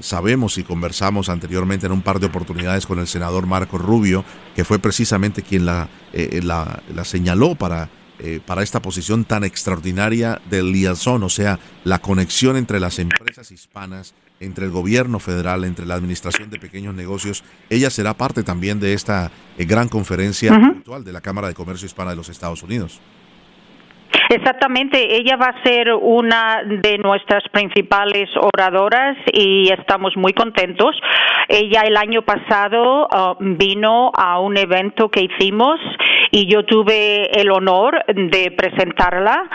sabemos 0.00 0.58
y 0.58 0.64
conversamos 0.64 1.28
anteriormente 1.28 1.86
en 1.86 1.92
un 1.92 2.02
par 2.02 2.20
de 2.20 2.26
oportunidades 2.26 2.86
con 2.86 2.98
el 2.98 3.06
senador 3.06 3.46
Marco 3.46 3.78
Rubio, 3.78 4.24
que 4.54 4.64
fue 4.64 4.78
precisamente 4.78 5.42
quien 5.42 5.64
la, 5.64 5.88
la, 6.12 6.82
la 6.94 7.04
señaló 7.04 7.54
para 7.54 7.88
eh, 8.20 8.40
para 8.44 8.62
esta 8.62 8.80
posición 8.80 9.24
tan 9.24 9.42
extraordinaria 9.42 10.40
del 10.48 10.70
liaison, 10.70 11.20
o 11.24 11.28
sea, 11.28 11.58
la 11.82 11.98
conexión 11.98 12.56
entre 12.56 12.78
las 12.78 13.00
empresas 13.00 13.50
hispanas, 13.50 14.14
entre 14.38 14.66
el 14.66 14.70
gobierno 14.70 15.18
federal, 15.18 15.64
entre 15.64 15.84
la 15.84 15.96
administración 15.96 16.48
de 16.48 16.60
pequeños 16.60 16.94
negocios. 16.94 17.42
Ella 17.70 17.90
será 17.90 18.14
parte 18.14 18.44
también 18.44 18.78
de 18.78 18.92
esta 18.92 19.32
eh, 19.58 19.64
gran 19.64 19.88
conferencia 19.88 20.56
virtual 20.56 21.02
de 21.02 21.12
la 21.12 21.20
Cámara 21.20 21.48
de 21.48 21.54
Comercio 21.54 21.86
Hispana 21.86 22.10
de 22.10 22.16
los 22.16 22.28
Estados 22.28 22.62
Unidos. 22.62 23.00
Exactamente, 24.30 25.16
ella 25.16 25.36
va 25.36 25.46
a 25.46 25.62
ser 25.62 25.92
una 25.92 26.62
de 26.64 26.98
nuestras 26.98 27.42
principales 27.50 28.28
oradoras 28.36 29.16
y 29.32 29.70
estamos 29.70 30.16
muy 30.16 30.32
contentos. 30.32 30.96
Ella 31.48 31.82
el 31.82 31.96
año 31.96 32.22
pasado 32.22 33.06
uh, 33.06 33.36
vino 33.38 34.10
a 34.16 34.40
un 34.40 34.56
evento 34.56 35.10
que 35.10 35.22
hicimos 35.22 35.78
y 36.34 36.46
yo 36.46 36.64
tuve 36.64 37.30
el 37.40 37.48
honor 37.52 38.04
de 38.08 38.50
presentarla 38.50 39.48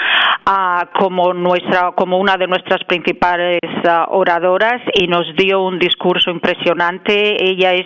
uh, 0.48 0.98
como 0.98 1.34
nuestra 1.34 1.92
como 1.92 2.18
una 2.18 2.38
de 2.38 2.48
nuestras 2.48 2.86
principales 2.86 3.60
uh, 3.84 4.16
oradoras 4.16 4.82
y 4.94 5.08
nos 5.08 5.26
dio 5.36 5.62
un 5.62 5.78
discurso 5.78 6.32
impresionante. 6.32 7.36
Ella 7.44 7.74
es 7.74 7.86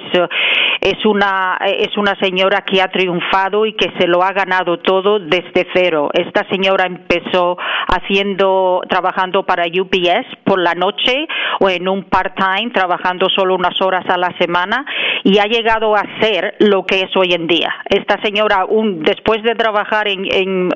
es 0.80 1.04
una 1.08 1.58
es 1.66 1.98
una 1.98 2.14
señora 2.22 2.62
que 2.62 2.84
ha 2.84 2.90
triunfado 2.90 3.66
y 3.66 3.74
que 3.74 3.92
se 3.98 4.06
lo 4.06 4.22
ha 4.22 4.32
ganado 4.32 4.78
todo 4.78 5.18
desde 5.18 5.66
cero. 5.74 6.12
Esta 6.14 6.48
señora 6.52 6.86
empezó 6.86 7.58
haciendo 7.88 8.82
trabajando 8.88 9.44
para 9.44 9.64
UPS 9.64 10.28
por 10.44 10.60
la 10.60 10.76
noche 10.76 11.28
o 11.62 11.68
en 11.68 11.88
un 11.88 12.04
part-time 12.04 12.70
trabajando 12.72 13.28
solo 13.30 13.56
unas 13.56 13.82
horas 13.82 14.06
a 14.08 14.18
la 14.20 14.30
semana 14.38 14.86
y 15.24 15.40
ha 15.40 15.46
llegado 15.46 15.96
a 15.96 16.04
ser 16.22 16.56
lo 16.60 16.86
que 16.86 17.02
es 17.02 17.16
hoy 17.16 17.34
en 17.34 17.48
día. 17.48 17.74
Esta 17.90 18.22
señora 18.22 18.66
un, 18.66 19.04
después 19.04 19.42
de 19.44 19.56
trabajar 19.56 20.08
en, 20.08 20.26
en 20.32 20.70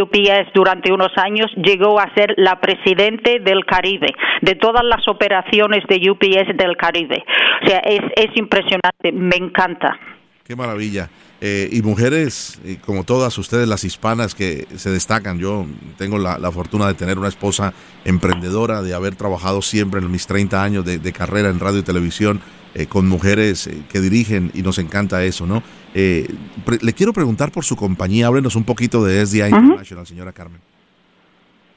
UPS 0.00 0.52
durante 0.54 0.92
unos 0.92 1.12
años 1.16 1.50
llegó 1.56 1.98
a 1.98 2.12
ser 2.14 2.34
la 2.36 2.60
presidente 2.60 3.40
del 3.40 3.64
Caribe 3.64 4.12
de 4.42 4.54
todas 4.54 4.84
las 4.84 5.06
operaciones 5.08 5.84
de 5.88 6.10
UPS 6.10 6.56
del 6.56 6.76
Caribe. 6.76 7.24
O 7.62 7.66
sea, 7.66 7.78
es, 7.78 8.00
es 8.16 8.36
impresionante. 8.36 9.12
Me 9.12 9.36
encanta. 9.36 9.98
Qué 10.44 10.54
maravilla. 10.54 11.08
Eh, 11.40 11.68
y 11.72 11.82
mujeres, 11.82 12.60
como 12.84 13.04
todas 13.04 13.36
ustedes, 13.38 13.66
las 13.66 13.84
hispanas 13.84 14.34
que 14.34 14.66
se 14.76 14.90
destacan. 14.90 15.38
Yo 15.38 15.66
tengo 15.96 16.18
la, 16.18 16.50
fortuna 16.52 16.86
de 16.86 16.94
tener 16.94 17.18
una 17.18 17.28
esposa 17.28 17.72
emprendedora, 18.04 18.82
de 18.82 18.94
haber 18.94 19.14
trabajado 19.14 19.62
siempre 19.62 20.00
en 20.00 20.10
mis 20.10 20.26
30 20.26 20.62
años 20.62 20.84
de, 20.84 21.12
carrera 21.12 21.48
en 21.48 21.60
radio 21.60 21.78
y 21.78 21.82
televisión 21.82 22.40
eh, 22.74 22.86
con 22.86 23.06
mujeres 23.06 23.66
eh, 23.66 23.82
que 23.88 24.00
dirigen 24.00 24.50
y 24.54 24.62
nos 24.62 24.78
encanta 24.78 25.24
eso, 25.24 25.46
¿no? 25.46 25.62
le 25.94 26.92
quiero 26.92 27.12
preguntar 27.12 27.52
por 27.52 27.64
su 27.64 27.76
compañía. 27.76 28.26
Háblenos 28.26 28.56
un 28.56 28.64
poquito 28.64 29.04
de 29.04 29.24
SDI 29.24 29.42
International, 29.42 30.04
señora 30.04 30.32
Carmen. 30.32 30.60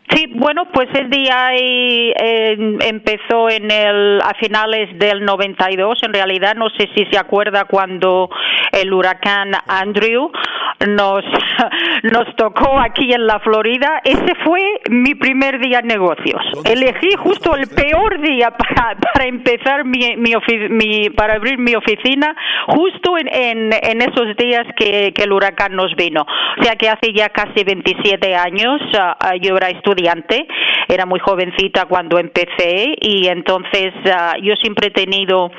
Sí, 0.09 0.25
bueno, 0.35 0.65
pues 0.71 0.87
el 0.93 1.09
día 1.09 1.49
empezó 1.53 3.49
en 3.49 3.69
el 3.69 4.21
a 4.21 4.33
finales 4.39 4.97
del 4.97 5.25
92. 5.25 5.99
En 6.03 6.13
realidad, 6.13 6.55
no 6.55 6.69
sé 6.69 6.87
si 6.95 7.05
se 7.11 7.17
acuerda 7.17 7.65
cuando 7.65 8.29
el 8.71 8.93
huracán 8.93 9.51
Andrew 9.67 10.31
nos 10.87 11.23
nos 12.03 12.35
tocó 12.37 12.79
aquí 12.79 13.11
en 13.11 13.27
la 13.27 13.39
Florida. 13.39 13.99
Ese 14.05 14.33
fue 14.45 14.61
mi 14.89 15.13
primer 15.15 15.59
día 15.59 15.79
en 15.79 15.87
negocios. 15.87 16.41
Elegí 16.63 17.15
justo 17.17 17.55
el 17.55 17.67
peor 17.67 18.21
día 18.21 18.51
para, 18.57 18.95
para 18.95 19.27
empezar 19.27 19.83
mi, 19.83 20.15
mi, 20.15 21.09
para 21.09 21.33
abrir 21.33 21.57
mi 21.57 21.75
oficina, 21.75 22.33
justo 22.67 23.17
en, 23.17 23.27
en, 23.27 23.73
en 23.73 24.01
esos 24.01 24.37
días 24.37 24.65
que, 24.77 25.11
que, 25.13 25.23
el 25.23 25.33
huracán 25.33 25.75
nos 25.75 25.93
vino. 25.95 26.25
O 26.59 26.63
sea 26.63 26.75
que 26.75 26.87
hace 26.87 27.11
ya 27.11 27.27
casi 27.29 27.65
27 27.65 28.35
años 28.35 28.79
uh, 28.93 29.35
yo 29.41 29.57
era 29.57 29.69
estudiante 29.69 29.96
era 30.87 31.05
muy 31.05 31.19
jovencita 31.19 31.85
cuando 31.85 32.19
empecé 32.19 32.93
y 33.01 33.27
entonces 33.27 33.93
ah, 34.11 34.35
yo 34.41 34.55
siempre 34.55 34.87
he 34.87 34.91
tenido 34.91 35.51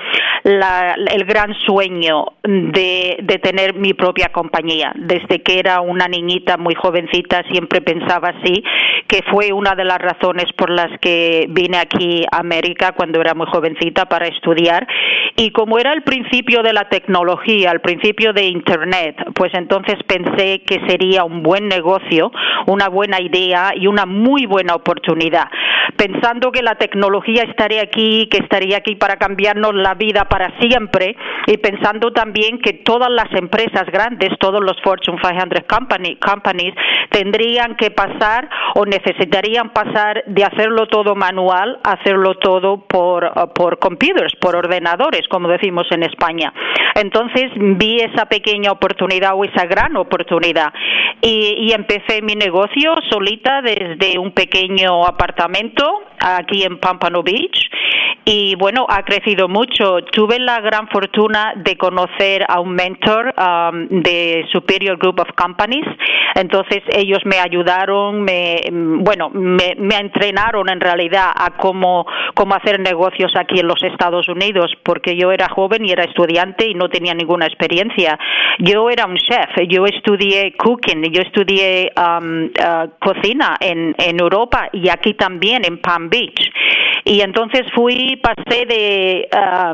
el 0.45 1.24
gran 1.24 1.55
sueño 1.66 2.24
de, 2.43 3.18
de 3.22 3.39
tener 3.39 3.74
mi 3.74 3.93
propia 3.93 4.28
compañía. 4.28 4.93
Desde 4.97 5.43
que 5.43 5.59
era 5.59 5.80
una 5.80 6.09
niñita 6.09 6.57
muy 6.57 6.74
jovencita 6.74 7.43
siempre 7.51 7.80
pensaba 7.80 8.28
así, 8.28 8.62
que 9.07 9.22
fue 9.30 9.53
una 9.53 9.74
de 9.74 9.84
las 9.84 9.99
razones 9.99 10.47
por 10.57 10.70
las 10.70 10.89
que 11.01 11.47
vine 11.49 11.78
aquí 11.78 12.24
a 12.30 12.39
América 12.39 12.93
cuando 12.93 13.20
era 13.20 13.34
muy 13.34 13.47
jovencita 13.47 14.07
para 14.07 14.26
estudiar. 14.26 14.86
Y 15.36 15.51
como 15.51 15.78
era 15.78 15.93
el 15.93 16.03
principio 16.03 16.62
de 16.62 16.72
la 16.72 16.89
tecnología, 16.89 17.70
el 17.70 17.80
principio 17.80 18.32
de 18.32 18.47
Internet, 18.47 19.16
pues 19.34 19.53
entonces 19.55 19.97
pensé 20.07 20.62
que 20.66 20.80
sería 20.86 21.24
un 21.24 21.43
buen 21.43 21.68
negocio, 21.68 22.30
una 22.66 22.89
buena 22.89 23.20
idea 23.20 23.72
y 23.74 23.86
una 23.86 24.07
muy 24.07 24.28
buena 24.47 24.74
oportunidad. 24.74 25.49
Pensando 25.97 26.53
que 26.53 26.62
la 26.62 26.74
tecnología 26.74 27.43
estaría 27.45 27.83
aquí, 27.83 28.29
que 28.31 28.39
estaría 28.39 28.76
aquí 28.79 28.95
para 28.95 29.16
cambiarnos 29.16 29.74
la 29.74 29.95
vida 29.95 30.26
para 30.29 30.59
siempre 30.61 31.16
y 31.47 31.57
pensando 31.57 32.12
también 32.12 32.59
que 32.59 32.74
todas 32.74 33.11
las 33.11 33.33
empresas 33.33 33.87
grandes, 33.87 34.31
todos 34.39 34.62
los 34.62 34.76
Fortune 34.83 35.18
500 35.20 35.64
company, 35.68 36.16
companies 36.16 36.74
tendrían 37.11 37.76
que 37.76 37.91
pasar 37.91 38.49
o 38.74 38.85
necesitarían 38.85 39.70
pasar 39.70 40.24
de 40.26 40.45
hacerlo 40.45 40.87
todo 40.87 41.14
manual 41.14 41.81
a 41.83 41.93
hacerlo 41.93 42.35
todo 42.35 42.87
por, 42.87 43.33
por 43.55 43.79
computers, 43.79 44.35
por 44.41 44.57
ordenadores, 44.57 45.26
como 45.29 45.49
decimos 45.49 45.87
en 45.91 46.03
España. 46.03 46.53
Entonces 46.95 47.51
vi 47.55 48.01
esa 48.01 48.26
pequeña 48.26 48.72
oportunidad 48.72 49.33
o 49.35 49.45
esa 49.45 49.66
gran 49.66 49.97
oportunidad 49.97 50.72
y, 51.22 51.55
y 51.59 51.72
empecé 51.72 52.22
mi 52.22 52.35
negocio 52.35 52.95
solita 53.11 53.62
desde 53.62 54.18
un 54.19 54.33
pequeño 54.33 55.07
apartamento 55.07 55.85
aquí 56.21 56.64
en 56.64 56.79
Pampano 56.79 57.23
Beach 57.23 57.71
y 58.31 58.57
bueno, 58.57 58.85
ha 58.91 59.05
crecido 59.05 59.49
mucho. 59.49 60.03
Tuve 60.12 60.39
la 60.39 60.61
gran 60.61 60.87
fortuna 60.89 61.55
de 61.57 61.79
conocer 61.79 62.45
a 62.47 62.61
un 62.61 62.75
mentor 62.75 63.35
um, 63.39 63.89
de 64.03 64.45
Superior 64.53 64.99
Group 64.99 65.21
of 65.21 65.29
Companies, 65.35 65.87
entonces 66.39 66.82
ellos 66.93 67.18
me 67.24 67.39
ayudaron, 67.39 68.22
me, 68.22 68.62
bueno, 68.70 69.28
me, 69.30 69.74
me 69.76 69.97
entrenaron 69.97 70.68
en 70.68 70.80
realidad 70.80 71.30
a 71.34 71.57
cómo, 71.57 72.07
cómo 72.34 72.55
hacer 72.55 72.80
negocios 72.80 73.32
aquí 73.36 73.61
en 73.61 73.66
los 73.66 73.82
Estados 73.82 74.28
Unidos, 74.28 74.72
porque 74.84 75.16
yo 75.16 75.32
era 75.32 75.49
joven 75.49 75.84
y 75.84 75.91
era 75.91 76.05
estudiante 76.05 76.66
y 76.66 76.74
no 76.74 76.89
tenía 76.89 77.14
ninguna 77.14 77.47
experiencia. 77.47 78.18
Yo 78.59 78.89
era 78.89 79.07
un 79.07 79.16
chef, 79.16 79.51
yo 79.68 79.86
estudié 79.86 80.55
cooking, 80.57 81.03
yo 81.12 81.22
estudié 81.22 81.93
um, 81.97 82.45
uh, 82.45 82.89
cocina 83.01 83.57
en, 83.61 83.95
en 83.99 84.20
Europa 84.20 84.68
y 84.72 84.89
aquí 84.89 85.14
también 85.14 85.64
en 85.64 85.78
Palm 85.78 86.09
Beach. 86.09 86.51
Y 87.09 87.23
entonces 87.23 87.63
fui 87.75 88.17
pasé 88.17 88.67
de, 88.67 89.29
ah, 89.33 89.73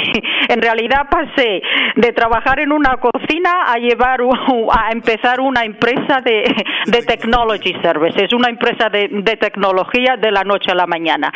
en 0.48 0.62
realidad 0.62 1.08
pasé 1.10 1.60
de 1.96 2.12
trabajar 2.12 2.60
en 2.60 2.70
una 2.70 2.98
cocina 2.98 3.64
a 3.66 3.76
llevar, 3.78 4.20
a 4.22 4.92
empezar 4.92 5.40
una 5.40 5.64
empresa 5.64 6.20
de, 6.24 6.44
de 6.86 7.02
technology 7.02 7.74
services, 7.82 8.32
una 8.32 8.50
empresa 8.50 8.88
de, 8.88 9.08
de 9.10 9.36
tecnología 9.36 10.16
de 10.16 10.30
la 10.30 10.44
noche 10.44 10.70
a 10.70 10.76
la 10.76 10.86
mañana. 10.86 11.32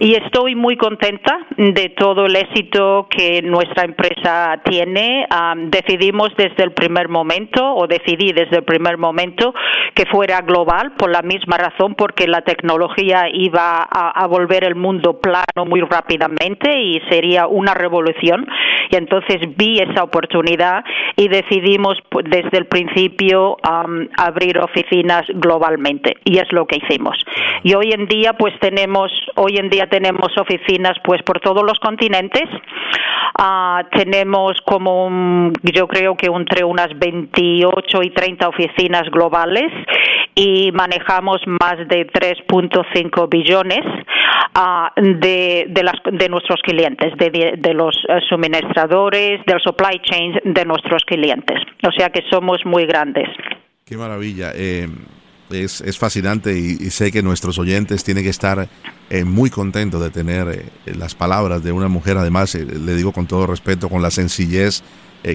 Y 0.00 0.14
estoy 0.14 0.54
muy 0.54 0.78
contenta 0.78 1.38
de 1.58 1.90
todo 1.90 2.24
el 2.24 2.36
éxito 2.36 3.06
que 3.10 3.42
nuestra 3.42 3.84
empresa 3.84 4.58
tiene. 4.64 5.26
Ah, 5.28 5.52
decidimos 5.54 6.34
desde 6.38 6.64
el 6.64 6.72
primer 6.72 7.10
momento, 7.10 7.74
o 7.74 7.86
decidí 7.86 8.32
desde 8.32 8.56
el 8.56 8.64
primer 8.64 8.96
momento, 8.96 9.52
que 9.94 10.06
fuera 10.06 10.40
global 10.40 10.92
por 10.96 11.10
la 11.10 11.20
misma 11.20 11.58
razón, 11.58 11.94
porque 11.94 12.26
la 12.26 12.40
tecnología 12.40 13.28
iba 13.30 13.86
a, 13.90 14.08
a 14.10 14.26
volver 14.26 14.64
el 14.64 14.74
mundo 14.74 14.93
plano 15.20 15.64
muy 15.66 15.80
rápidamente 15.80 16.70
y 16.78 17.00
sería 17.08 17.46
una 17.46 17.74
revolución. 17.74 18.46
Y 18.90 18.96
entonces 18.96 19.38
vi 19.56 19.78
esa 19.78 20.02
oportunidad 20.02 20.84
y 21.16 21.28
decidimos 21.28 21.98
pues, 22.10 22.26
desde 22.28 22.58
el 22.58 22.66
principio 22.66 23.56
abrir 24.16 24.58
oficinas 24.58 25.24
globalmente 25.28 26.16
y 26.24 26.38
es 26.38 26.52
lo 26.52 26.66
que 26.66 26.76
hicimos. 26.76 27.16
Y 27.62 27.74
hoy 27.74 27.92
en 27.92 28.06
día 28.06 28.34
pues 28.34 28.54
tenemos, 28.60 29.10
hoy 29.36 29.56
en 29.56 29.70
día 29.70 29.86
tenemos 29.88 30.36
oficinas 30.38 30.96
pues 31.04 31.22
por 31.22 31.40
todos 31.40 31.62
los 31.64 31.78
continentes. 31.78 32.44
Ah, 33.38 33.82
tenemos 33.92 34.60
como 34.64 35.50
yo 35.62 35.88
creo 35.88 36.16
que 36.16 36.26
entre 36.26 36.64
unas 36.64 36.88
28 36.98 38.02
y 38.02 38.10
30 38.10 38.48
oficinas 38.48 39.10
globales 39.10 39.72
y 40.34 40.72
manejamos 40.72 41.40
más 41.46 41.76
de 41.88 42.06
3.5 42.06 43.28
billones 43.28 43.80
ah, 44.54 44.92
de, 44.96 45.66
de, 45.68 45.82
las, 45.82 45.96
de 46.12 46.28
nuestros 46.28 46.60
clientes, 46.62 47.12
de, 47.18 47.54
de, 47.56 47.74
los 47.74 47.96
eh, 48.08 48.20
suministradores, 48.28 49.44
del 49.46 49.60
supply 49.60 50.00
chain 50.02 50.40
de 50.44 50.64
nuestros 50.64 51.04
clientes. 51.04 51.58
O 51.86 51.92
sea 51.92 52.10
que 52.10 52.22
somos 52.30 52.58
muy 52.64 52.86
grandes. 52.86 53.28
Qué 53.84 53.96
maravilla. 53.96 54.52
Eh, 54.54 54.88
es, 55.54 55.80
es, 55.80 55.98
fascinante 55.98 56.58
y, 56.58 56.90
sé 56.90 57.12
que 57.12 57.22
nuestros 57.22 57.58
oyentes 57.58 58.04
tienen 58.04 58.24
que 58.24 58.30
estar 58.30 58.68
eh, 59.10 59.24
muy 59.24 59.50
contentos 59.50 60.00
de 60.02 60.10
tener 60.10 60.72
las 60.86 61.14
palabras 61.14 61.62
de 61.62 61.72
una 61.72 61.88
mujer. 61.88 62.16
Además, 62.18 62.54
le 62.54 62.94
digo 62.94 63.12
con 63.12 63.26
todo 63.26 63.46
respeto, 63.46 63.88
con 63.88 64.02
la 64.02 64.10
sencillez 64.10 64.82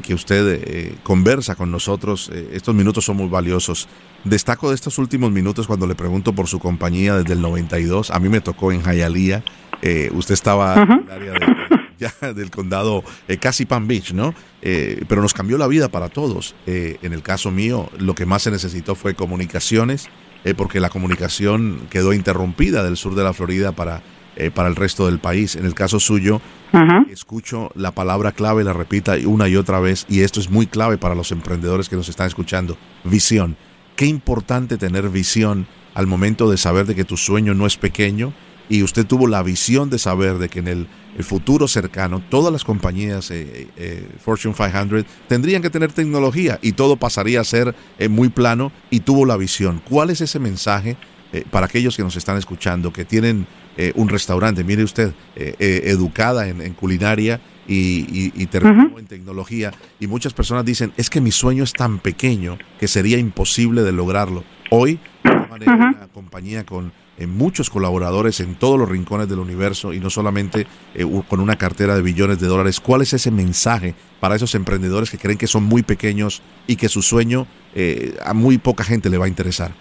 que 0.03 0.13
usted 0.13 0.93
conversa 1.01 1.55
con 1.55 1.71
nosotros. 1.71 2.29
estos 2.51 2.75
minutos 2.75 3.05
son 3.05 3.17
muy 3.17 3.27
valiosos. 3.27 3.87
Destaco 4.23 4.69
de 4.69 4.75
estos 4.75 4.97
últimos 4.97 5.31
minutos 5.31 5.65
cuando 5.65 5.87
le 5.87 5.95
pregunto 5.95 6.33
por 6.33 6.47
su 6.47 6.59
compañía 6.59 7.15
desde 7.15 7.33
el 7.33 7.41
92. 7.41 8.11
A 8.11 8.19
mí 8.19 8.29
me 8.29 8.41
tocó 8.41 8.71
en. 8.71 8.81
Eh, 9.81 10.09
usted 10.13 10.33
estaba 10.33 10.81
en 10.81 10.91
el 10.91 11.11
área 11.11 11.88
ya, 11.99 12.33
del 12.33 12.49
condado 12.51 13.03
eh, 13.27 13.37
casi 13.37 13.65
Palm 13.65 13.87
Beach, 13.87 14.13
¿no? 14.13 14.33
Eh, 14.61 15.03
pero 15.07 15.21
nos 15.21 15.33
cambió 15.33 15.57
la 15.57 15.67
vida 15.67 15.89
para 15.89 16.09
todos. 16.09 16.55
en 16.65 17.13
el 17.13 17.21
caso 17.21 17.51
mío, 17.51 17.89
lo 17.97 18.15
que 18.15 18.25
más 18.25 18.43
se 18.43 18.51
necesitó 18.51 18.95
fue 18.95 19.15
comunicaciones, 19.15 20.09
porque 20.55 20.79
la 20.79 20.89
comunicación 20.89 21.81
quedó 21.89 22.13
interrumpida 22.13 22.83
del 22.83 22.95
sur 22.95 23.13
de 23.15 23.23
la 23.23 23.33
Florida 23.33 23.73
para, 23.73 24.01
para 24.53 24.69
el 24.69 24.75
resto 24.75 25.05
del 25.05 25.19
país. 25.19 25.55
En 25.55 25.65
el 25.65 25.73
caso 25.73 25.99
suyo, 25.99 26.41
escucho 27.11 27.71
la 27.75 27.91
palabra 27.91 28.31
clave, 28.31 28.63
la 28.63 28.73
repita 28.73 29.15
una 29.25 29.47
y 29.47 29.55
otra 29.57 29.79
vez, 29.79 30.05
y 30.07 30.21
esto 30.21 30.39
es 30.39 30.49
muy 30.49 30.67
clave 30.67 30.97
para 30.97 31.15
los 31.15 31.31
emprendedores 31.31 31.89
que 31.89 31.97
nos 31.97 32.07
están 32.07 32.27
escuchando, 32.27 32.77
visión 33.03 33.57
qué 33.99 34.05
importante 34.05 34.77
tener 34.77 35.09
visión 35.09 35.67
al 35.93 36.07
momento 36.07 36.49
de 36.49 36.55
saber 36.55 36.85
de 36.85 36.95
que 36.95 37.03
tu 37.03 37.17
sueño 37.17 37.53
no 37.53 37.65
es 37.67 37.75
pequeño 37.75 38.31
y 38.69 38.83
usted 38.83 39.05
tuvo 39.05 39.27
la 39.27 39.41
visión 39.43 39.89
de 39.89 39.97
saber 39.97 40.37
de 40.37 40.47
que 40.47 40.59
en 40.59 40.67
el, 40.67 40.87
futuro 41.21 41.67
cercano 41.67 42.21
todas 42.29 42.53
las 42.53 42.63
compañías 42.63 43.29
eh, 43.31 43.67
eh, 43.75 44.07
Fortune 44.23 44.55
500 44.55 45.03
tendrían 45.27 45.61
que 45.61 45.69
tener 45.69 45.91
tecnología 45.91 46.59
y 46.61 46.71
todo 46.71 46.95
pasaría 46.95 47.41
a 47.41 47.43
ser 47.43 47.75
eh, 47.97 48.07
muy 48.07 48.29
plano 48.29 48.71
y 48.89 49.01
tuvo 49.01 49.25
la 49.25 49.35
visión. 49.35 49.81
¿Cuál 49.89 50.11
es 50.11 50.21
ese 50.21 50.39
mensaje 50.39 50.95
para 51.51 51.65
aquellos 51.65 51.97
que 51.97 52.03
nos 52.03 52.15
están 52.15 52.37
escuchando 52.37 52.93
que 52.93 53.03
tienen 53.03 53.47
un 53.95 54.07
restaurante? 54.07 54.63
Mire 54.63 54.83
usted, 54.83 55.13
educada 55.35 56.47
en 56.47 56.73
culinaria 56.73 57.41
y, 57.69 58.45
terminó 58.47 58.97
en 58.97 59.05
tecnología. 59.05 59.71
Y 59.99 60.07
muchas 60.07 60.33
personas 60.33 60.65
dicen, 60.65 60.91
es 60.97 61.09
que 61.09 61.21
mi 61.21 61.31
sueño 61.31 61.63
es 61.63 61.73
tan 61.73 61.99
pequeño 61.99 62.57
que 62.79 62.87
sería 62.87 63.17
imposible 63.17 63.83
de 63.83 63.91
lograrlo. 63.91 64.43
Hoy, 64.71 64.99
de 65.23 65.65
una 65.65 66.07
compañía 66.13 66.65
con 66.65 66.91
eh, 67.19 67.27
muchos 67.27 67.69
colaboradores 67.69 68.39
en 68.39 68.57
todos 68.57 68.79
los 68.79 68.89
rincones 68.89 69.27
del 69.27 69.39
universo 69.39 69.93
y 69.93 69.99
no 69.99 70.09
solamente 70.09 70.65
eh, 70.95 71.03
con 71.27 71.41
una 71.41 71.57
cartera 71.57 71.95
de 71.95 72.01
billones 72.01 72.39
de 72.39 72.47
dólares. 72.47 72.79
¿Cuál 72.79 73.01
es 73.01 73.13
ese 73.13 73.29
mensaje 73.29 73.93
para 74.19 74.35
esos 74.35 74.55
emprendedores 74.55 75.11
que 75.11 75.17
creen 75.17 75.37
que 75.37 75.47
son 75.47 75.63
muy 75.63 75.83
pequeños 75.83 76.41
y 76.65 76.77
que 76.77 76.87
su 76.87 77.01
sueño 77.01 77.45
eh, 77.75 78.13
a 78.25 78.33
muy 78.33 78.57
poca 78.57 78.83
gente 78.83 79.09
le 79.09 79.17
va 79.17 79.25
a 79.25 79.27
interesar? 79.27 79.71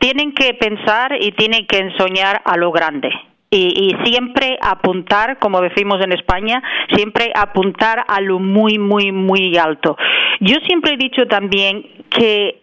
Tienen 0.00 0.32
que 0.34 0.52
pensar 0.54 1.16
y 1.18 1.32
tienen 1.32 1.66
que 1.66 1.90
soñar 1.96 2.42
a 2.44 2.56
lo 2.56 2.72
grande 2.72 3.08
y, 3.52 3.94
siempre 4.04 4.58
apuntar, 4.62 5.38
como 5.38 5.60
decimos 5.60 6.00
en 6.02 6.12
España, 6.12 6.62
siempre 6.94 7.32
apuntar 7.34 8.04
a 8.08 8.20
lo 8.20 8.38
muy, 8.38 8.78
muy, 8.78 9.12
muy 9.12 9.56
alto. 9.58 9.96
Yo 10.40 10.56
siempre 10.66 10.94
he 10.94 10.96
dicho 10.96 11.26
también 11.26 11.86
que 12.10 12.62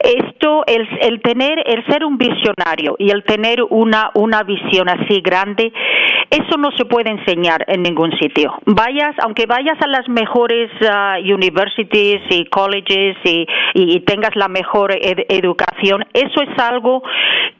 esto, 0.00 0.64
el, 0.66 0.88
el, 1.02 1.20
tener, 1.20 1.62
el 1.66 1.84
ser 1.86 2.04
un 2.04 2.18
visionario 2.18 2.96
y 2.98 3.10
el 3.10 3.24
tener 3.24 3.62
una, 3.68 4.10
una 4.14 4.42
visión 4.42 4.88
así 4.88 5.20
grande, 5.20 5.72
eso 6.30 6.58
no 6.58 6.70
se 6.76 6.84
puede 6.84 7.10
enseñar 7.10 7.64
en 7.68 7.82
ningún 7.82 8.12
sitio. 8.18 8.54
Vayas, 8.66 9.14
aunque 9.22 9.46
vayas 9.46 9.76
a 9.80 9.86
las 9.86 10.08
mejores 10.08 10.70
uh, 10.82 11.34
universities 11.34 12.20
y 12.30 12.44
colleges 12.46 13.16
y, 13.24 13.46
y, 13.74 14.00
tengas 14.00 14.36
la 14.36 14.48
mejor 14.48 14.92
educación, 14.92 16.04
eso 16.12 16.42
es 16.42 16.62
algo 16.62 17.02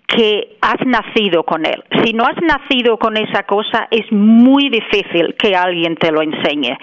que 0.06 0.56
has 0.60 0.84
nacido 0.86 1.44
con 1.44 1.66
él. 1.66 1.82
Si 2.04 2.12
no 2.12 2.24
has 2.24 2.40
nacido 2.42 2.98
con 2.98 3.16
esa 3.16 3.44
cosa, 3.44 3.88
es 3.90 4.10
muy 4.10 4.68
difícil 4.70 5.34
que 5.38 5.54
alguien 5.54 5.96
te 5.96 6.10
lo 6.10 6.22
enseñe. 6.22 6.76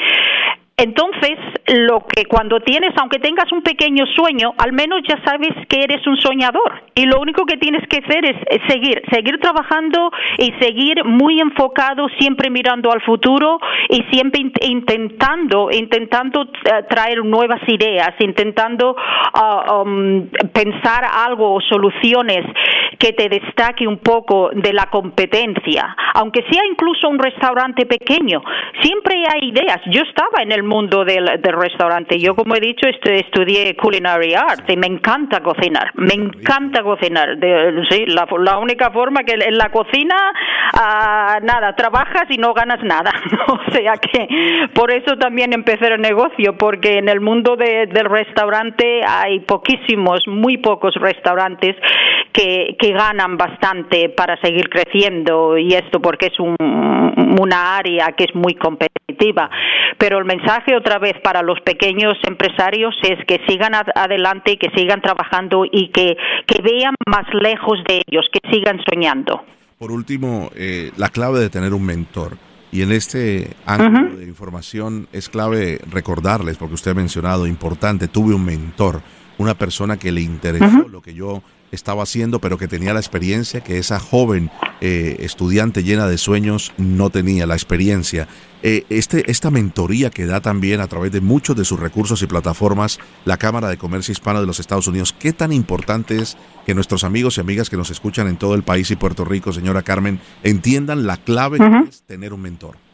Entonces, 0.77 1.39
lo 1.67 2.01
que 2.05 2.25
cuando 2.25 2.59
tienes, 2.59 2.91
aunque 2.99 3.19
tengas 3.19 3.49
un 3.53 3.61
pequeño 3.61 4.05
sueño, 4.07 4.53
al 4.57 4.73
menos 4.73 4.99
ya 5.07 5.15
sabes 5.23 5.51
que 5.69 5.81
eres 5.81 6.05
un 6.05 6.17
soñador. 6.17 6.83
Y 6.95 7.05
lo 7.05 7.21
único 7.21 7.45
que 7.45 7.55
tienes 7.55 7.87
que 7.87 7.99
hacer 7.99 8.25
es, 8.25 8.35
seguir, 8.67 9.01
seguir 9.09 9.39
trabajando 9.39 10.11
y 10.37 10.51
seguir 10.59 11.05
muy 11.05 11.39
enfocado, 11.39 12.07
siempre 12.19 12.49
mirando 12.49 12.91
al 12.91 13.01
futuro 13.03 13.57
y 13.87 14.03
siempre 14.11 14.41
intentando, 14.61 15.69
intentando 15.71 16.43
eh, 16.43 16.83
traer 16.89 17.23
nuevas 17.23 17.61
ideas, 17.67 18.13
intentando 18.19 18.95
um, 18.95 20.27
pensar 20.51 21.05
algo 21.25 21.53
o 21.53 21.61
soluciones 21.61 22.45
que 22.99 23.13
te 23.13 23.29
destaque 23.29 23.87
un 23.87 23.99
poco 23.99 24.49
de 24.53 24.73
la 24.73 24.87
competencia, 24.89 25.95
aunque 26.15 26.43
sea 26.49 26.61
incluso 26.69 27.07
un 27.07 27.19
restaurante 27.19 27.85
pequeño. 27.85 28.41
Siempre 28.81 29.23
hay 29.27 29.49
ideas. 29.49 29.79
Yo 29.87 30.01
estaba 30.01 30.43
en 30.43 30.51
el 30.51 30.64
mundo 30.65 31.05
del, 31.05 31.27
restaurante. 31.41 32.19
Yo, 32.19 32.35
como 32.35 32.55
he 32.55 32.59
dicho, 32.59 32.87
estudié 32.87 33.75
culinary 33.75 34.33
arts 34.33 34.63
y 34.67 34.77
me 34.77 34.87
encanta 34.87 35.41
cocinar. 35.41 35.91
Me 35.95 36.13
encanta 36.13 36.83
cocinar. 36.83 37.37
sí, 37.89 38.05
la, 38.07 38.57
única 38.57 38.91
forma 38.91 39.23
que 39.23 39.33
en 39.33 39.57
la 39.57 39.69
cocina, 39.69 40.15
ah, 40.73 41.39
nada, 41.41 41.75
trabajas 41.75 42.25
y 42.29 42.37
no 42.37 42.53
ganas 42.53 42.83
nada. 42.83 43.11
o 43.47 43.71
sea 43.71 43.93
que 43.97 44.27
por 44.73 44.91
eso 44.91 45.17
también 45.17 45.53
empecé 45.53 45.87
el 45.87 46.01
negocio, 46.01 46.57
porque 46.57 46.97
en 46.97 47.09
el 47.09 47.21
mundo 47.21 47.55
del 47.55 48.05
restaurante 48.05 49.01
hay 49.07 49.39
poquísimos, 49.41 50.27
muy 50.27 50.57
pocos 50.57 50.95
restaurantes 50.95 51.75
que, 52.35 52.75
que 52.77 52.91
ganan 52.91 53.37
bastante 53.37 54.09
para 54.09 54.39
seguir 54.41 54.69
creciendo 54.69 55.57
y 55.57 55.73
esto 55.73 56.01
porque 56.01 56.27
es 56.27 56.39
un, 56.39 56.55
una 57.39 57.77
área 57.77 58.11
que 58.11 58.25
es 58.25 58.35
muy 58.35 58.55
competitiva. 58.55 59.49
Pero 59.97 60.19
el 60.19 60.25
mensaje 60.25 60.75
otra 60.75 60.99
vez 60.99 61.13
para 61.23 61.41
los 61.41 61.61
pequeños 61.61 62.15
empresarios 62.27 62.93
es 63.03 63.23
que 63.25 63.39
sigan 63.47 63.73
adelante 63.73 64.51
y 64.51 64.57
que 64.57 64.69
sigan 64.75 65.01
trabajando 65.01 65.63
y 65.65 65.89
que, 65.89 66.17
que 66.45 66.61
vean 66.61 66.95
más 67.07 67.25
lejos 67.33 67.79
de 67.87 68.01
ellos, 68.05 68.25
que 68.31 68.39
sigan 68.51 68.81
soñando. 68.89 69.43
Por 69.77 69.91
último, 69.91 70.49
eh, 70.55 70.91
la 70.97 71.09
clave 71.09 71.39
de 71.39 71.49
tener 71.49 71.73
un 71.73 71.85
mentor. 71.85 72.37
Y 72.71 72.81
en 72.81 72.91
este 72.91 73.51
ángulo 73.65 74.17
de 74.17 74.25
información 74.25 75.07
es 75.13 75.29
clave 75.29 75.79
recordarles, 75.89 76.57
porque 76.57 76.73
usted 76.73 76.91
ha 76.91 76.95
mencionado, 76.95 77.47
importante, 77.47 78.09
tuve 78.09 78.33
un 78.33 78.43
mentor, 78.43 79.01
una 79.37 79.53
persona 79.53 79.97
que 79.97 80.11
le 80.11 80.19
interesó 80.19 80.89
lo 80.89 81.01
que 81.01 81.13
yo 81.13 81.41
estaba 81.75 82.03
haciendo, 82.03 82.39
pero 82.39 82.57
que 82.57 82.67
tenía 82.67 82.93
la 82.93 82.99
experiencia 82.99 83.61
que 83.61 83.77
esa 83.77 83.99
joven 83.99 84.49
eh, 84.81 85.17
estudiante 85.19 85.83
llena 85.83 86.07
de 86.07 86.17
sueños 86.17 86.73
no 86.77 87.09
tenía, 87.09 87.45
la 87.45 87.53
experiencia. 87.53 88.27
Eh, 88.63 88.85
este, 88.89 89.29
esta 89.29 89.51
mentoría 89.51 90.09
que 90.09 90.25
da 90.25 90.41
también 90.41 90.81
a 90.81 90.87
través 90.87 91.11
de 91.11 91.21
muchos 91.21 91.55
de 91.55 91.65
sus 91.65 91.79
recursos 91.79 92.21
y 92.23 92.27
plataformas 92.27 92.99
la 93.23 93.37
Cámara 93.37 93.69
de 93.69 93.77
Comercio 93.77 94.11
Hispano 94.11 94.41
de 94.41 94.47
los 94.47 94.59
Estados 94.59 94.87
Unidos, 94.87 95.13
¿qué 95.17 95.33
tan 95.33 95.51
importante 95.51 96.17
es 96.17 96.37
que 96.65 96.73
nuestros 96.73 97.03
amigos 97.03 97.37
y 97.37 97.41
amigas 97.41 97.69
que 97.69 97.77
nos 97.77 97.91
escuchan 97.91 98.27
en 98.27 98.37
todo 98.37 98.55
el 98.55 98.63
país 98.63 98.89
y 98.89 98.95
Puerto 98.95 99.23
Rico, 99.23 99.53
señora 99.53 99.83
Carmen, 99.83 100.19
entiendan 100.41 101.05
la 101.05 101.17
clave 101.17 101.59
que 101.59 101.89
es 101.89 102.01
tener 102.03 102.33
un 102.33 102.41
mentor? 102.41 102.84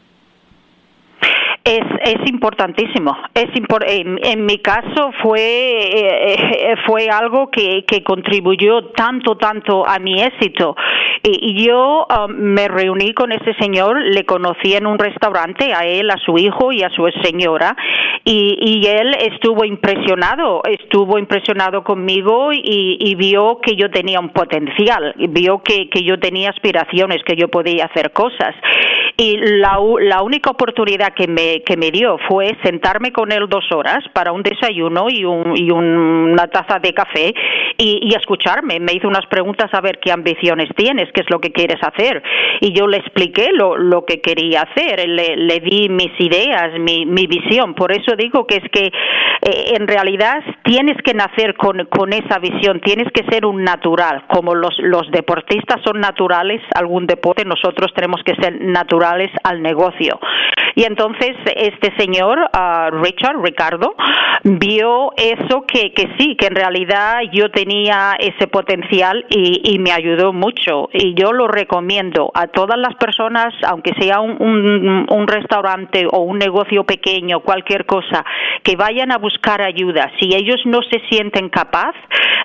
Es, 1.63 1.83
es 2.03 2.29
importantísimo. 2.29 3.15
Es 3.33 3.49
en, 3.87 4.45
mi 4.45 4.57
caso 4.59 5.11
fue, 5.21 5.39
eh, 5.39 6.35
eh, 6.35 6.75
fue 6.85 7.07
algo 7.09 7.49
que, 7.51 7.85
que 7.85 8.03
contribuyó 8.03 8.85
tanto, 8.95 9.37
tanto 9.37 9.87
a 9.87 9.99
mi 9.99 10.21
éxito. 10.21 10.75
Y, 11.23 11.63
yo 11.63 12.07
um, 12.07 12.31
me 12.31 12.67
reuní 12.67 13.13
con 13.13 13.31
ese 13.31 13.53
señor, 13.59 14.01
le 14.01 14.25
conocí 14.25 14.73
en 14.73 14.87
un 14.87 14.97
restaurante, 14.97 15.71
a 15.73 15.85
él, 15.85 16.09
a 16.09 16.17
su 16.17 16.37
hijo 16.37 16.71
y 16.71 16.81
a 16.81 16.89
su 16.89 17.07
señora, 17.21 17.75
y, 18.25 18.57
y 18.59 18.87
él 18.87 19.15
estuvo 19.19 19.63
impresionado, 19.63 20.63
estuvo 20.65 21.19
impresionado 21.19 21.83
conmigo 21.83 22.51
y, 22.51 22.97
y 22.99 23.15
vio 23.15 23.59
que 23.61 23.75
yo 23.75 23.91
tenía 23.91 24.19
un 24.19 24.29
potencial, 24.29 25.13
vio 25.29 25.61
que, 25.61 25.89
que 25.89 26.03
yo 26.03 26.19
tenía 26.19 26.49
aspiraciones, 26.49 27.23
que 27.23 27.35
yo 27.35 27.49
podía 27.49 27.85
hacer 27.85 28.11
cosas. 28.11 28.55
Y 29.17 29.37
la, 29.37 29.77
la 30.01 30.23
única 30.23 30.49
oportunidad 30.49 31.13
que 31.13 31.27
me, 31.27 31.61
que 31.63 31.77
me 31.77 31.91
dio 31.91 32.17
fue 32.27 32.57
sentarme 32.63 33.11
con 33.11 33.31
él 33.31 33.47
dos 33.49 33.65
horas 33.71 33.99
para 34.13 34.31
un 34.31 34.43
desayuno 34.43 35.07
y, 35.09 35.25
un, 35.25 35.55
y 35.55 35.69
una 35.71 36.47
taza 36.47 36.79
de 36.79 36.93
café 36.93 37.33
y, 37.77 38.13
escucharme. 38.15 38.79
Me 38.79 38.93
hizo 38.93 39.07
unas 39.07 39.25
preguntas 39.27 39.73
a 39.73 39.81
ver 39.81 39.99
qué 39.99 40.11
ambiciones 40.11 40.69
tienes, 40.75 41.11
qué 41.13 41.21
es 41.21 41.29
lo 41.29 41.39
que 41.39 41.51
quieres 41.51 41.79
hacer. 41.81 42.21
Y 42.59 42.73
yo 42.73 42.87
le 42.87 42.97
expliqué 42.97 43.49
lo, 43.53 43.77
lo 43.77 44.05
que 44.05 44.21
quería 44.21 44.61
hacer, 44.61 45.07
le, 45.07 45.35
le 45.35 45.59
di 45.59 45.89
mis 45.89 46.11
ideas, 46.19 46.77
mi, 46.79 47.05
mi 47.05 47.25
visión. 47.27 47.73
Por 47.73 47.91
eso 47.91 48.15
digo 48.15 48.45
que 48.45 48.57
es 48.57 48.69
que 48.71 48.85
eh, 48.87 49.73
en 49.75 49.87
realidad 49.87 50.43
tienes 50.63 50.97
que 51.03 51.13
nacer 51.13 51.55
con, 51.55 51.85
con 51.85 52.13
esa 52.13 52.39
visión, 52.39 52.79
tienes 52.81 53.07
que 53.13 53.23
ser 53.31 53.45
un 53.45 53.63
natural. 53.63 54.25
Como 54.27 54.53
los, 54.53 54.77
los 54.79 55.09
deportistas 55.11 55.81
son 55.83 55.99
naturales 55.99 56.61
algún 56.75 57.07
deporte, 57.07 57.43
nosotros 57.45 57.91
tenemos 57.95 58.21
que 58.23 58.35
ser 58.35 58.61
naturales 58.61 59.00
al 59.43 59.61
negocio. 59.61 60.19
Y 60.75 60.83
entonces 60.83 61.35
este 61.55 61.93
señor, 61.97 62.39
uh, 62.39 62.95
Richard, 63.03 63.41
Ricardo, 63.41 63.95
vio 64.43 65.11
eso 65.17 65.65
que, 65.67 65.91
que 65.93 66.09
sí, 66.17 66.35
que 66.35 66.47
en 66.47 66.55
realidad 66.55 67.21
yo 67.31 67.49
tenía 67.51 68.15
ese 68.19 68.47
potencial 68.47 69.25
y, 69.29 69.61
y, 69.63 69.79
me 69.79 69.91
ayudó 69.91 70.33
mucho. 70.33 70.89
Y 70.93 71.13
yo 71.13 71.33
lo 71.33 71.47
recomiendo 71.47 72.31
a 72.33 72.47
todas 72.47 72.77
las 72.77 72.95
personas, 72.95 73.53
aunque 73.67 73.93
sea 73.99 74.21
un, 74.21 75.05
un, 75.09 75.27
restaurante 75.27 76.05
o 76.11 76.19
un 76.19 76.39
negocio 76.39 76.83
pequeño, 76.83 77.41
cualquier 77.41 77.85
cosa, 77.85 78.25
que 78.63 78.75
vayan 78.75 79.11
a 79.11 79.17
buscar 79.17 79.61
ayuda. 79.61 80.11
Si 80.19 80.33
ellos 80.33 80.61
no 80.65 80.79
se 80.89 81.01
sienten 81.09 81.49
capaz 81.49 81.93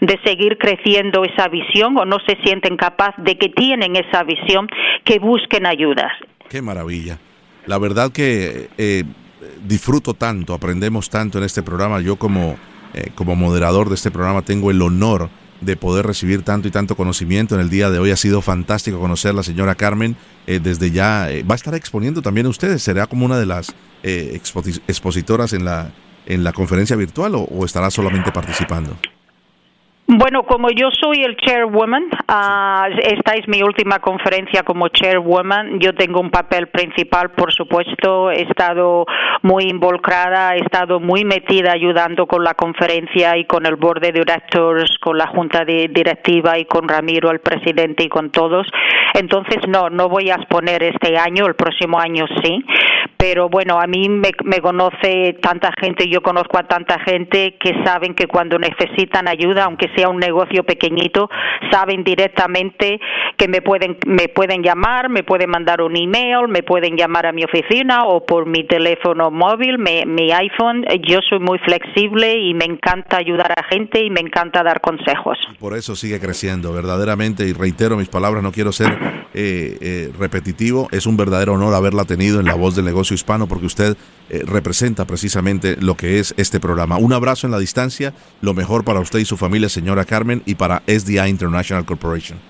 de 0.01 0.19
seguir 0.25 0.59
creciendo 0.59 1.25
esa 1.25 1.49
visión 1.49 1.97
o 1.97 2.05
no 2.05 2.19
se 2.27 2.37
sienten 2.45 2.77
capaz 2.77 3.15
de 3.17 3.37
que 3.39 3.49
tienen 3.49 3.97
esa 3.97 4.23
visión, 4.25 4.69
que 5.05 5.19
busquen 5.19 5.67
ayuda. 5.67 6.13
Qué 6.49 6.63
maravilla. 6.63 7.19
La 7.67 7.79
verdad 7.79 8.13
que 8.13 8.71
eh, 8.79 9.05
disfruto 9.67 10.15
tanto, 10.15 10.55
aprendemos 10.55 11.11
tanto 11.11 11.39
en 11.39 11.45
este 11.45 11.63
programa. 11.63 12.01
Yo 12.01 12.17
como, 12.17 12.57
eh, 12.95 13.11
como 13.15 13.35
moderador 13.35 13.89
de 13.89 13.97
este 13.97 14.11
programa 14.11 14.43
tengo 14.43 14.71
el 14.71 14.81
honor 14.83 15.29
de 15.61 15.77
poder 15.77 16.07
recibir 16.07 16.43
tanto 16.43 16.69
y 16.69 16.71
tanto 16.71 16.97
conocimiento 16.97 17.55
en 17.55 17.61
el 17.63 17.71
día 17.71 17.91
de 17.91 17.99
hoy. 17.99 18.11
Ha 18.11 18.17
sido 18.17 18.43
fantástico 18.43 19.01
conocer 19.01 19.31
a 19.33 19.35
la 19.35 19.43
señora 19.43 19.75
Carmen. 19.75 20.17
Eh, 20.47 20.61
desde 20.63 20.91
ya 20.91 21.29
va 21.49 21.55
a 21.55 21.57
estar 21.57 21.75
exponiendo 21.75 22.23
también 22.23 22.47
a 22.47 22.51
ustedes. 22.51 22.83
¿Será 22.83 23.07
como 23.07 23.25
una 23.25 23.39
de 23.39 23.47
las 23.47 23.75
expositoras 24.03 25.53
en 25.53 25.65
la, 25.65 25.93
en 26.27 26.45
la 26.45 26.53
conferencia 26.53 26.95
virtual 26.95 27.33
o 27.35 27.65
estará 27.65 27.91
solamente 27.91 28.31
participando? 28.31 28.97
Bueno, 30.09 30.45
como 30.45 30.71
yo 30.71 30.89
soy 30.93 31.25
el 31.25 31.37
chairwoman, 31.37 32.05
uh, 32.05 32.97
esta 32.97 33.35
es 33.35 33.49
mi 33.49 33.61
última 33.65 33.99
conferencia 33.99 34.63
como 34.63 34.87
chairwoman. 34.87 35.81
Yo 35.81 35.95
tengo 35.97 36.21
un 36.21 36.31
papel 36.31 36.69
principal, 36.69 37.33
por 37.33 37.53
supuesto. 37.53 38.31
He 38.31 38.43
estado 38.43 39.05
muy 39.43 39.65
involucrada, 39.65 40.55
he 40.55 40.61
estado 40.61 41.01
muy 41.01 41.25
metida 41.25 41.73
ayudando 41.73 42.27
con 42.27 42.45
la 42.45 42.55
conferencia 42.55 43.37
y 43.37 43.47
con 43.47 43.67
el 43.67 43.75
board 43.75 44.01
de 44.01 44.13
directors, 44.13 44.97
con 44.99 45.19
la 45.19 45.27
junta 45.27 45.65
de 45.65 45.89
directiva 45.93 46.57
y 46.57 46.67
con 46.67 46.87
Ramiro, 46.87 47.33
el 47.33 47.41
presidente, 47.41 48.05
y 48.05 48.09
con 48.09 48.31
todos. 48.31 48.69
Entonces, 49.15 49.67
no, 49.67 49.91
no 49.91 50.09
voy 50.09 50.31
a 50.31 50.37
exponer 50.37 50.85
este 50.85 51.19
año, 51.19 51.47
el 51.47 51.57
próximo 51.57 51.99
año 51.99 52.27
sí. 52.45 52.65
Pero 53.17 53.49
bueno, 53.49 53.81
a 53.81 53.87
mí 53.87 54.09
me, 54.09 54.61
conoce 54.61 55.39
tanta 55.41 55.73
gente, 55.81 56.09
yo 56.09 56.21
conozco 56.21 56.59
a 56.59 56.65
tanta 56.65 56.99
gente 57.01 57.57
que 57.59 57.73
saben 57.85 58.15
que 58.15 58.27
cuando 58.27 58.59
necesitan 58.59 59.27
ayuda, 59.27 59.65
aunque 59.65 59.89
sea 59.97 60.09
un 60.09 60.19
negocio 60.19 60.65
pequeñito, 60.65 61.29
saben 61.71 62.05
directamente 62.05 63.01
que 63.37 63.49
me 63.49 63.63
pueden, 63.63 63.99
me 64.07 64.29
pueden 64.29 64.63
llamar, 64.63 65.09
me 65.09 65.23
pueden 65.23 65.51
mandar 65.51 65.81
un 65.81 65.97
email, 65.97 66.49
me 66.49 66.63
pueden 66.63 66.97
llamar 66.97 67.27
a 67.27 67.33
mi 67.33 67.45
oficina 67.45 68.05
o 68.05 68.25
por 68.25 68.47
mi 68.47 68.65
teléfono 68.65 69.31
móvil, 69.31 69.79
mi, 69.79 70.05
mi 70.07 70.33
iPhone. 70.33 70.85
Yo 71.07 71.21
soy 71.29 71.39
muy 71.39 71.59
flexible 71.59 72.39
y 72.39 72.55
me 72.55 72.65
encanta 72.65 73.19
ayudar 73.19 73.53
a 73.57 73.65
gente 73.65 74.03
y 74.03 74.11
me 74.11 74.21
encanta 74.21 74.63
dar 74.63 74.81
consejos. 74.81 75.39
Por 75.59 75.77
eso 75.77 75.97
sigue 75.97 76.21
creciendo, 76.21 76.73
verdaderamente, 76.73 77.47
y 77.47 77.53
reitero 77.53 77.97
mis 77.97 78.09
palabras, 78.09 78.43
no 78.43 78.53
quiero 78.53 78.73
ser 78.73 78.99
eh, 79.35 79.77
eh, 79.81 80.13
repetitivo, 80.19 80.89
es 80.93 81.07
un 81.07 81.17
verdadero 81.17 81.55
honor 81.55 81.75
haberla 81.75 82.05
tenido 82.05 82.41
en 82.41 82.47
la 82.47 82.55
voz 82.55 82.75
del 82.75 82.85
negocio 82.85 83.15
hispano 83.15 83.47
porque 83.47 83.67
usted 83.67 83.97
eh, 84.29 84.43
representa 84.47 85.05
precisamente 85.05 85.77
lo 85.81 85.97
que 85.97 86.19
es 86.19 86.35
este 86.37 86.59
programa. 86.59 86.97
Un 86.97 87.13
abrazo 87.13 87.47
en 87.47 87.51
la 87.51 87.59
distancia, 87.59 88.15
lo 88.41 88.55
mejor 88.55 88.85
para 88.85 89.01
usted 89.01 89.19
y 89.19 89.25
su 89.25 89.37
familia, 89.37 89.69
señora 89.87 90.05
Carmen, 90.05 90.43
y 90.47 90.57
para 90.57 90.83
SDI 90.89 91.29
International 91.29 91.85
Corporation. 91.85 92.41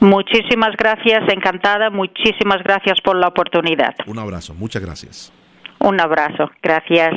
Muchísimas 0.00 0.74
gracias, 0.76 1.22
encantada, 1.32 1.88
muchísimas 1.88 2.64
gracias 2.64 3.00
por 3.04 3.14
la 3.14 3.28
oportunidad. 3.28 3.94
Un 4.08 4.18
abrazo, 4.18 4.52
muchas 4.52 4.82
gracias. 4.82 5.32
Un 5.78 6.00
abrazo, 6.00 6.50
gracias. 6.60 7.12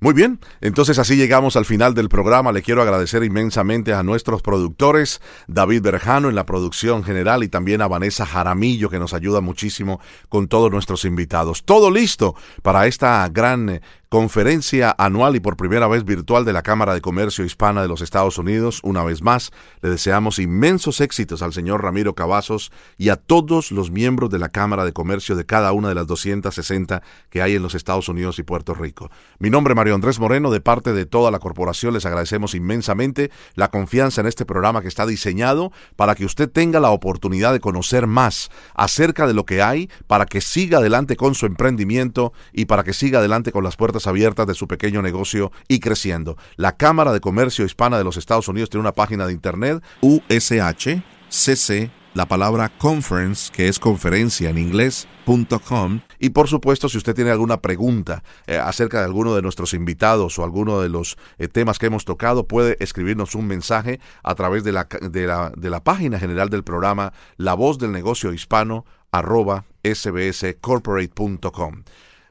Muy 0.00 0.12
bien, 0.12 0.40
entonces 0.60 0.98
así 0.98 1.16
llegamos 1.16 1.56
al 1.56 1.64
final 1.64 1.94
del 1.94 2.08
programa. 2.08 2.50
Le 2.50 2.62
quiero 2.62 2.82
agradecer 2.82 3.22
inmensamente 3.22 3.94
a 3.94 4.02
nuestros 4.02 4.42
productores, 4.42 5.22
David 5.46 5.82
Berjano 5.82 6.28
en 6.28 6.34
la 6.34 6.44
producción 6.44 7.04
general 7.04 7.44
y 7.44 7.48
también 7.48 7.80
a 7.80 7.86
Vanessa 7.86 8.26
Jaramillo 8.26 8.90
que 8.90 8.98
nos 8.98 9.14
ayuda 9.14 9.40
muchísimo 9.40 10.00
con 10.28 10.48
todos 10.48 10.70
nuestros 10.72 11.04
invitados. 11.04 11.64
Todo 11.64 11.92
listo 11.92 12.34
para 12.62 12.86
esta 12.86 13.26
gran 13.28 13.80
conferencia 14.14 14.94
anual 14.96 15.34
y 15.34 15.40
por 15.40 15.56
primera 15.56 15.88
vez 15.88 16.04
virtual 16.04 16.44
de 16.44 16.52
la 16.52 16.62
Cámara 16.62 16.94
de 16.94 17.00
Comercio 17.00 17.44
Hispana 17.44 17.82
de 17.82 17.88
los 17.88 18.00
Estados 18.00 18.38
Unidos. 18.38 18.78
Una 18.84 19.02
vez 19.02 19.22
más, 19.22 19.50
le 19.82 19.90
deseamos 19.90 20.38
inmensos 20.38 21.00
éxitos 21.00 21.42
al 21.42 21.52
señor 21.52 21.82
Ramiro 21.82 22.14
Cavazos 22.14 22.70
y 22.96 23.08
a 23.08 23.16
todos 23.16 23.72
los 23.72 23.90
miembros 23.90 24.30
de 24.30 24.38
la 24.38 24.50
Cámara 24.50 24.84
de 24.84 24.92
Comercio 24.92 25.34
de 25.34 25.46
cada 25.46 25.72
una 25.72 25.88
de 25.88 25.96
las 25.96 26.06
260 26.06 27.02
que 27.28 27.42
hay 27.42 27.56
en 27.56 27.64
los 27.64 27.74
Estados 27.74 28.08
Unidos 28.08 28.38
y 28.38 28.44
Puerto 28.44 28.72
Rico. 28.72 29.10
Mi 29.40 29.50
nombre 29.50 29.72
es 29.72 29.76
Mario 29.76 29.96
Andrés 29.96 30.20
Moreno, 30.20 30.52
de 30.52 30.60
parte 30.60 30.92
de 30.92 31.06
toda 31.06 31.32
la 31.32 31.40
corporación 31.40 31.92
les 31.92 32.06
agradecemos 32.06 32.54
inmensamente 32.54 33.32
la 33.56 33.72
confianza 33.72 34.20
en 34.20 34.28
este 34.28 34.46
programa 34.46 34.80
que 34.80 34.86
está 34.86 35.06
diseñado 35.06 35.72
para 35.96 36.14
que 36.14 36.24
usted 36.24 36.48
tenga 36.48 36.78
la 36.78 36.90
oportunidad 36.90 37.52
de 37.52 37.58
conocer 37.58 38.06
más 38.06 38.52
acerca 38.76 39.26
de 39.26 39.34
lo 39.34 39.44
que 39.44 39.60
hay, 39.60 39.90
para 40.06 40.26
que 40.26 40.40
siga 40.40 40.78
adelante 40.78 41.16
con 41.16 41.34
su 41.34 41.46
emprendimiento 41.46 42.32
y 42.52 42.66
para 42.66 42.84
que 42.84 42.92
siga 42.92 43.18
adelante 43.18 43.50
con 43.50 43.64
las 43.64 43.74
puertas 43.74 44.03
abiertas 44.06 44.46
de 44.46 44.54
su 44.54 44.68
pequeño 44.68 45.02
negocio 45.02 45.52
y 45.68 45.80
creciendo. 45.80 46.36
La 46.56 46.76
Cámara 46.76 47.12
de 47.12 47.20
Comercio 47.20 47.64
Hispana 47.64 47.98
de 47.98 48.04
los 48.04 48.16
Estados 48.16 48.48
Unidos 48.48 48.70
tiene 48.70 48.82
una 48.82 48.92
página 48.92 49.26
de 49.26 49.32
internet 49.32 49.82
USHCC, 50.00 51.90
la 52.14 52.26
palabra 52.26 52.70
conference, 52.78 53.52
que 53.52 53.68
es 53.68 53.78
conferencia 53.78 54.50
en 54.50 54.58
inglés.com. 54.58 56.00
Y 56.20 56.30
por 56.30 56.48
supuesto, 56.48 56.88
si 56.88 56.96
usted 56.96 57.14
tiene 57.14 57.30
alguna 57.30 57.60
pregunta 57.60 58.22
eh, 58.46 58.56
acerca 58.56 59.00
de 59.00 59.04
alguno 59.04 59.34
de 59.34 59.42
nuestros 59.42 59.74
invitados 59.74 60.38
o 60.38 60.44
alguno 60.44 60.80
de 60.80 60.88
los 60.88 61.16
eh, 61.38 61.48
temas 61.48 61.78
que 61.78 61.86
hemos 61.86 62.04
tocado, 62.04 62.46
puede 62.46 62.76
escribirnos 62.80 63.34
un 63.34 63.46
mensaje 63.46 64.00
a 64.22 64.34
través 64.34 64.64
de 64.64 64.72
la, 64.72 64.84
de 64.84 65.26
la, 65.26 65.52
de 65.56 65.70
la 65.70 65.82
página 65.82 66.20
general 66.20 66.50
del 66.50 66.62
programa 66.62 67.12
La 67.36 67.54
Voz 67.54 67.78
del 67.78 67.92
Negocio 67.92 68.32
Hispano 68.32 68.84
arroba 69.10 69.64
sbscorporate.com. 69.84 71.82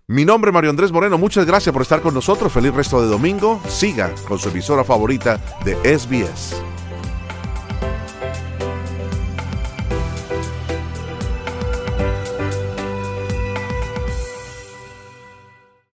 Mi 0.08 0.26
nombre 0.26 0.49
es 0.49 0.54
Mario 0.54 0.70
Andrés 0.70 0.91
Moreno, 0.91 1.18
muchas 1.18 1.45
gracias 1.45 1.72
por 1.72 1.82
estar 1.82 2.01
con 2.01 2.14
nosotros, 2.14 2.51
feliz 2.51 2.74
resto 2.74 3.01
de 3.01 3.08
domingo, 3.08 3.62
siga 3.70 4.14
con 4.28 4.38
su 4.38 4.49
emisora 4.49 4.84
favorita 4.84 5.39
de 5.64 5.97
SBS. 5.97 6.72